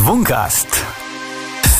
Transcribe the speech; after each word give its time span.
שוונקאסט. 0.00 0.76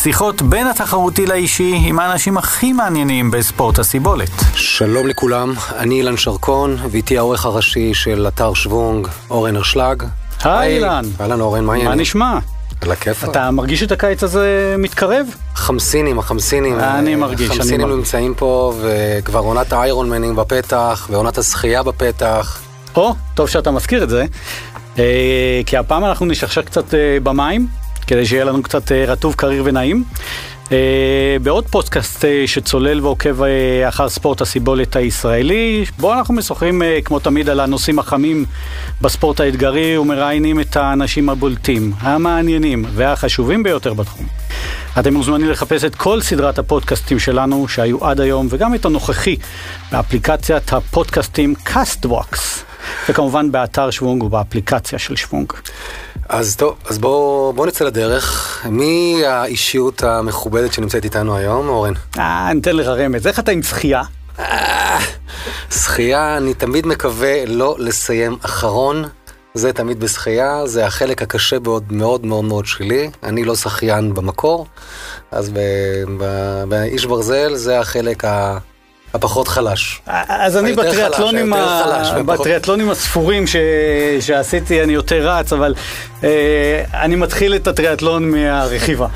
שיחות 0.03 0.43
בין 0.43 0.67
התחרותי 0.67 1.27
לאישי 1.27 1.75
עם 1.87 1.99
האנשים 1.99 2.39
הכי 2.39 2.73
מעניינים 2.73 3.31
בספורט 3.31 3.79
הסיבולת. 3.79 4.31
שלום 4.55 5.07
לכולם, 5.07 5.55
אני 5.77 5.95
אילן 5.95 6.17
שרקון, 6.17 6.77
ואיתי 6.91 7.19
העורך 7.19 7.45
הראשי 7.45 7.95
של 7.95 8.29
אתר 8.29 8.55
שוונג, 8.55 9.09
אורן 9.31 9.57
הרשלג. 9.57 10.03
היי 10.45 10.77
אילן. 10.77 11.05
אהלן 11.21 11.41
אורן, 11.41 11.65
מה 11.65 11.73
העניינים? 11.73 11.97
מה 11.97 12.03
נשמע? 12.03 12.39
על 12.81 12.93
הכיף. 12.93 13.25
אתה 13.25 13.51
מרגיש 13.51 13.83
את 13.83 13.93
הקיץ 13.93 14.23
הזה 14.23 14.75
מתקרב? 14.79 15.27
חמסינים, 15.55 16.19
החמסינים. 16.19 16.79
אני 16.79 17.15
מרגיש, 17.15 17.61
אני. 17.61 17.85
נמצאים 17.85 18.35
פה, 18.35 18.73
וכבר 18.81 19.41
עונת 19.41 19.73
האיירון 19.73 20.11
מנים 20.11 20.37
בפתח, 20.37 21.07
ועונת 21.11 21.39
הזכייה 21.39 21.83
בפתח. 21.83 22.61
או, 22.97 23.15
טוב 23.35 23.49
שאתה 23.49 23.71
מזכיר 23.71 24.03
את 24.03 24.09
זה, 24.09 24.25
אה, 24.99 25.61
כי 25.67 25.77
הפעם 25.77 26.05
אנחנו 26.05 26.27
נשכשך 26.27 26.65
קצת 26.65 26.95
אה, 26.95 27.19
במים, 27.23 27.80
כדי 28.11 28.27
שיהיה 28.27 28.45
לנו 28.45 28.63
קצת 28.63 28.93
אה, 28.93 29.05
רטוב, 29.05 29.35
קריר 29.35 29.63
ונעים. 29.67 30.05
אה, 30.73 31.37
בעוד 31.43 31.67
פודקאסט 31.67 32.25
אה, 32.25 32.43
שצולל 32.47 33.01
ועוקב 33.01 33.43
אחר 33.89 34.09
ספורט 34.09 34.41
הסיבולת 34.41 34.97
הישראלי, 34.97 35.85
בו 35.99 36.13
אנחנו 36.13 36.35
משוחחים 36.35 36.83
כמו 37.05 37.19
תמיד 37.19 37.49
על 37.49 37.61
הנושאים 37.61 37.99
החמים 37.99 38.45
בספורט 39.01 39.41
האתגרי 39.41 39.99
ומראיינים 39.99 40.61
את 40.61 40.77
האנשים 40.77 41.29
הבולטים, 41.29 41.93
המעניינים 41.99 42.85
והחשובים 42.95 43.63
ביותר 43.63 43.95
בתחום. 43.95 44.27
אתם 44.99 45.15
מוזמנים 45.15 45.51
לחפש 45.51 45.85
את 45.85 45.95
כל 45.95 46.21
סדרת 46.21 46.59
הפודקאסטים 46.59 47.19
שלנו 47.19 47.69
שהיו 47.69 48.05
עד 48.05 48.21
היום 48.21 48.47
וגם 48.51 48.75
את 48.75 48.85
הנוכחי 48.85 49.37
באפליקציית 49.93 50.73
הפודקאסטים 50.73 51.55
Castbox 51.63 52.65
וכמובן 53.09 53.53
באתר 53.53 53.91
שוונג 53.91 54.23
ובאפליקציה 54.23 54.99
של 54.99 55.17
שוונג. 55.17 55.53
אז 56.33 56.57
טוב, 56.57 56.77
אז 56.87 56.99
בואו 56.99 57.53
בוא 57.57 57.67
נצא 57.67 57.85
לדרך. 57.85 58.59
מי 58.71 59.23
האישיות 59.27 60.03
המכובדת 60.03 60.73
שנמצאת 60.73 61.05
איתנו 61.05 61.37
היום, 61.37 61.69
אורן? 61.69 61.93
אה, 62.19 62.53
ניתן 62.55 62.77
לך 62.77 62.87
רמז, 62.87 63.27
איך 63.27 63.39
אתה 63.39 63.53
עם 63.53 63.63
שחייה? 63.63 64.03
שחייה, 65.71 66.37
אני 66.37 66.55
תמיד 66.55 66.87
מקווה 66.87 67.47
לא 67.47 67.77
לסיים 67.79 68.37
אחרון. 68.43 69.05
זה 69.55 69.73
תמיד 69.73 70.01
בשחייה, 70.01 70.67
זה 70.67 70.87
החלק 70.87 71.23
הקשה 71.23 71.59
מאוד 71.59 71.93
מאוד 71.93 72.27
מאוד 72.27 72.45
מאוד 72.45 72.67
שלי. 72.67 73.11
אני 73.23 73.45
לא 73.45 73.57
שחיין 73.57 74.15
במקור, 74.15 74.67
אז 75.31 75.53
באיש 76.69 77.07
ברזל 77.07 77.55
זה 77.55 77.81
החלק 77.81 78.25
ה... 78.25 78.59
הפחות 79.15 79.49
חלש. 79.49 80.01
אז 80.29 80.57
אני 80.57 80.73
בטריאטלונים, 80.73 81.53
ה... 81.53 81.83
חלש, 81.85 82.09
ופחות- 82.09 82.27
בטריאטלונים 82.27 82.91
הספורים 82.91 83.47
ש... 83.47 83.57
שעשיתי 84.21 84.83
אני 84.83 84.93
יותר 84.93 85.29
רץ, 85.29 85.53
אבל 85.53 85.75
אה, 86.25 86.29
אני 86.95 87.17
מתחיל 87.17 87.55
את 87.55 87.69
הטריאטלון 87.69 88.31
מהרכיבה. 88.31 89.07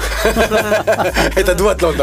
את 1.41 1.49
הדואטלון, 1.49 1.95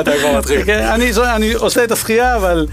אתה 0.00 0.12
כבר 0.18 0.38
מתחיל. 0.38 0.62
כן, 0.64 0.82
אני, 0.82 1.10
אני 1.34 1.52
עושה 1.52 1.84
את 1.84 1.92
השחייה, 1.92 2.36
אבל 2.36 2.66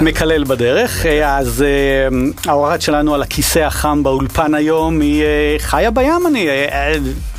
מקלל 0.00 0.44
בדרך. 0.44 1.06
אה, 1.06 1.38
אז 1.38 1.62
אה, 1.62 2.08
האורחת 2.50 2.82
שלנו 2.82 3.14
על 3.14 3.22
הכיסא 3.22 3.58
החם 3.58 4.02
באולפן 4.02 4.54
היום 4.54 5.00
היא 5.00 5.22
אה, 5.22 5.56
חיה 5.58 5.90
בים, 5.90 6.26
אני, 6.26 6.48
אה, 6.48 6.64
אה, 6.72 6.94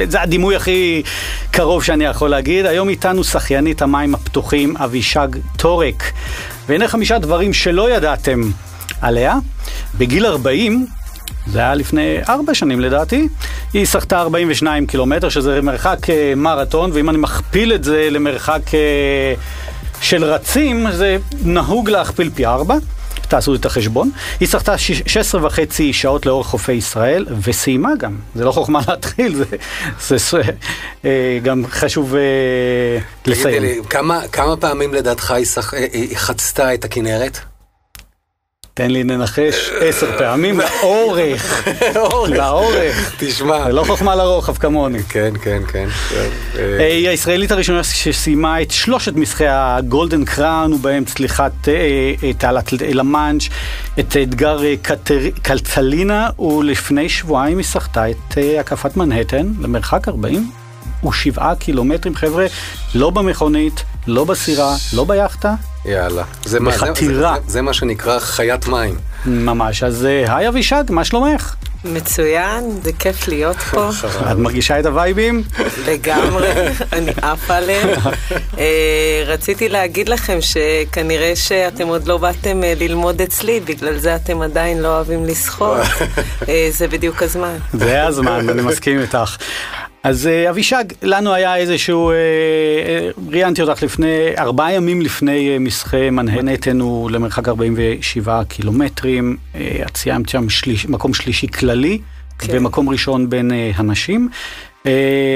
זה 0.09 0.21
הדימוי 0.21 0.55
הכי 0.55 1.03
קרוב 1.51 1.83
שאני 1.83 2.05
יכול 2.05 2.29
להגיד. 2.29 2.65
היום 2.65 2.89
איתנו 2.89 3.23
שחיינית 3.23 3.81
המים 3.81 4.15
הפתוחים 4.15 4.77
אבישג 4.77 5.27
טורק. 5.57 6.03
והנה 6.67 6.87
חמישה 6.87 7.19
דברים 7.19 7.53
שלא 7.53 7.91
ידעתם 7.91 8.41
עליה. 9.01 9.35
בגיל 9.97 10.25
40, 10.25 10.85
זה 11.47 11.59
היה 11.59 11.75
לפני 11.75 12.17
ארבע 12.29 12.53
שנים 12.53 12.79
לדעתי, 12.79 13.27
היא 13.73 13.85
סחטה 13.85 14.21
42 14.21 14.87
קילומטר, 14.87 15.29
שזה 15.29 15.61
מרחק 15.61 16.09
אה, 16.09 16.33
מרתון, 16.35 16.91
ואם 16.93 17.09
אני 17.09 17.17
מכפיל 17.17 17.73
את 17.73 17.83
זה 17.83 18.07
למרחק 18.11 18.61
אה, 18.73 19.33
של 20.01 20.23
רצים, 20.23 20.91
זה 20.91 21.17
נהוג 21.43 21.89
להכפיל 21.89 22.29
פי 22.35 22.45
ארבע. 22.45 22.75
תעשו 23.25 23.55
את 23.55 23.65
החשבון. 23.65 24.11
היא 24.39 24.47
שש- 24.77 25.01
16 25.07 25.45
וחצי 25.45 25.93
שעות 25.93 26.25
לאורך 26.25 26.47
חופי 26.47 26.71
ישראל, 26.73 27.25
וסיימה 27.43 27.89
גם. 27.99 28.15
זה 28.35 28.43
לא 28.45 28.51
חוכמה 28.51 28.79
להתחיל, 28.87 29.35
זה, 29.37 30.17
זה, 30.17 30.41
אה, 31.05 31.39
גם 31.43 31.63
חשוב 31.69 32.15
אה, 32.15 32.21
תגידי 33.21 33.39
לסיים. 33.39 33.61
לי, 33.61 33.79
כמה- 33.89 34.21
כמה 34.31 34.57
פעמים 34.57 34.93
לדעתך 34.93 35.31
היא 35.31 35.45
שח- 35.45 35.73
אה, 35.73 35.85
היא 35.91 36.17
חצתה 36.17 36.73
את 36.73 36.85
הכנרת? 36.85 37.39
תן 38.77 38.91
לי 38.91 39.03
לנחש 39.03 39.69
עשר 39.79 40.17
פעמים 40.17 40.59
לאורך, 40.59 41.67
לאורך. 42.27 43.15
תשמע. 43.19 43.63
זה 43.63 43.73
לא 43.73 43.83
חוכמה 43.83 44.15
לרוחב 44.15 44.57
כמוני. 44.57 45.03
כן, 45.03 45.33
כן, 45.41 45.61
כן. 45.67 45.87
אה, 46.57 46.87
היא 46.87 47.09
הישראלית 47.09 47.51
הראשונה 47.51 47.83
שסיימה 47.83 48.61
את 48.61 48.71
שלושת 48.71 49.15
מסחי 49.15 49.47
הגולדן 49.47 50.25
קראון, 50.25 50.73
ובהם 50.73 51.05
צליחת 51.05 51.51
אה, 51.67 52.33
תעלת 52.33 52.73
למאנץ', 52.73 53.43
את 53.99 54.17
אתגר 54.23 54.63
אה, 54.63 54.73
קלצלינה, 55.41 56.29
ולפני 56.39 57.09
שבועיים 57.09 57.57
היא 57.57 57.65
סחטה 57.65 58.09
את 58.09 58.37
אה, 58.37 58.59
הקפת 58.59 58.97
מנהטן 58.97 59.53
למרחק 59.61 60.07
47 60.07 61.55
קילומטרים, 61.55 62.15
חבר'ה, 62.15 62.45
לא 62.95 63.09
במכונית, 63.09 63.83
לא 64.07 64.23
בסירה, 64.23 64.75
לא 64.93 65.03
ביאכטה, 65.03 65.55
יאללה. 65.85 66.23
זה 66.45 66.59
מה- 66.59 66.71
זה- 66.71 66.77
בחתירה. 66.77 67.35
זה- 67.45 67.51
זה 67.51 67.61
מה 67.61 67.73
שנקרא 67.73 68.19
חיית 68.19 68.67
מים. 68.67 68.95
ממש. 69.25 69.83
אז 69.83 70.05
אה, 70.05 70.35
היי 70.37 70.47
אבישג, 70.47 70.83
מה 70.89 71.03
שלומך? 71.05 71.55
מצוין, 71.85 72.79
זה 72.83 72.91
כיף 72.99 73.27
להיות 73.27 73.57
פה, 73.57 73.89
את 74.31 74.37
מרגישה 74.37 74.79
את 74.79 74.85
הווייבים? 74.85 75.43
לגמרי, 75.87 76.47
אני 76.93 77.11
עפה 77.21 77.55
עליהם. 77.55 77.89
אה, 78.59 78.65
רציתי 79.25 79.69
להגיד 79.69 80.09
לכם 80.09 80.37
שכנראה 80.41 81.35
שאתם 81.35 81.87
עוד 81.87 82.07
לא 82.07 82.17
באתם 82.17 82.63
אה, 82.63 82.73
ללמוד 82.79 83.21
אצלי, 83.21 83.59
בגלל 83.59 83.97
זה 83.97 84.15
אתם 84.15 84.41
עדיין 84.41 84.81
לא 84.81 84.87
אוהבים 84.87 85.25
לשחות. 85.25 85.77
זה 86.71 86.87
בדיוק 86.87 87.23
הזמן. 87.23 87.55
זה 87.73 88.03
הזמן, 88.03 88.49
אני 88.49 88.61
מסכים 88.61 88.99
איתך. 89.01 89.35
אז 90.05 90.27
אה, 90.27 90.49
אבישג, 90.49 90.83
לנו 91.03 91.33
היה 91.33 91.55
איזשהו, 91.55 92.09
אה, 92.09 92.15
אה, 92.15 93.09
ראיינתי 93.31 93.61
אותך 93.61 93.83
לפני, 93.83 94.37
ארבעה 94.37 94.73
ימים 94.73 95.01
לפני 95.01 95.57
משחה 95.59 96.09
מנהטן 96.09 96.79
הוא 96.79 97.11
למרחק 97.11 97.47
47 97.47 98.43
קילומטרים, 98.43 99.37
את 99.85 99.97
סיימת 99.97 100.29
שם 100.29 100.49
שליש, 100.49 100.85
מקום 100.85 101.13
שלישי 101.13 101.47
כללי, 101.47 101.99
כן. 102.39 102.47
ומקום 102.57 102.89
ראשון 102.89 103.29
בין 103.29 103.51
הנשים. 103.75 104.29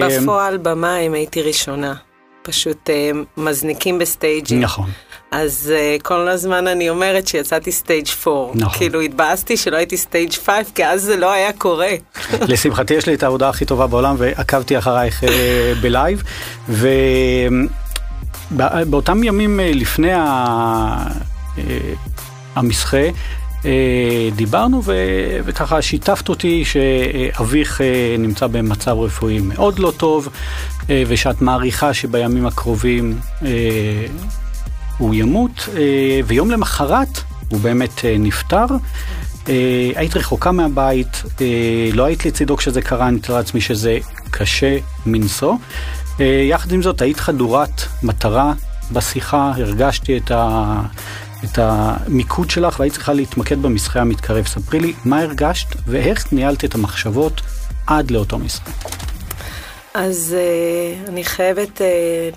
בפועל 0.02 0.58
במים 0.58 1.14
הייתי 1.14 1.42
ראשונה. 1.42 1.94
פשוט 2.50 2.90
אה, 2.90 3.12
מזניקים 3.38 4.00
ב 4.00 4.06
stage 4.06 4.40
ים. 4.40 4.60
נכון. 4.60 4.90
אז 5.32 5.74
uh, 5.76 6.02
כל 6.04 6.28
הזמן 6.30 6.68
אני 6.68 6.90
אומרת 6.90 7.28
שיצאתי 7.28 7.72
stage 7.72 8.08
4. 8.28 8.52
נכון. 8.56 8.78
כאילו 8.78 9.02
התבאסתי 9.02 9.58
שלא 9.58 9.78
הייתי 9.78 9.98
stage 9.98 10.34
5, 10.46 10.56
כי 10.76 10.86
אז 10.86 11.02
זה 11.02 11.18
לא 11.18 11.32
היה 11.32 11.54
קורה. 11.54 11.90
לשמחתי 12.48 12.94
יש 12.94 13.06
לי 13.06 13.14
את 13.14 13.24
העבודה 13.24 13.50
הכי 13.50 13.66
טובה 13.66 13.88
בעולם 13.88 14.16
ועקבתי 14.18 14.78
אחרייך 14.78 15.24
אה, 15.24 15.74
בלייב 15.82 16.24
ובאותם 18.52 19.24
ימים 19.24 19.60
אה, 19.60 19.72
לפני 19.74 20.12
ה- 20.14 21.08
המסחה 22.56 23.04
דיברנו 24.36 24.82
ו... 24.84 24.94
וככה 25.46 25.82
שיתפת 25.82 26.30
אותי 26.30 26.66
שאביך 26.66 27.82
אה, 27.82 28.16
נמצא 28.20 28.48
במצב 28.48 28.98
רפואי 29.00 29.40
מאוד 29.40 29.80
לא 29.80 29.94
טוב 29.98 30.28
אה, 30.90 31.04
ושאת 31.08 31.42
מעריכה 31.42 31.94
שבימים 31.94 32.46
הקרובים 32.46 33.20
אה, 33.46 33.50
הוא 34.98 35.16
ימות 35.16 35.70
אה, 35.78 36.20
ויום 36.26 36.52
למחרת 36.52 37.22
הוא 37.50 37.60
באמת 37.60 38.06
אה, 38.06 38.16
נפטר. 38.20 38.66
אה, 39.50 39.92
היית 39.96 40.18
רחוקה 40.18 40.52
מהבית, 40.52 41.24
אה, 41.42 41.90
לא 41.94 42.06
היית 42.06 42.26
לצידו 42.26 42.58
כשזה 42.58 42.82
קרה, 42.82 43.08
אני 43.08 43.16
מתאר 43.16 43.36
לעצמי 43.36 43.62
שזה 43.62 43.98
קשה 44.32 44.78
מנשוא. 45.06 45.56
אה, 46.20 46.26
יחד 46.50 46.72
עם 46.72 46.82
זאת, 46.82 47.02
היית 47.02 47.20
חדורת 47.20 47.82
מטרה 48.04 48.54
בשיחה, 48.92 49.52
הרגשתי 49.56 50.18
את, 50.18 50.32
ה, 50.32 50.82
את 51.44 51.58
המיקוד 51.58 52.50
שלך 52.50 52.80
והיית 52.80 52.94
צריכה 52.94 53.14
להתמקד 53.14 53.62
במסחה 53.62 54.02
המתקרב. 54.02 54.48
ספרי 54.48 54.80
לי 54.80 54.94
מה 55.06 55.22
הרגשת 55.22 55.68
ואיך 55.88 56.34
ניהלת 56.34 56.66
את 56.66 56.76
המחשבות 56.76 57.42
עד 57.88 58.12
לאותו 58.12 58.38
מסחה. 58.38 58.72
אז 59.94 60.36
uh, 60.36 61.10
אני 61.10 61.24
חייבת 61.24 61.78
uh, 61.78 61.82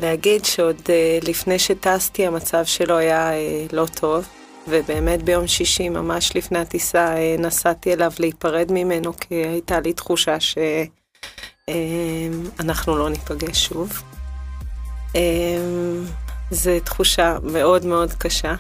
להגיד 0.00 0.44
שעוד 0.44 0.76
uh, 0.76 1.28
לפני 1.28 1.58
שטסתי 1.58 2.26
המצב 2.26 2.64
שלו 2.64 2.98
היה 2.98 3.30
uh, 3.30 3.34
לא 3.72 3.86
טוב, 4.00 4.24
ובאמת 4.68 5.22
ביום 5.22 5.46
שישי, 5.46 5.88
ממש 5.88 6.36
לפני 6.36 6.58
הטיסה, 6.58 7.14
uh, 7.14 7.40
נסעתי 7.40 7.92
אליו 7.92 8.12
להיפרד 8.18 8.72
ממנו, 8.72 9.12
כי 9.20 9.34
הייתה 9.34 9.80
לי 9.80 9.92
תחושה 9.92 10.36
שאנחנו 12.60 12.96
לא 12.96 13.10
ניפגש 13.10 13.66
שוב. 13.66 14.02
Um, 15.12 15.16
זו 16.50 16.70
תחושה 16.84 17.36
מאוד 17.42 17.86
מאוד 17.86 18.12
קשה. 18.12 18.54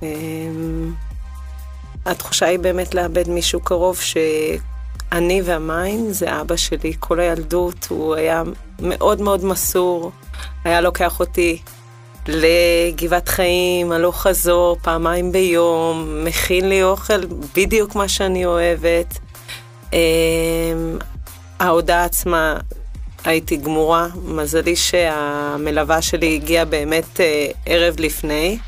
Um, 0.00 0.04
התחושה 2.06 2.46
היא 2.46 2.58
באמת 2.58 2.94
לאבד 2.94 3.28
מישהו 3.28 3.60
קרוב 3.60 4.00
ש... 4.00 4.16
אני 5.12 5.42
והמים 5.44 6.12
זה 6.12 6.40
אבא 6.40 6.56
שלי, 6.56 6.92
כל 7.00 7.20
הילדות, 7.20 7.86
הוא 7.90 8.14
היה 8.14 8.42
מאוד 8.80 9.20
מאוד 9.20 9.44
מסור, 9.44 10.10
היה 10.64 10.80
לוקח 10.80 11.20
אותי 11.20 11.58
לגבעת 12.28 13.28
חיים, 13.28 13.92
הלוך 13.92 14.22
חזור, 14.22 14.76
פעמיים 14.82 15.32
ביום, 15.32 16.24
מכין 16.24 16.68
לי 16.68 16.82
אוכל 16.82 17.26
בדיוק 17.56 17.94
מה 17.94 18.08
שאני 18.08 18.46
אוהבת. 18.46 19.18
אמ, 19.92 19.98
ההודעה 21.60 22.04
עצמה, 22.04 22.56
הייתי 23.24 23.56
גמורה, 23.56 24.06
מזלי 24.24 24.76
שהמלווה 24.76 26.02
שלי 26.02 26.34
הגיעה 26.34 26.64
באמת 26.64 27.20
אה, 27.20 27.46
ערב 27.66 27.94
לפני. 27.98 28.58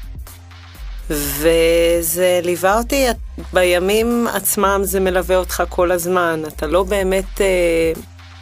וזה 1.11 2.41
ליווה 2.43 2.79
אותי, 2.79 3.07
בימים 3.53 4.27
עצמם 4.33 4.81
זה 4.83 5.01
מלווה 5.01 5.37
אותך 5.37 5.63
כל 5.69 5.91
הזמן, 5.91 6.43
אתה 6.49 6.67
לא 6.67 6.83
באמת 6.83 7.41
אה, 7.41 7.93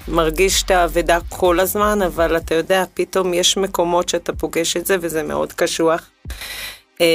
מרגיש 0.08 0.62
את 0.62 0.70
האבדה 0.70 1.18
כל 1.28 1.60
הזמן, 1.60 2.02
אבל 2.02 2.36
אתה 2.36 2.54
יודע, 2.54 2.84
פתאום 2.94 3.34
יש 3.34 3.56
מקומות 3.56 4.08
שאתה 4.08 4.32
פוגש 4.32 4.76
את 4.76 4.86
זה 4.86 4.96
וזה 5.00 5.22
מאוד 5.22 5.52
קשוח. 5.52 6.10
אה, 7.00 7.06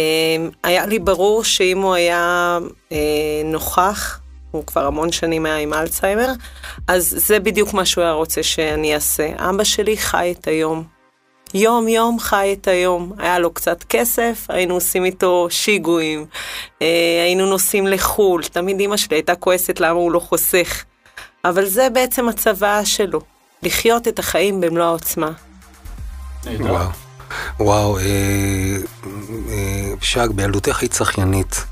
היה 0.63 0.85
לי 0.85 0.99
ברור 0.99 1.43
שאם 1.43 1.81
הוא 1.81 1.93
היה 1.93 2.57
אה, 2.91 2.97
נוכח, 3.45 4.19
הוא 4.51 4.65
כבר 4.65 4.85
המון 4.85 5.11
שנים 5.11 5.45
היה 5.45 5.57
עם 5.57 5.73
אלצהיימר, 5.73 6.31
אז 6.87 7.15
זה 7.27 7.39
בדיוק 7.39 7.73
מה 7.73 7.85
שהוא 7.85 8.03
היה 8.03 8.13
רוצה 8.13 8.43
שאני 8.43 8.95
אעשה. 8.95 9.29
אבא 9.37 9.63
שלי 9.63 9.97
חי 9.97 10.33
את 10.39 10.47
היום. 10.47 11.00
יום 11.53 11.87
יום 11.87 12.19
חי 12.19 12.55
את 12.59 12.67
היום. 12.67 13.11
היה 13.17 13.39
לו 13.39 13.53
קצת 13.53 13.83
כסף, 13.83 14.45
היינו 14.49 14.73
עושים 14.73 15.05
איתו 15.05 15.47
שיגועים, 15.49 16.25
אה, 16.81 17.21
היינו 17.25 17.45
נוסעים 17.45 17.87
לחו"ל, 17.87 18.43
תמיד 18.43 18.79
אימא 18.79 18.97
שלי 18.97 19.17
הייתה 19.17 19.35
כועסת 19.35 19.79
למה 19.79 19.99
הוא 19.99 20.11
לא 20.11 20.19
חוסך. 20.19 20.83
אבל 21.45 21.65
זה 21.65 21.87
בעצם 21.89 22.29
הצוואה 22.29 22.85
שלו, 22.85 23.21
לחיות 23.63 24.07
את 24.07 24.19
החיים 24.19 24.61
במלוא 24.61 24.85
העוצמה. 24.85 25.31
וואו, 26.45 26.89
וואו, 27.59 27.97
אה, 27.97 28.03
אה, 29.49 29.93
שג, 30.01 30.27
בילדותך 30.35 30.81
היית 30.81 30.93
שחיינית. 30.93 31.65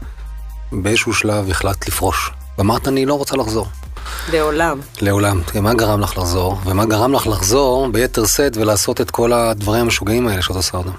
באיזשהו 0.72 1.14
שלב 1.14 1.50
החלטת 1.50 1.88
לפרוש, 1.88 2.32
ואמרת 2.58 2.88
אני 2.88 3.06
לא 3.06 3.14
רוצה 3.14 3.38
לחזור. 3.38 3.68
לעולם. 4.34 4.80
לעולם. 5.02 5.42
מה 5.62 5.74
גרם 5.74 6.00
לך 6.02 6.18
לחזור? 6.18 6.58
ומה 6.66 6.86
גרם 6.86 7.14
לך 7.14 7.28
לחזור 7.28 7.88
ביתר 7.92 8.26
שאת 8.26 8.58
ולעשות 8.58 9.02
את 9.02 9.12
כל 9.12 9.34
הדברים 9.34 9.82
המשוגעים 9.82 10.28
האלה 10.28 10.42
שאת 10.42 10.56
עושה 10.56 10.78
אותם? 10.78 10.90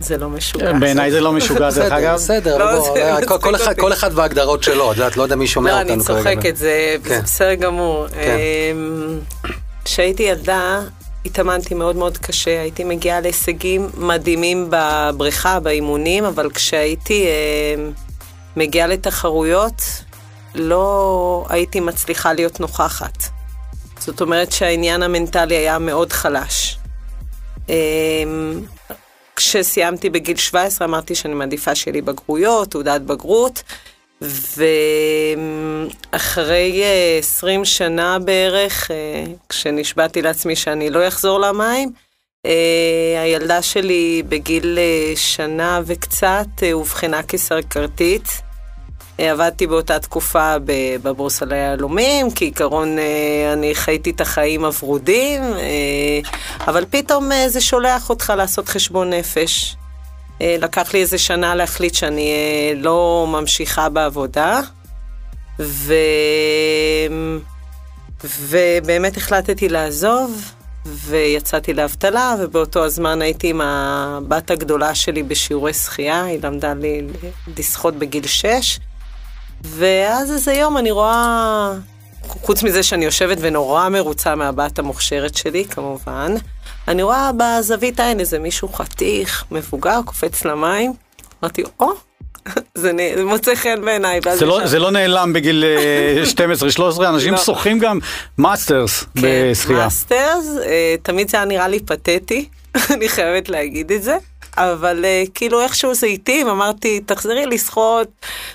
זה 0.00 0.16
לא 0.18 0.28
משוגע. 0.28 0.72
בעיניי 0.72 1.10
זה 1.10 1.20
לא 1.20 1.32
משוגע 1.38 1.70
דרך 1.70 1.92
אגב. 1.92 2.14
בסדר, 2.14 2.58
לא, 2.58 2.80
זה 2.80 2.88
אה, 3.16 3.26
כל 3.38 3.54
אחד- 3.54 3.68
אותי. 3.68 3.80
כל 3.80 3.92
אחד 3.92 4.10
וההגדרות 4.14 4.62
שלו, 4.62 4.92
את 4.92 4.96
יודעת, 4.96 5.16
לא 5.16 5.22
יודע 5.22 5.36
מי 5.36 5.46
שומע 5.46 5.72
לא, 5.72 5.78
אותנו 5.78 5.94
אני 5.94 6.04
כרגע. 6.04 6.22
צוחקת, 6.34 6.56
זה 6.56 6.96
זה 7.02 7.08
כן. 7.08 7.20
בסדר 7.24 7.54
גמור. 7.54 8.06
כן. 8.08 8.36
אמ, 8.74 9.18
כשהייתי 9.84 10.22
ילדה, 10.22 10.80
התאמנתי 11.26 11.74
מאוד 11.74 11.96
מאוד 11.96 12.18
קשה, 12.18 12.60
הייתי 12.60 12.84
מגיעה 12.84 13.20
להישגים 13.20 13.88
מדהימים 13.96 14.66
בבריכה, 14.70 15.60
באימונים, 15.60 16.24
אבל 16.24 16.50
כשהייתי 16.50 17.24
אמ, 17.26 17.90
מגיעה 18.56 18.86
לתחרויות, 18.86 19.82
לא 20.54 21.46
הייתי 21.48 21.80
מצליחה 21.80 22.32
להיות 22.32 22.60
נוכחת. 22.60 23.18
זאת 23.98 24.20
אומרת 24.20 24.52
שהעניין 24.52 25.02
המנטלי 25.02 25.56
היה 25.56 25.78
מאוד 25.78 26.12
חלש. 26.12 26.78
אמ, 27.68 28.60
כשסיימתי 29.36 30.10
בגיל 30.10 30.36
17 30.36 30.88
אמרתי 30.88 31.14
שאני 31.14 31.34
מעדיפה 31.34 31.74
שיהיה 31.74 31.92
לי 31.92 32.02
בגרויות, 32.02 32.70
תעודת 32.70 33.00
בגרות, 33.00 33.62
ואחרי 36.12 36.82
אה, 36.82 37.18
20 37.18 37.64
שנה 37.64 38.18
בערך, 38.18 38.90
אה, 38.90 39.24
כשנשבעתי 39.48 40.22
לעצמי 40.22 40.56
שאני 40.56 40.90
לא 40.90 41.08
אחזור 41.08 41.40
למים, 41.40 41.92
אה, 42.46 43.22
הילדה 43.22 43.62
שלי 43.62 44.22
בגיל 44.28 44.78
אה, 44.78 45.12
שנה 45.16 45.80
וקצת 45.86 46.46
אה, 46.62 46.72
אובחנה 46.72 47.22
כסרקרתית. 47.22 48.28
אה, 49.20 49.32
עבדתי 49.32 49.66
באותה 49.66 49.98
תקופה 49.98 50.56
בבורסה 51.02 51.44
ליהלומים, 51.44 52.30
כעיקרון 52.34 52.98
אה, 52.98 53.52
אני 53.52 53.74
חייתי 53.74 54.10
את 54.10 54.20
החיים 54.20 54.64
הוורודים, 54.64 55.42
אה, 55.42 56.20
אבל 56.66 56.84
פתאום 56.90 57.30
זה 57.46 57.60
שולח 57.60 58.10
אותך 58.10 58.32
לעשות 58.36 58.68
חשבון 58.68 59.10
נפש. 59.10 59.76
לקח 60.40 60.94
לי 60.94 61.00
איזה 61.00 61.18
שנה 61.18 61.54
להחליט 61.54 61.94
שאני 61.94 62.32
לא 62.76 63.26
ממשיכה 63.28 63.88
בעבודה, 63.88 64.60
ו... 65.58 65.94
ובאמת 68.24 69.16
החלטתי 69.16 69.68
לעזוב, 69.68 70.52
ויצאתי 70.86 71.74
לאבטלה, 71.74 72.34
ובאותו 72.40 72.84
הזמן 72.84 73.22
הייתי 73.22 73.48
עם 73.48 73.60
הבת 73.60 74.50
הגדולה 74.50 74.94
שלי 74.94 75.22
בשיעורי 75.22 75.72
שחייה, 75.72 76.24
היא 76.24 76.38
למדה 76.42 76.74
לי 76.74 77.02
לשחות 77.58 77.94
בגיל 77.94 78.26
6, 78.26 78.78
ואז 79.64 80.32
איזה 80.32 80.52
יום 80.52 80.78
אני 80.78 80.90
רואה, 80.90 81.72
חוץ 82.28 82.62
מזה 82.62 82.82
שאני 82.82 83.04
יושבת 83.04 83.38
ונורא 83.40 83.88
מרוצה 83.88 84.34
מהבת 84.34 84.78
המוכשרת 84.78 85.36
שלי, 85.36 85.64
כמובן, 85.64 86.34
אני 86.88 87.02
רואה 87.02 87.30
בזווית 87.36 88.00
העין 88.00 88.20
איזה 88.20 88.38
מישהו 88.38 88.68
חתיך, 88.72 89.44
מבוגר, 89.50 90.00
קופץ 90.04 90.44
למים, 90.44 90.92
אמרתי, 91.42 91.62
או, 91.80 91.92
זה 92.74 92.92
נ- 92.92 93.16
זה 93.16 93.24
מוצא 93.24 93.54
חן 93.54 93.84
בעיניי. 93.84 94.20
זה 94.34 94.46
לא- 94.46 94.66
זה 94.66 94.78
לא 94.78 94.90
נעלם 94.90 95.32
בגיל 95.32 95.64
אה, 95.64 96.22
12-13, 96.98 97.08
אנשים 97.08 97.32
לא. 97.32 97.38
שוחים 97.38 97.78
גם 97.78 97.98
masters 98.38 99.02
כן, 99.02 99.20
בשחייה. 99.50 99.78
masters, 99.78 100.46
אה, 100.66 100.94
תמיד 101.02 101.28
זה 101.30 101.36
היה 101.36 101.46
נראה 101.46 101.68
לי 101.68 101.80
פתטי, 101.80 102.48
אני 102.94 103.08
חייבת 103.08 103.48
להגיד 103.48 103.92
את 103.92 104.02
זה. 104.02 104.16
אבל 104.56 105.04
אה, 105.04 105.24
כאילו 105.34 105.60
איכשהו 105.60 105.94
זה 105.94 106.06
התאים, 106.06 106.48
אמרתי, 106.48 107.00
תחזרי 107.00 107.46
לשחות 107.46 108.08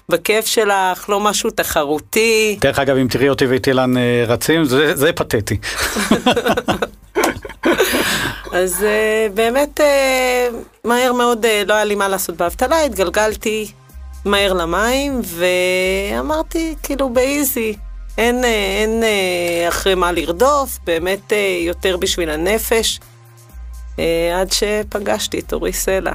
בכיף 0.09 0.45
שלך, 0.45 1.09
לא 1.09 1.19
משהו 1.19 1.49
תחרותי. 1.49 2.57
דרך 2.61 2.79
אגב, 2.79 2.97
אם 2.97 3.07
תראי 3.09 3.29
אותי 3.29 3.45
ואת 3.45 3.67
אילן 3.67 3.97
אה, 3.97 4.23
רצים, 4.27 4.65
זה 4.65 4.95
זה 4.95 5.13
פתטי. 5.13 5.57
אז 8.51 8.83
אה, 8.83 9.27
באמת, 9.33 9.79
מהר 10.83 11.13
מאוד 11.13 11.45
לא 11.67 11.73
היה 11.73 11.83
לי 11.83 11.95
מה 11.95 12.07
לעשות 12.07 12.37
באבטלה, 12.37 12.81
התגלגלתי 12.81 13.71
מהר 14.25 14.53
למים, 14.53 15.21
ואמרתי, 15.23 16.75
כאילו, 16.83 17.09
באיזי, 17.09 17.75
אין, 18.17 18.43
אין 18.43 19.03
אחרי 19.67 19.95
מה 19.95 20.11
לרדוף, 20.11 20.79
באמת 20.85 21.33
יותר 21.65 21.97
בשביל 21.97 22.29
הנפש, 22.29 22.99
עד 24.35 24.51
שפגשתי 24.51 25.39
את 25.39 25.53
אורי 25.53 25.73
סלע. 25.73 26.11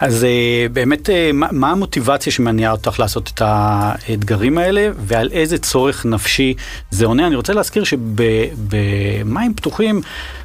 אז 0.00 0.24
אה, 0.24 0.66
באמת, 0.72 1.10
אה, 1.10 1.30
מה 1.34 1.48
מה 1.52 1.70
המוטיבציה 1.70 2.32
שמניעה 2.32 2.72
אותך 2.72 3.00
לעשות 3.00 3.30
את 3.34 3.42
האתגרים 3.44 4.58
האלה, 4.58 4.88
ועל 4.96 5.28
איזה 5.32 5.58
צורך 5.58 6.06
נפשי 6.06 6.54
זה 6.90 7.06
עונה? 7.06 7.26
אני 7.26 7.36
רוצה 7.36 7.52
להזכיר 7.52 7.84
שבמים 7.84 9.54
פתוחים, 9.54 10.00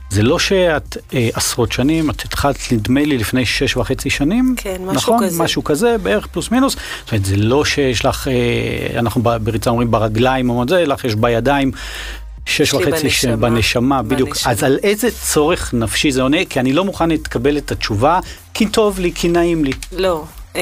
זה 0.09 0.23
לא 0.23 0.39
שאת 0.39 0.97
אה, 1.13 1.29
עשרות 1.33 1.71
שנים, 1.71 2.09
את 2.09 2.21
התחלת 2.21 2.57
נדמה 2.71 3.03
לי 3.03 3.17
לפני 3.17 3.45
שש 3.45 3.77
וחצי 3.77 4.09
שנים, 4.09 4.55
כן, 4.57 4.81
משהו 4.81 5.15
נכון? 5.15 5.27
כזה. 5.27 5.43
משהו 5.43 5.63
כזה, 5.63 5.95
בערך 6.03 6.27
פלוס 6.27 6.51
מינוס. 6.51 6.73
זאת 6.73 7.11
אומרת, 7.11 7.25
זה 7.25 7.35
לא 7.35 7.65
שיש 7.65 8.05
לך, 8.05 8.27
אה, 8.27 8.99
אנחנו 8.99 9.21
בריצה 9.21 9.69
אומרים 9.69 9.91
ברגליים 9.91 10.49
או 10.49 10.65
זה, 10.67 10.85
לך 10.85 11.05
יש 11.05 11.15
בידיים. 11.15 11.71
שש 12.49 12.73
וחצי 12.73 13.09
ש- 13.09 13.25
בנשמה. 13.25 13.49
בנשמה, 13.49 14.01
בדיוק. 14.01 14.29
בנשמה. 14.29 14.51
אז 14.51 14.63
על 14.63 14.79
איזה 14.83 15.07
צורך 15.11 15.73
נפשי 15.73 16.11
זה 16.11 16.21
עונה? 16.21 16.45
כי 16.49 16.59
אני 16.59 16.73
לא 16.73 16.85
מוכן 16.85 17.09
לקבל 17.09 17.57
את 17.57 17.71
התשובה, 17.71 18.19
כי 18.53 18.65
טוב 18.69 18.99
לי, 18.99 19.11
כי 19.15 19.27
נעים 19.27 19.65
לי. 19.65 19.71
לא, 19.91 20.23
אה, 20.55 20.61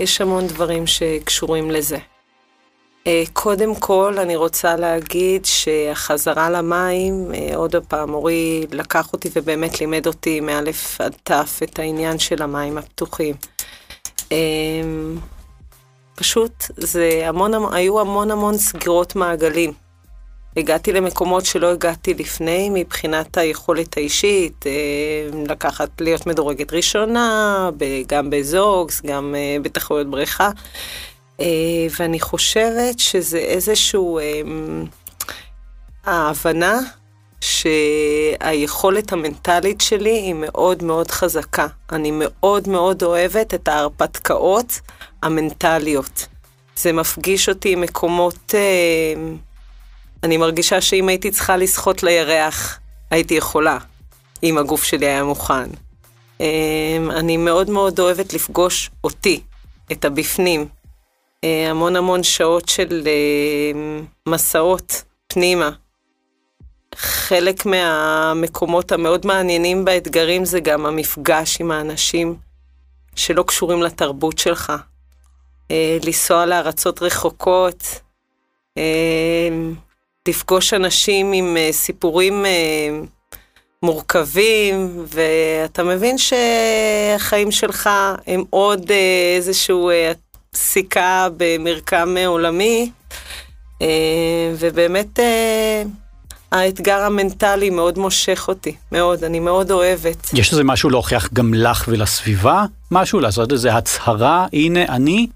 יש 0.00 0.20
המון 0.20 0.46
דברים 0.46 0.86
שקשורים 0.86 1.70
לזה. 1.70 1.98
אה, 3.06 3.22
קודם 3.32 3.74
כל, 3.74 4.14
אני 4.18 4.36
רוצה 4.36 4.76
להגיד 4.76 5.44
שהחזרה 5.44 6.50
למים, 6.50 7.30
אה, 7.34 7.56
עוד 7.56 7.74
פעם, 7.88 8.14
אורי 8.14 8.66
לקח 8.72 9.12
אותי 9.12 9.28
ובאמת 9.36 9.80
לימד 9.80 10.06
אותי 10.06 10.40
מאלף 10.40 11.00
עד 11.00 11.14
תף 11.22 11.60
את 11.62 11.78
העניין 11.78 12.18
של 12.18 12.42
המים 12.42 12.78
הפתוחים. 12.78 13.34
אה, 14.32 14.36
פשוט, 16.14 16.52
זה 16.76 17.22
המון- 17.24 17.74
היו 17.74 18.00
המון 18.00 18.30
המון 18.30 18.58
סגירות 18.58 19.16
מעגלים. 19.16 19.72
הגעתי 20.56 20.92
למקומות 20.92 21.44
שלא 21.44 21.72
הגעתי 21.72 22.14
לפני 22.14 22.70
מבחינת 22.72 23.38
היכולת 23.38 23.96
האישית, 23.96 24.66
אה, 24.66 24.72
לקחת, 25.48 26.00
להיות 26.00 26.26
מדורגת 26.26 26.72
ראשונה, 26.72 27.70
גם 28.06 28.30
בזוגס, 28.30 29.02
גם 29.02 29.34
אה, 29.38 29.56
בתחרויות 29.62 30.10
בריכה. 30.10 30.50
אה, 31.40 31.46
ואני 31.98 32.20
חושבת 32.20 32.98
שזה 32.98 33.38
איזשהו, 33.38 34.20
ההבנה 36.04 36.78
שהיכולת 37.40 39.12
המנטלית 39.12 39.80
שלי 39.80 40.18
היא 40.18 40.34
מאוד 40.34 40.82
מאוד 40.82 41.10
חזקה. 41.10 41.66
אני 41.92 42.10
מאוד 42.14 42.68
מאוד 42.68 43.02
אוהבת 43.02 43.54
את 43.54 43.68
ההרפתקאות 43.68 44.80
המנטליות. 45.22 46.26
זה 46.76 46.92
מפגיש 46.92 47.48
אותי 47.48 47.72
עם 47.72 47.80
מקומות 47.80 48.54
אני 50.22 50.36
מרגישה 50.36 50.80
שאם 50.80 51.08
הייתי 51.08 51.30
צריכה 51.30 51.56
לשחות 51.56 52.02
לירח, 52.02 52.78
הייתי 53.10 53.34
יכולה, 53.34 53.78
אם 54.42 54.58
הגוף 54.58 54.84
שלי 54.84 55.06
היה 55.06 55.24
מוכן. 55.24 55.68
אמ, 56.40 57.10
אני 57.10 57.36
מאוד 57.36 57.70
מאוד 57.70 58.00
אוהבת 58.00 58.32
לפגוש 58.32 58.90
אותי, 59.04 59.40
את 59.92 60.04
הבפנים. 60.04 60.66
אה, 61.44 61.70
המון 61.70 61.96
המון 61.96 62.22
שעות 62.22 62.68
של 62.68 63.02
אה, 63.06 63.80
מסעות 64.28 65.02
פנימה. 65.26 65.70
חלק 66.94 67.66
מהמקומות 67.66 68.92
המאוד 68.92 69.26
מעניינים 69.26 69.84
באתגרים 69.84 70.44
זה 70.44 70.60
גם 70.60 70.86
המפגש 70.86 71.60
עם 71.60 71.70
האנשים 71.70 72.36
שלא 73.16 73.42
קשורים 73.42 73.82
לתרבות 73.82 74.38
שלך. 74.38 74.72
אה, 75.70 75.98
לנסוע 76.04 76.46
לארצות 76.46 77.02
רחוקות, 77.02 78.00
לפגוש 80.28 80.74
אנשים 80.74 81.32
עם 81.32 81.56
סיפורים 81.70 82.44
מורכבים, 83.82 85.04
ואתה 85.14 85.82
מבין 85.82 86.16
שהחיים 86.18 87.50
שלך 87.50 87.90
הם 88.26 88.44
עוד 88.50 88.92
איזשהו 89.36 89.90
סיכה 90.54 91.28
במרקם 91.36 92.16
עולמי, 92.26 92.90
אה, 93.82 93.86
ובאמת 94.58 95.20
אה, 95.20 95.82
האתגר 96.52 96.98
המנטלי 97.00 97.70
מאוד 97.70 97.98
מושך 97.98 98.44
אותי, 98.48 98.74
מאוד, 98.92 99.24
אני 99.24 99.40
מאוד 99.40 99.70
אוהבת. 99.70 100.30
יש 100.34 100.52
איזה 100.52 100.64
משהו 100.64 100.90
להוכיח 100.90 101.28
גם 101.32 101.54
לך 101.54 101.84
ולסביבה? 101.88 102.64
משהו 102.90 103.20
לעשות 103.20 103.52
איזה 103.52 103.74
הצהרה, 103.74 104.46
הנה 104.52 104.82
אני? 104.82 105.26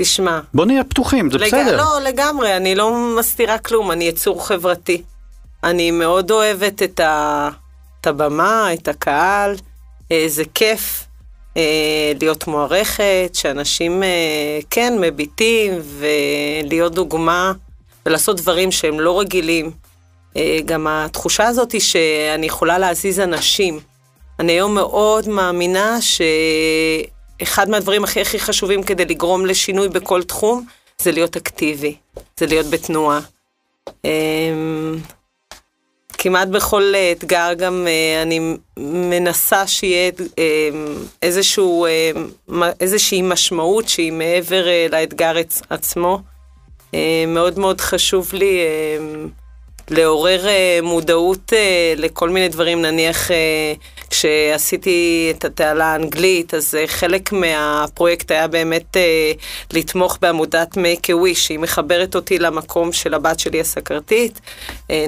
אה, 0.00 0.04
תשמע. 0.04 0.40
בוא 0.54 0.64
נהיה 0.64 0.84
פתוחים, 0.84 1.30
זה 1.30 1.38
לג... 1.38 1.46
בסדר. 1.46 1.76
לא, 1.76 2.00
לגמרי, 2.00 2.56
אני 2.56 2.74
לא 2.74 3.14
מסתירה 3.18 3.58
כלום, 3.58 3.90
אני 3.90 4.04
יצור 4.04 4.46
חברתי. 4.46 5.02
אני 5.64 5.90
מאוד 5.90 6.30
אוהבת 6.30 6.82
את, 6.82 7.00
ה... 7.00 7.48
את 8.00 8.06
הבמה, 8.06 8.74
את 8.74 8.88
הקהל, 8.88 9.54
זה 10.26 10.42
כיף. 10.54 11.06
אה, 11.56 12.12
להיות 12.20 12.46
מוערכת, 12.46 13.30
שאנשים 13.32 14.02
אה, 14.02 14.58
כן 14.70 14.94
מביטים 15.00 15.72
ולהיות 15.84 16.94
דוגמה 16.94 17.52
ולעשות 18.06 18.36
דברים 18.36 18.72
שהם 18.72 19.00
לא 19.00 19.20
רגילים. 19.20 19.70
אה, 20.36 20.58
גם 20.64 20.86
התחושה 20.86 21.46
הזאת 21.46 21.72
היא 21.72 21.80
שאני 21.80 22.46
יכולה 22.46 22.78
להזיז 22.78 23.20
אנשים. 23.20 23.80
אני 24.38 24.52
היום 24.52 24.74
מאוד 24.74 25.28
מאמינה 25.28 25.98
שאחד 27.42 27.70
מהדברים 27.70 28.04
הכי 28.04 28.20
הכי 28.20 28.40
חשובים 28.40 28.82
כדי 28.82 29.04
לגרום 29.04 29.46
לשינוי 29.46 29.88
בכל 29.88 30.22
תחום 30.22 30.66
זה 31.02 31.12
להיות 31.12 31.36
אקטיבי, 31.36 31.96
זה 32.36 32.46
להיות 32.46 32.66
בתנועה. 32.66 33.20
כמעט 36.18 36.48
בכל 36.48 36.92
אה, 36.94 37.12
אתגר 37.12 37.52
גם 37.56 37.86
אה, 37.86 38.22
אני 38.22 38.56
מנסה 38.78 39.66
שיהיה 39.66 40.10
אה, 40.38 40.68
איזשהו, 41.22 41.86
איזושהי 42.80 43.22
משמעות 43.22 43.88
שהיא 43.88 44.12
מעבר 44.12 44.64
לאתגר 44.90 45.36
עצמו. 45.70 46.20
מאוד 47.26 47.58
מאוד 47.58 47.80
חשוב 47.80 48.30
לי 48.32 48.58
לעורר 49.90 50.46
מודעות 50.82 51.52
לכל 51.96 52.30
מיני 52.30 52.48
דברים, 52.48 52.82
נניח 52.82 53.30
כשעשיתי 54.10 55.32
את 55.36 55.44
התעלה 55.44 55.84
האנגלית, 55.84 56.54
אז 56.54 56.78
חלק 56.86 57.32
מהפרויקט 57.32 58.30
היה 58.30 58.48
באמת 58.48 58.96
לתמוך 59.72 60.18
בעמותת 60.22 60.68
make 60.74 61.06
a 61.06 61.12
wish, 61.12 61.38
שהיא 61.38 61.58
מחברת 61.58 62.14
אותי 62.14 62.38
למקום 62.38 62.92
של 62.92 63.14
הבת 63.14 63.38
שלי 63.38 63.60
הסכרתית. 63.60 64.40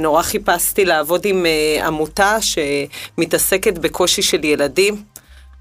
נורא 0.01 0.23
חיפשתי 0.23 0.85
לעבוד 0.85 1.21
עם 1.25 1.47
עמותה 1.85 2.37
שמתעסקת 2.41 3.79
בקושי 3.79 4.23
של 4.23 4.45
ילדים. 4.45 5.14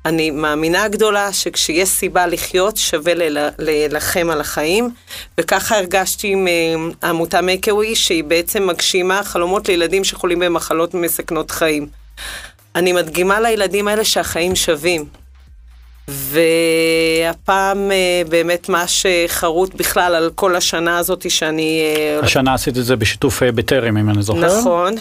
אני 0.06 0.32
מאמינה 0.32 0.88
גדולה 0.88 1.34
שכשיש 1.34 1.90
סיבה 1.90 2.28
לחיות, 2.28 2.78
שווה 2.78 3.14
להילחם 3.60 4.30
על 4.32 4.42
החיים, 4.42 4.90
וככה 5.38 5.78
הרגשתי 5.78 6.28
עם 6.28 6.48
עמותה 7.04 7.40
make 7.40 7.66
a 7.66 7.72
wish, 7.72 7.96
שהיא 7.96 8.24
בעצם 8.24 8.68
מגשימה 8.68 9.24
חלומות 9.24 9.68
לילדים 9.68 10.04
שחולים 10.04 10.40
במחלות 10.40 10.94
מסכנות 10.94 11.52
חיים. 11.52 11.88
אני 12.76 12.94
מדגימה 12.94 13.40
לילדים 13.40 13.88
האלה 13.88 14.04
שהחיים 14.04 14.56
שווים. 14.56 15.06
והפעם 16.08 17.92
אה, 17.92 18.22
באמת 18.30 18.70
מה 18.70 18.86
שחרוט 18.88 19.74
בכלל 19.76 20.16
על 20.16 20.32
כל 20.36 20.56
השנה 20.56 20.98
הזאת 20.98 21.32
שאני... 21.32 21.82
אה, 21.82 22.20
השנה 22.20 22.54
עשית 22.54 22.78
את 22.78 22.86
זה 22.86 22.96
בשיתוף 22.96 23.44
אה, 23.44 23.52
בטרם, 23.52 23.98
אם 23.98 24.10
אני 24.10 24.24
זוכר. 24.24 24.60
נכון. 24.60 24.96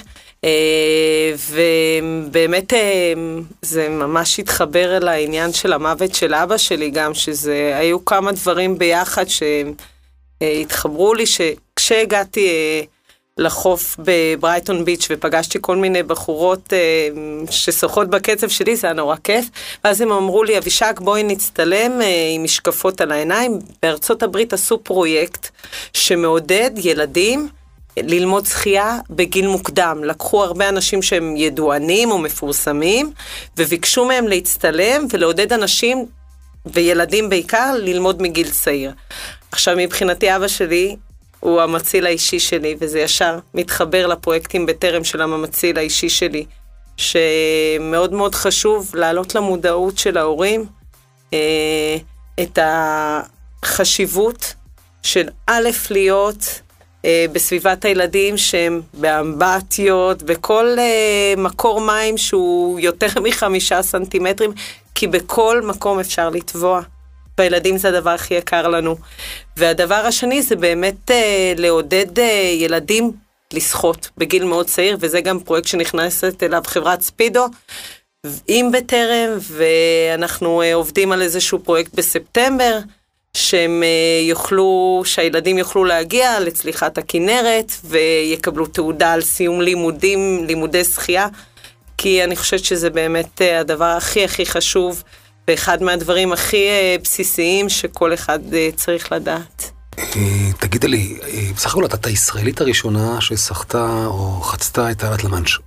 ובאמת 1.48 2.72
זה 3.62 3.88
ממש 3.88 4.38
התחבר 4.38 4.96
אל 4.96 5.08
העניין 5.08 5.52
של 5.52 5.72
המוות 5.72 6.14
של 6.14 6.34
אבא 6.34 6.56
שלי 6.56 6.90
גם, 6.90 7.14
שזה 7.14 7.72
היו 7.74 8.04
כמה 8.04 8.32
דברים 8.32 8.78
ביחד 8.78 9.24
שהתחברו 10.42 11.14
לי, 11.14 11.24
שכשהגעתי 11.26 12.48
לחוף 13.38 13.96
בברייטון 13.98 14.84
ביץ' 14.84 15.06
ופגשתי 15.10 15.58
כל 15.60 15.76
מיני 15.76 16.02
בחורות 16.02 16.72
אה, 16.72 17.08
ששוחות 17.50 18.10
בקצב 18.10 18.48
שלי, 18.48 18.76
זה 18.76 18.86
היה 18.86 18.94
נורא 18.94 19.16
כיף. 19.24 19.46
ואז 19.84 20.00
הם 20.00 20.12
אמרו 20.12 20.44
לי, 20.44 20.58
אבישק, 20.58 21.00
בואי 21.00 21.22
נצטלם 21.22 22.02
אה, 22.02 22.30
עם 22.34 22.44
משקפות 22.44 23.00
על 23.00 23.12
העיניים. 23.12 23.58
בארצות 23.82 24.22
הברית 24.22 24.52
עשו 24.52 24.78
פרויקט 24.78 25.48
שמעודד 25.92 26.70
ילדים 26.76 27.48
ללמוד 27.96 28.46
שחייה 28.46 28.98
בגיל 29.10 29.46
מוקדם. 29.46 30.04
לקחו 30.04 30.44
הרבה 30.44 30.68
אנשים 30.68 31.02
שהם 31.02 31.36
ידוענים 31.36 32.10
או 32.10 32.18
מפורסמים, 32.18 33.12
וביקשו 33.56 34.04
מהם 34.04 34.28
להצטלם 34.28 35.06
ולעודד 35.10 35.52
אנשים, 35.52 36.06
וילדים 36.66 37.28
בעיקר, 37.28 37.74
ללמוד 37.78 38.22
מגיל 38.22 38.50
צעיר. 38.50 38.92
עכשיו, 39.52 39.76
מבחינתי 39.78 40.36
אבא 40.36 40.48
שלי 40.48 40.96
הוא 41.40 41.60
המציל 41.60 42.06
האישי 42.06 42.40
שלי, 42.40 42.76
וזה 42.78 43.00
ישר 43.00 43.38
מתחבר 43.54 44.06
לפרויקטים 44.06 44.66
בטרם 44.66 45.04
של 45.04 45.22
המציל 45.22 45.78
האישי 45.78 46.08
שלי, 46.08 46.44
שמאוד 46.96 48.12
מאוד 48.12 48.34
חשוב 48.34 48.90
להעלות 48.94 49.34
למודעות 49.34 49.98
של 49.98 50.18
ההורים 50.18 50.66
אה, 51.32 51.96
את 52.42 52.58
החשיבות 53.62 54.54
של 55.02 55.28
א', 55.46 55.70
להיות 55.90 56.60
בסביבת 57.32 57.84
הילדים 57.84 58.38
שהם 58.38 58.80
באמבטיות, 58.94 60.22
בכל 60.22 60.76
אה, 60.78 61.34
מקור 61.36 61.80
מים 61.80 62.18
שהוא 62.18 62.80
יותר 62.80 63.20
מחמישה 63.24 63.82
סנטימטרים, 63.82 64.52
כי 64.94 65.06
בכל 65.06 65.62
מקום 65.62 66.00
אפשר 66.00 66.28
לטבוע. 66.30 66.82
והילדים 67.38 67.76
זה 67.76 67.88
הדבר 67.88 68.10
הכי 68.10 68.34
יקר 68.34 68.68
לנו. 68.68 68.96
והדבר 69.56 69.94
השני 69.94 70.42
זה 70.42 70.56
באמת 70.56 71.10
אה, 71.10 71.52
לעודד 71.56 72.18
אה, 72.18 72.54
ילדים 72.58 73.12
לשחות 73.52 74.10
בגיל 74.18 74.44
מאוד 74.44 74.66
צעיר, 74.66 74.96
וזה 75.00 75.20
גם 75.20 75.40
פרויקט 75.40 75.68
שנכנסת 75.68 76.42
אליו 76.42 76.62
חברת 76.66 77.02
ספידו. 77.02 77.46
עם 78.48 78.72
בטרם, 78.72 79.38
ואנחנו 79.40 80.62
אה, 80.62 80.74
עובדים 80.74 81.12
על 81.12 81.22
איזשהו 81.22 81.58
פרויקט 81.58 81.94
בספטמבר, 81.94 82.78
שהם 83.36 83.82
אה, 83.82 84.28
יוכלו, 84.28 85.02
שהילדים 85.04 85.58
יוכלו 85.58 85.84
להגיע 85.84 86.40
לצליחת 86.40 86.98
הכנרת, 86.98 87.72
ויקבלו 87.84 88.66
תעודה 88.66 89.12
על 89.12 89.20
סיום 89.20 89.60
לימודים, 89.60 90.44
לימודי 90.46 90.84
שחייה, 90.84 91.28
כי 91.98 92.24
אני 92.24 92.36
חושבת 92.36 92.64
שזה 92.64 92.90
באמת 92.90 93.42
אה, 93.42 93.60
הדבר 93.60 93.84
הכי 93.84 94.24
הכי 94.24 94.46
חשוב. 94.46 95.02
ואחד 95.48 95.82
מהדברים 95.82 96.32
הכי 96.32 96.68
אה, 96.68 96.96
בסיסיים 97.02 97.68
שכל 97.68 98.14
אחד 98.14 98.38
צריך 98.76 99.12
לדעת. 99.12 99.70
תגידי 100.58 100.88
לי, 100.88 101.18
בסך 101.56 101.70
הכל 101.70 101.84
את 101.84 102.06
הישראלית 102.06 102.60
הראשונה 102.60 103.20
ששחתה 103.20 104.04
או 104.06 104.40
חצתה 104.42 104.90
את 104.90 104.98
תעלת 104.98 105.24
למאנש. 105.24 105.58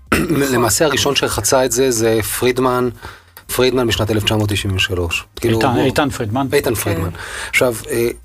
למעשה 0.53 0.85
הראשון 0.85 1.15
שחצה 1.15 1.65
את 1.65 1.71
זה 1.71 1.91
זה 1.91 2.19
פרידמן. 2.39 2.89
פרידמן 3.55 3.87
בשנת 3.87 4.11
1993. 4.11 5.25
כאילו, 5.35 5.59
איתן 5.77 6.09
פרידמן. 6.09 6.47
איתן 6.53 6.75
פרידמן. 6.75 7.09
עכשיו, 7.49 7.75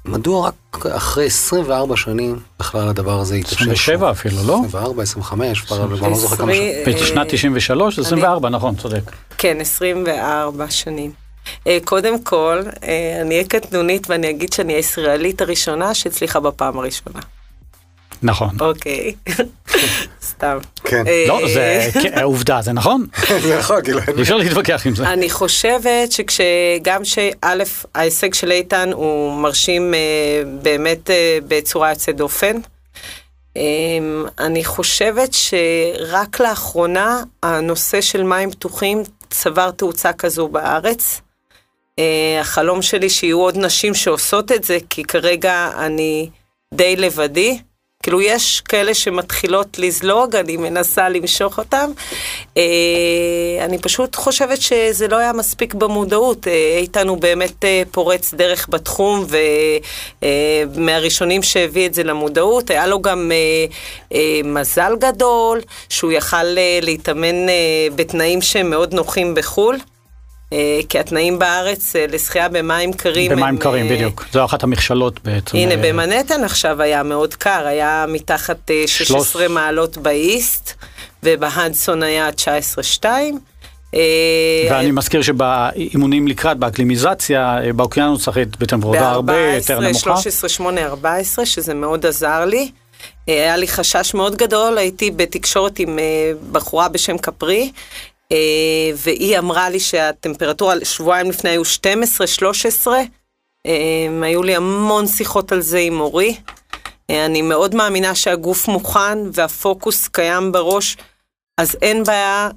מדוע 0.05 0.49
רק 0.49 0.87
אחרי 0.87 1.27
24 1.27 1.97
שנים 1.97 2.39
בכלל 2.59 2.89
הדבר 2.89 3.21
הזה 3.21 3.35
התאפשר? 3.35 3.55
27 3.55 4.11
אפילו, 4.11 4.37
לא? 4.47 4.55
24, 4.69 5.03
25, 5.03 5.61
כבר 5.61 5.87
לא 5.87 6.15
זוכר 6.15 6.37
כמה 6.37 6.55
שנים. 6.55 6.73
בשנת 6.87 7.27
93, 7.31 7.99
24, 7.99 8.49
נכון, 8.49 8.75
צודק. 8.77 9.03
כן, 9.39 9.57
24 9.61 10.71
שנים. 10.71 11.12
אה, 11.67 11.79
קודם 11.85 12.23
כל, 12.23 12.62
אה, 12.83 13.19
אני 13.21 13.35
אהיה 13.35 13.45
קטנונית 13.45 14.11
ואני 14.11 14.31
אגיד 14.31 14.53
שאני 14.53 14.73
הישראלית 14.73 15.41
הראשונה 15.41 15.95
שהצליחה 15.95 16.41
בפעם 16.41 16.79
הראשונה. 16.79 17.21
נכון. 18.23 18.57
אוקיי, 18.61 19.15
סתם. 20.31 20.59
כן. 20.85 21.07
אה, 21.07 21.25
לא, 21.29 21.41
זה 21.55 21.91
עובדה, 22.23 22.62
זה 22.62 22.73
נכון. 22.73 23.07
זה 23.43 23.59
נכון, 23.59 23.83
כאילו. 23.85 24.00
אי 24.17 24.23
אפשר 24.23 24.37
להתווכח 24.37 24.87
עם 24.87 24.95
זה. 24.95 25.12
אני 25.12 25.31
חושבת 25.31 26.12
שכשגם 26.12 27.05
שא', 27.05 27.62
ההישג 27.95 28.35
של 28.35 28.50
איתן 28.50 28.91
הוא 28.93 29.43
מרשים 29.43 29.95
באמת 30.62 31.11
בצורה 31.49 31.91
יוצאת 31.91 32.17
דופן. 32.17 32.57
אמ, 33.57 34.25
אני 34.39 34.65
חושבת 34.65 35.33
שרק 35.33 36.41
לאחרונה 36.41 37.23
הנושא 37.43 38.00
של 38.00 38.23
מים 38.23 38.50
פתוחים 38.50 39.03
צבר 39.31 39.71
תאוצה 39.71 40.12
כזו 40.12 40.49
בארץ. 40.49 41.21
אה, 41.99 42.41
החלום 42.41 42.83
שלי 42.83 43.11
שיהיו 43.11 43.41
עוד 43.41 43.57
נשים 43.59 43.95
שעושות 43.95 44.53
את 44.53 44.65
זה, 44.65 44.79
כי 44.91 45.05
כרגע 45.05 45.71
אני 45.77 46.31
די 46.75 46.97
לבדי. 46.97 47.59
כאילו 48.02 48.21
יש 48.21 48.61
כאלה 48.61 48.95
שמתחילות 48.95 49.78
לזלוג, 49.78 50.37
אני 50.37 50.57
מנסה 50.57 51.09
למשוך 51.09 51.59
אותם. 51.59 51.90
אה, 52.57 52.62
אני 53.61 53.78
פשוט 53.78 54.16
חושבת 54.16 54.61
שזה 54.61 55.09
לא 55.09 55.16
היה 55.16 55.33
מספיק 55.33 55.75
במודעות. 55.75 56.47
אה, 56.47 56.78
איתן 56.78 57.09
הוא 57.09 57.19
באמת 57.19 57.64
אה, 57.64 57.83
פורץ 57.90 58.35
דרך 58.35 58.69
בתחום, 58.71 59.26
ומהראשונים 60.23 61.42
שהביא 61.42 61.87
את 61.87 61.95
זה 61.95 62.02
למודעות. 62.02 62.71
היה 62.71 62.87
לו 62.87 63.02
גם 63.02 63.33
מזל 64.45 64.97
גדול, 64.99 65.61
שהוא 65.88 66.12
יכל 66.12 66.45
להתאמן 66.83 67.47
בתנאים 67.95 68.42
שהם 68.42 68.71
מאוד 68.71 68.95
נוחים 68.95 69.35
בחו"ל. 69.35 69.76
אה, 70.52 70.80
כי 70.88 70.99
התנאים 70.99 71.38
בארץ 71.38 71.97
אה, 71.97 72.07
לשחייה 72.09 72.49
במים 72.49 72.92
קרים... 72.92 73.30
במים 73.30 73.59
קרים, 73.59 73.87
אה, 73.87 73.95
בדיוק. 73.95 74.25
זו 74.33 74.45
אחת 74.45 74.62
המכשלות 74.62 75.25
בעצם. 75.25 75.57
הנה, 75.57 75.75
במנהטן 75.76 76.45
עכשיו 76.45 76.83
היה 76.83 77.02
מאוד 77.02 77.35
קר, 77.35 77.66
היה 77.66 78.04
מתחת 78.09 78.71
16 78.87 79.49
מעלות 79.49 79.97
באיסט, 79.97 80.75
ובהדסון 81.23 82.02
היה 82.02 82.28
19.2. 82.30 83.04
ואני 84.71 84.90
מזכיר 84.90 85.23
שבאימונים 85.23 86.28
לקראת, 86.28 86.59
באקלימיזציה, 86.59 87.59
באוקיינוס 87.76 88.25
צריך 88.25 88.38
בעצם 88.59 88.76
עבודה 88.76 89.11
הרבה 89.11 89.54
יותר 89.54 89.80
נמוכה. 89.80 90.11
ב-14, 90.11 90.23
13, 90.23 90.49
8, 90.49 90.87
14, 90.87 91.47
שזה 91.47 91.75
מאוד 91.75 92.07
עזר 92.07 92.45
לי. 92.45 92.71
היה 93.26 93.57
לי 93.57 93.69
חשש 93.69 94.14
מאוד 94.14 94.37
גדול, 94.37 94.78
הייתי 94.78 95.11
בתקשורת 95.11 95.78
עם 95.78 95.99
בחורה 96.52 96.88
בשם 96.88 97.19
קפרי, 97.19 97.73
והיא 98.97 99.39
אמרה 99.39 99.71
לי 99.71 99.81
שהטמפרטורה, 99.81 100.75
שבועיים 100.85 101.31
לפני 101.31 101.51
היו 101.51 101.63
12-13, 102.87 102.87
אה, 103.67 103.73
היו 104.23 104.43
לי 104.43 104.57
המון 104.57 105.07
שיחות 105.07 105.53
על 105.53 105.61
זה 105.61 105.79
עם 105.79 105.95
מורי. 105.95 106.37
אה, 107.11 107.27
אני 107.27 107.43
מאוד 107.43 107.75
מאמינה 107.75 108.15
שהגוף 108.15 108.69
מוכן 108.69 109.19
והפוקוס 109.33 110.09
קיים 110.09 110.53
בראש, 110.53 110.97
אז 111.59 111.77
אין 111.83 112.05
בעיה, 112.05 112.49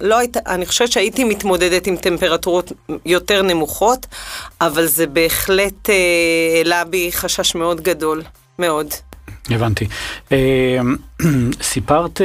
לא 0.00 0.18
היית, 0.18 0.36
אני 0.36 0.66
חושבת 0.66 0.92
שהייתי 0.92 1.24
מתמודדת 1.24 1.86
עם 1.86 1.96
טמפרטורות 1.96 2.72
יותר 3.04 3.42
נמוכות, 3.42 4.06
אבל 4.60 4.86
זה 4.86 5.06
בהחלט 5.06 5.90
העלה 6.54 6.84
בי 6.84 7.12
חשש 7.12 7.54
מאוד 7.54 7.80
גדול, 7.80 8.22
מאוד. 8.58 8.86
הבנתי. 9.54 9.86
סיפרת 11.62 12.20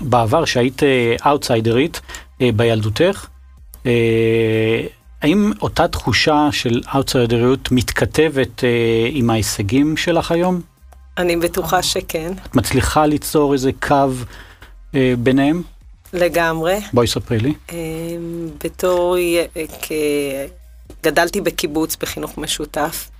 בעבר 0.00 0.44
שהיית 0.44 0.82
אאוטסיידרית 1.26 2.00
אה, 2.40 2.50
בילדותך, 2.56 3.26
אה, 3.86 4.86
האם 5.22 5.52
אותה 5.62 5.88
תחושה 5.88 6.48
של 6.52 6.80
אאוטסיידריות 6.94 7.72
מתכתבת 7.72 8.64
אה, 8.64 8.68
עם 9.10 9.30
ההישגים 9.30 9.96
שלך 9.96 10.30
היום? 10.30 10.60
אני 11.18 11.36
בטוחה 11.36 11.82
שכן. 11.82 12.32
את 12.46 12.54
מצליחה 12.54 13.06
ליצור 13.06 13.52
איזה 13.52 13.70
קו 13.82 14.10
ביניהם? 15.18 15.62
לגמרי. 16.12 16.78
בואי 16.92 17.06
ספרי 17.06 17.38
לי. 17.38 17.54
בתור, 18.64 19.16
גדלתי 21.02 21.40
בקיבוץ 21.40 21.96
בחינוך 21.96 22.38
משותף. 22.38 23.10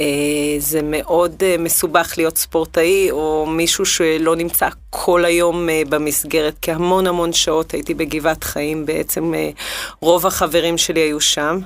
אה, 0.00 0.56
זה 0.58 0.80
מאוד 0.82 1.42
אה, 1.42 1.56
מסובך 1.58 2.14
להיות 2.16 2.38
ספורטאי, 2.38 3.10
או 3.10 3.46
מישהו 3.46 3.86
שלא 3.86 4.36
נמצא 4.36 4.68
כל 4.90 5.24
היום 5.24 5.68
אה, 5.68 5.82
במסגרת, 5.88 6.54
כי 6.62 6.72
המון 6.72 7.06
המון 7.06 7.32
שעות 7.32 7.72
הייתי 7.72 7.94
בגבעת 7.94 8.44
חיים, 8.44 8.86
בעצם 8.86 9.32
רוב 10.00 10.26
החברים 10.26 10.78
שלי 10.78 11.00
היו 11.00 11.20
שם. 11.20 11.60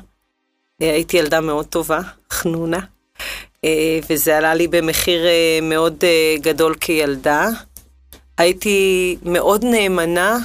הייתי 0.80 1.16
ילדה 1.16 1.40
מאוד 1.40 1.66
טובה, 1.66 2.00
חנונה, 2.32 2.78
וזה 4.10 4.38
עלה 4.38 4.54
לי 4.54 4.68
במחיר 4.68 5.26
מאוד 5.62 6.04
גדול 6.40 6.74
כילדה. 6.74 7.48
הייתי 8.38 9.16
מאוד 9.22 9.64
נאמנה 9.64 10.38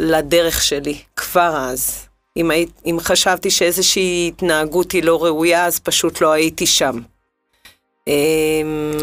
לדרך 0.00 0.62
שלי, 0.62 0.98
כבר 1.16 1.56
אז. 1.56 2.06
אם, 2.36 2.50
היית, 2.50 2.70
אם 2.86 2.96
חשבתי 3.00 3.50
שאיזושהי 3.50 4.32
התנהגות 4.34 4.92
היא 4.92 5.02
לא 5.02 5.24
ראויה, 5.24 5.66
אז 5.66 5.78
פשוט 5.78 6.20
לא 6.20 6.32
הייתי 6.32 6.66
שם. 6.66 6.98
אמ, 8.08 8.12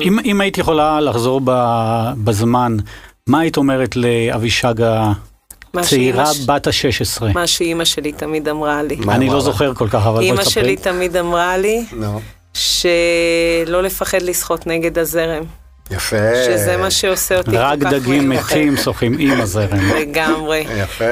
אם, 0.02 0.20
אם 0.26 0.42
היית 0.42 0.58
יכולה 0.58 1.00
לחזור 1.00 1.42
ב, 1.44 1.52
בזמן, 2.24 2.78
מה 3.28 3.40
היית 3.40 3.58
אומרת 3.58 3.96
לאבישג 3.96 4.74
הצעירה 5.74 6.32
בת 6.46 6.68
ה-16? 6.68 7.34
מה 7.34 7.48
שאימא 7.48 7.86
שלי 7.86 8.12
תמיד 8.12 8.48
אמרה 8.50 8.84
לי. 8.84 8.98
אני 9.10 9.28
לא 9.30 9.42
זוכר 9.42 9.74
כל 9.74 9.88
כך, 9.88 10.06
אבל 10.06 10.12
בואי 10.12 10.32
תספרי. 10.32 10.42
אימא 10.42 10.50
שלי 10.50 10.78
תמיד 10.78 11.18
אמרה 11.18 11.58
לי, 11.58 11.86
no. 11.92 12.20
שלא 12.54 13.84
לפחד 13.84 14.22
לשחות 14.22 14.68
נגד 14.68 15.00
הזרם. 15.00 15.44
יפה. 15.92 16.18
שזה 16.46 16.78
מה 16.78 16.92
שעושה 16.92 17.38
אותי 17.38 17.52
כל 17.52 17.58
כך 17.58 17.72
מיוחד. 17.72 17.94
רק 17.94 17.94
דגים 17.94 18.30
מתים 18.30 18.78
שוחים 18.78 19.16
עם 19.20 19.42
הזרם. 19.42 19.92
לגמרי. 20.00 20.66
יפה. 20.78 21.06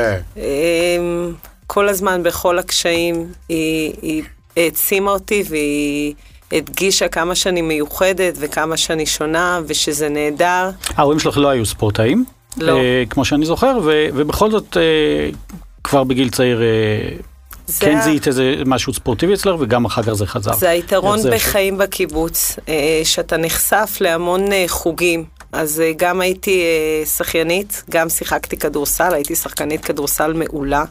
כל 1.74 1.90
הזמן 1.90 2.24
בכל 2.24 2.60
הקשיים, 2.60 3.28
היא, 3.50 3.94
היא 4.02 4.24
העצימה 4.58 5.12
אותי 5.12 5.44
והיא 5.50 6.14
הדגישה 6.52 7.08
כמה 7.08 7.36
שאני 7.36 7.62
מיוחדת 7.62 8.34
וכמה 8.40 8.78
שאני 8.78 9.06
שונה 9.06 9.60
ושזה 9.68 10.10
נהדר. 10.10 10.70
ההורים 10.96 11.20
שלך 11.20 11.38
לא 11.38 11.50
היו 11.50 11.66
ספורטאים? 11.66 12.26
לא. 12.58 12.78
אה, 12.78 13.04
כמו 13.10 13.26
שאני 13.26 13.46
זוכר, 13.46 13.80
ו, 13.84 14.08
ובכל 14.14 14.52
זאת 14.52 14.78
אה, 14.78 14.82
כבר 15.84 16.04
בגיל 16.04 16.30
צעיר... 16.30 16.62
אה, 16.62 16.68
כן 17.80 17.98
ה... 17.98 18.02
זיהית 18.02 18.28
איזה 18.28 18.56
משהו 18.66 18.94
ספורטיבי 18.94 19.34
אצלך 19.34 19.56
וגם 19.60 19.86
אחר 19.86 20.04
כך 20.04 20.14
זה 20.14 20.26
חזר. 20.26 20.54
זה 20.54 20.70
היתרון 20.70 21.20
בחיים 21.32 21.76
ש... 21.76 21.78
בקיבוץ, 21.78 22.60
אה, 22.70 23.02
שאתה 23.04 23.38
נחשף 23.38 23.98
להמון 24.02 24.52
אה, 24.52 24.66
חוגים. 24.68 25.26
אז 25.52 25.82
אה, 25.82 25.92
גם 25.98 26.22
הייתי 26.22 26.64
שחיינית, 27.18 27.84
גם 27.90 28.10
שיחקתי 28.10 28.58
כדורסל, 28.58 29.14
הייתי 29.14 29.36
שחקנית 29.36 29.86
כדורסל 29.86 30.34
מעולה. 30.34 30.84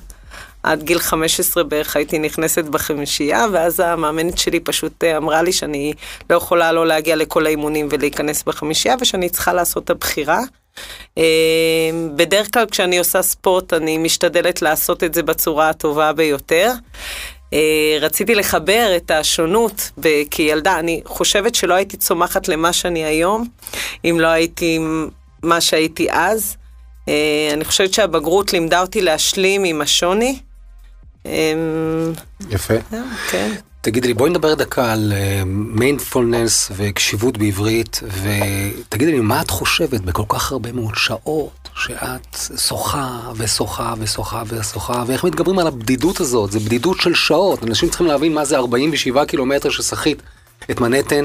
עד 0.63 0.83
גיל 0.83 0.99
15 0.99 1.65
בערך 1.65 1.97
הייתי 1.97 2.19
נכנסת 2.19 2.65
בחמישייה, 2.65 3.47
ואז 3.53 3.81
המאמנת 3.81 4.39
שלי 4.39 4.61
פשוט 4.61 5.05
אה, 5.05 5.17
אמרה 5.17 5.43
לי 5.43 5.53
שאני 5.53 5.93
לא 6.31 6.37
יכולה 6.37 6.73
לא 6.73 6.87
להגיע 6.87 7.17
לכל 7.17 7.47
האימונים 7.47 7.89
ולהיכנס 7.91 8.43
בחמישייה, 8.43 8.95
ושאני 9.01 9.29
צריכה 9.29 9.53
לעשות 9.53 9.85
את 9.85 9.91
הבחירה. 9.91 10.41
אה, 11.19 11.91
בדרך 12.17 12.53
כלל 12.53 12.67
כשאני 12.71 12.99
עושה 12.99 13.23
ספורט 13.23 13.73
אני 13.73 13.99
משתדלת 13.99 14.63
לעשות 14.63 15.05
את 15.05 15.15
זה 15.15 15.23
בצורה 15.23 15.69
הטובה 15.69 16.13
ביותר. 16.13 16.73
אה, 17.53 17.99
רציתי 18.01 18.35
לחבר 18.35 18.93
את 18.97 19.11
השונות 19.11 19.91
כילדה, 20.31 20.79
אני 20.79 21.01
חושבת 21.05 21.55
שלא 21.55 21.75
הייתי 21.75 21.97
צומחת 21.97 22.49
למה 22.49 22.73
שאני 22.73 23.05
היום, 23.05 23.49
אם 24.05 24.17
לא 24.21 24.27
הייתי 24.27 24.79
מה 25.43 25.61
שהייתי 25.61 26.07
אז. 26.11 26.57
אני 27.55 27.65
חושבת 27.65 27.95
שהבגרות 27.95 28.53
לימדה 28.53 28.81
אותי 28.81 29.01
להשלים 29.01 29.65
עם 29.65 29.81
השוני. 29.81 30.39
אמ, 31.27 32.13
יפה. 32.51 32.75
כן. 33.31 33.53
תגידי 33.81 34.09
לי, 34.09 34.15
בואי 34.15 34.31
נדבר 34.31 34.55
דקה 34.55 34.93
על 34.93 35.13
מיינדפולנס 35.47 36.71
אה, 36.71 36.77
וקשיבות 36.79 37.39
בעברית, 37.39 38.01
ותגידי 38.05 39.13
לי, 39.13 39.21
מה 39.21 39.41
את 39.43 39.51
חושבת 39.51 40.01
בכל 40.01 40.23
כך 40.29 40.53
הרבה 40.53 40.73
מאוד 40.73 40.95
שעות 40.97 41.69
שאת 41.75 42.37
שוחה 42.57 43.21
ושוחה 43.37 43.95
ושוחה 43.99 44.43
ושוחה, 44.47 45.05
ואיך 45.07 45.25
מתגברים 45.25 45.59
על 45.59 45.67
הבדידות 45.67 46.21
הזאת? 46.21 46.53
זה 46.53 46.61
בדידות 46.61 47.01
של 47.01 47.15
שעות, 47.15 47.65
אנשים 47.65 47.89
צריכים 47.89 48.07
להבין 48.07 48.35
מה 48.35 48.45
זה 48.45 48.57
47 48.57 49.25
קילומטר 49.25 49.71
ששחית 49.71 50.23
את 50.71 50.81
מנהטן, 50.81 51.25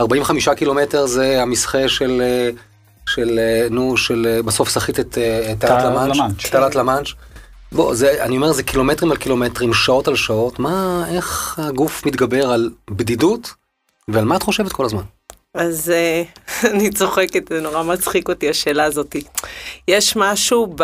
45 0.00 0.48
קילומטר 0.48 1.06
זה 1.06 1.42
המסחה 1.42 1.88
של, 1.88 2.22
אה, 2.24 2.50
של, 3.06 3.38
אה, 3.38 3.66
נו, 3.70 3.96
של, 3.96 4.40
בסוף 4.44 4.68
שחית 4.68 5.00
את 5.00 5.18
תעלת 5.58 5.84
למאנץ', 5.84 6.46
תעלת 6.50 6.74
למאנץ'. 6.74 7.08
בוא, 7.72 7.94
זה, 7.94 8.24
אני 8.24 8.36
אומר, 8.36 8.52
זה 8.52 8.62
קילומטרים 8.62 9.10
על 9.10 9.16
קילומטרים, 9.16 9.74
שעות 9.74 10.08
על 10.08 10.16
שעות, 10.16 10.58
מה, 10.58 11.04
איך 11.08 11.58
הגוף 11.58 12.06
מתגבר 12.06 12.50
על 12.50 12.70
בדידות, 12.90 13.54
ועל 14.08 14.24
מה 14.24 14.36
את 14.36 14.42
חושבת 14.42 14.72
כל 14.72 14.84
הזמן? 14.84 15.02
אז 15.54 15.92
uh, 15.92 15.94
אני 16.70 16.90
צוחקת, 16.90 17.48
זה 17.48 17.60
נורא 17.60 17.82
מצחיק 17.82 18.28
אותי 18.28 18.48
השאלה 18.48 18.84
הזאת. 18.84 19.16
יש 19.88 20.16
משהו 20.16 20.76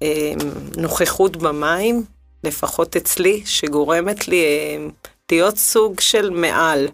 בנוכחות 0.00 1.36
במים, 1.36 2.04
לפחות 2.44 2.96
אצלי, 2.96 3.42
שגורמת 3.46 4.28
לי 4.28 4.42
uh, 4.42 5.08
להיות 5.32 5.56
סוג 5.56 6.00
של 6.00 6.30
מעל. 6.30 6.88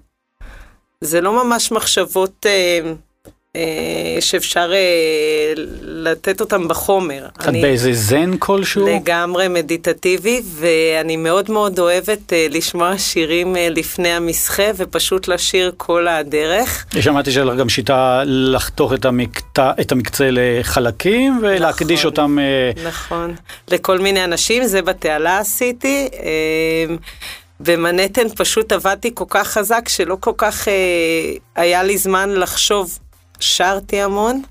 זה 1.00 1.20
לא 1.20 1.44
ממש 1.44 1.72
מחשבות 1.72 2.46
uh, 2.46 2.48
אה, 2.48 2.92
שאפשר 4.20 4.72
אה, 4.74 5.52
לתת 5.82 6.40
אותם 6.40 6.68
בחומר. 6.68 7.26
קצת 7.38 7.52
באיזה 7.52 7.92
זן 7.92 8.30
כלשהו? 8.38 8.86
לגמרי 8.86 9.48
מדיטטיבי, 9.48 10.42
ואני 10.44 11.16
מאוד 11.16 11.50
מאוד 11.50 11.78
אוהבת 11.78 12.32
אה, 12.32 12.46
לשמוע 12.50 12.98
שירים 12.98 13.56
לפני 13.70 14.08
המסחה, 14.08 14.62
ופשוט 14.76 15.28
לשיר 15.28 15.72
כל 15.76 16.08
הדרך. 16.08 16.86
שמעתי 17.00 17.32
שיש 17.32 17.42
לך 17.42 17.56
גם 17.56 17.68
שיטה 17.68 18.22
לחתוך 18.26 18.92
את, 18.92 19.04
המקטע, 19.04 19.72
את 19.80 19.92
המקצה 19.92 20.28
לחלקים 20.30 21.38
ולהקדיש 21.42 21.98
נכון, 21.98 22.10
אותם... 22.10 22.38
נכון, 22.86 23.34
לכל 23.68 23.98
מיני 23.98 24.24
אנשים, 24.24 24.66
זה 24.66 24.82
בתעלה 24.82 25.38
עשיתי. 25.38 26.08
במנהטן 27.60 28.28
פשוט 28.28 28.72
עבדתי 28.72 29.10
כל 29.14 29.24
כך 29.28 29.48
חזק, 29.48 29.88
שלא 29.88 30.16
כל 30.20 30.32
כך 30.36 30.68
אה, 30.68 30.72
היה 31.56 31.82
לי 31.82 31.98
זמן 31.98 32.30
לחשוב 32.30 32.98
שרתי 33.40 34.00
המון, 34.00 34.42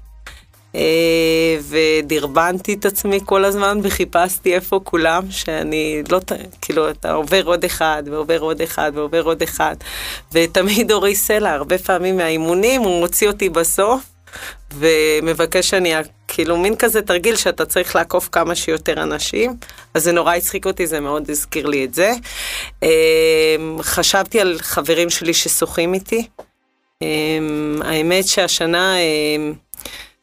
אה, 0.75 1.58
ודרבנתי 1.69 2.73
את 2.73 2.86
עצמי 2.86 3.19
כל 3.25 3.45
הזמן 3.45 3.80
וחיפשתי 3.84 4.56
איפה 4.56 4.80
כולם, 4.84 5.23
שאני 5.32 6.04
לא, 6.12 6.19
כאילו, 6.62 6.89
אתה 6.89 7.12
עובר 7.12 7.45
עוד 7.45 7.65
אחד, 7.65 8.04
ועובר 8.06 8.39
עוד 8.39 8.62
אחד, 8.62 8.91
ועובר 8.95 9.23
עוד 9.23 9.41
אחד, 9.41 9.75
ותמיד 10.32 10.91
אורי 10.91 11.15
סלע, 11.15 11.52
הרבה 11.52 11.78
פעמים 11.78 12.17
מהאימונים, 12.17 12.82
הוא 12.82 12.99
מוציא 12.99 13.28
אותי 13.28 13.49
בסוף. 13.49 14.02
ומבקש 14.73 15.69
שאני, 15.69 15.93
כאילו 16.28 16.58
מין 16.58 16.75
כזה 16.75 17.02
תרגיל 17.02 17.36
שאתה 17.36 17.65
צריך 17.65 17.95
לעקוף 17.95 18.30
כמה 18.32 18.56
שיותר 18.56 19.04
אנשים, 19.04 19.56
אז 19.93 20.04
זה 20.04 20.12
נורא 20.12 20.36
הצחיק 20.36 20.65
אותי, 20.65 20.88
זה 20.88 20.99
מאוד 20.99 21.30
הזכיר 21.30 21.67
לי 21.67 21.86
את 21.86 21.93
זה. 21.93 22.13
אה, 22.84 23.56
חשבתי 23.82 24.39
על 24.39 24.58
חברים 24.62 25.10
שלי 25.10 25.34
ששוחים 25.34 25.93
איתי, 25.93 26.28
האמת 27.82 28.28
שהשנה 28.28 28.96
אמ, 28.98 29.54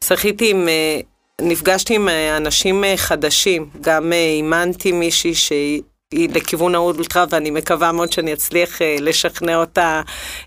שחיתי 0.03 0.51
עם, 0.51 0.67
אה, 0.67 0.99
נפגשתי 1.41 1.95
עם 1.95 2.09
אה, 2.09 2.37
אנשים 2.37 2.83
אה, 2.83 2.97
חדשים, 2.97 3.69
גם 3.81 4.13
אימנתי 4.13 4.91
מישהי 4.91 5.35
שהיא... 5.35 5.81
היא 6.11 6.29
לכיוון 6.33 6.75
האולטרה, 6.75 7.25
ואני 7.29 7.51
מקווה 7.51 7.91
מאוד 7.91 8.11
שאני 8.11 8.33
אצליח 8.33 8.79
לשכנע 8.99 9.55
אותה 9.55 10.01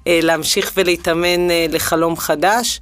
להמשיך 0.06 0.72
ולהתאמן 0.76 1.48
לחלום 1.68 2.16
חדש. 2.16 2.80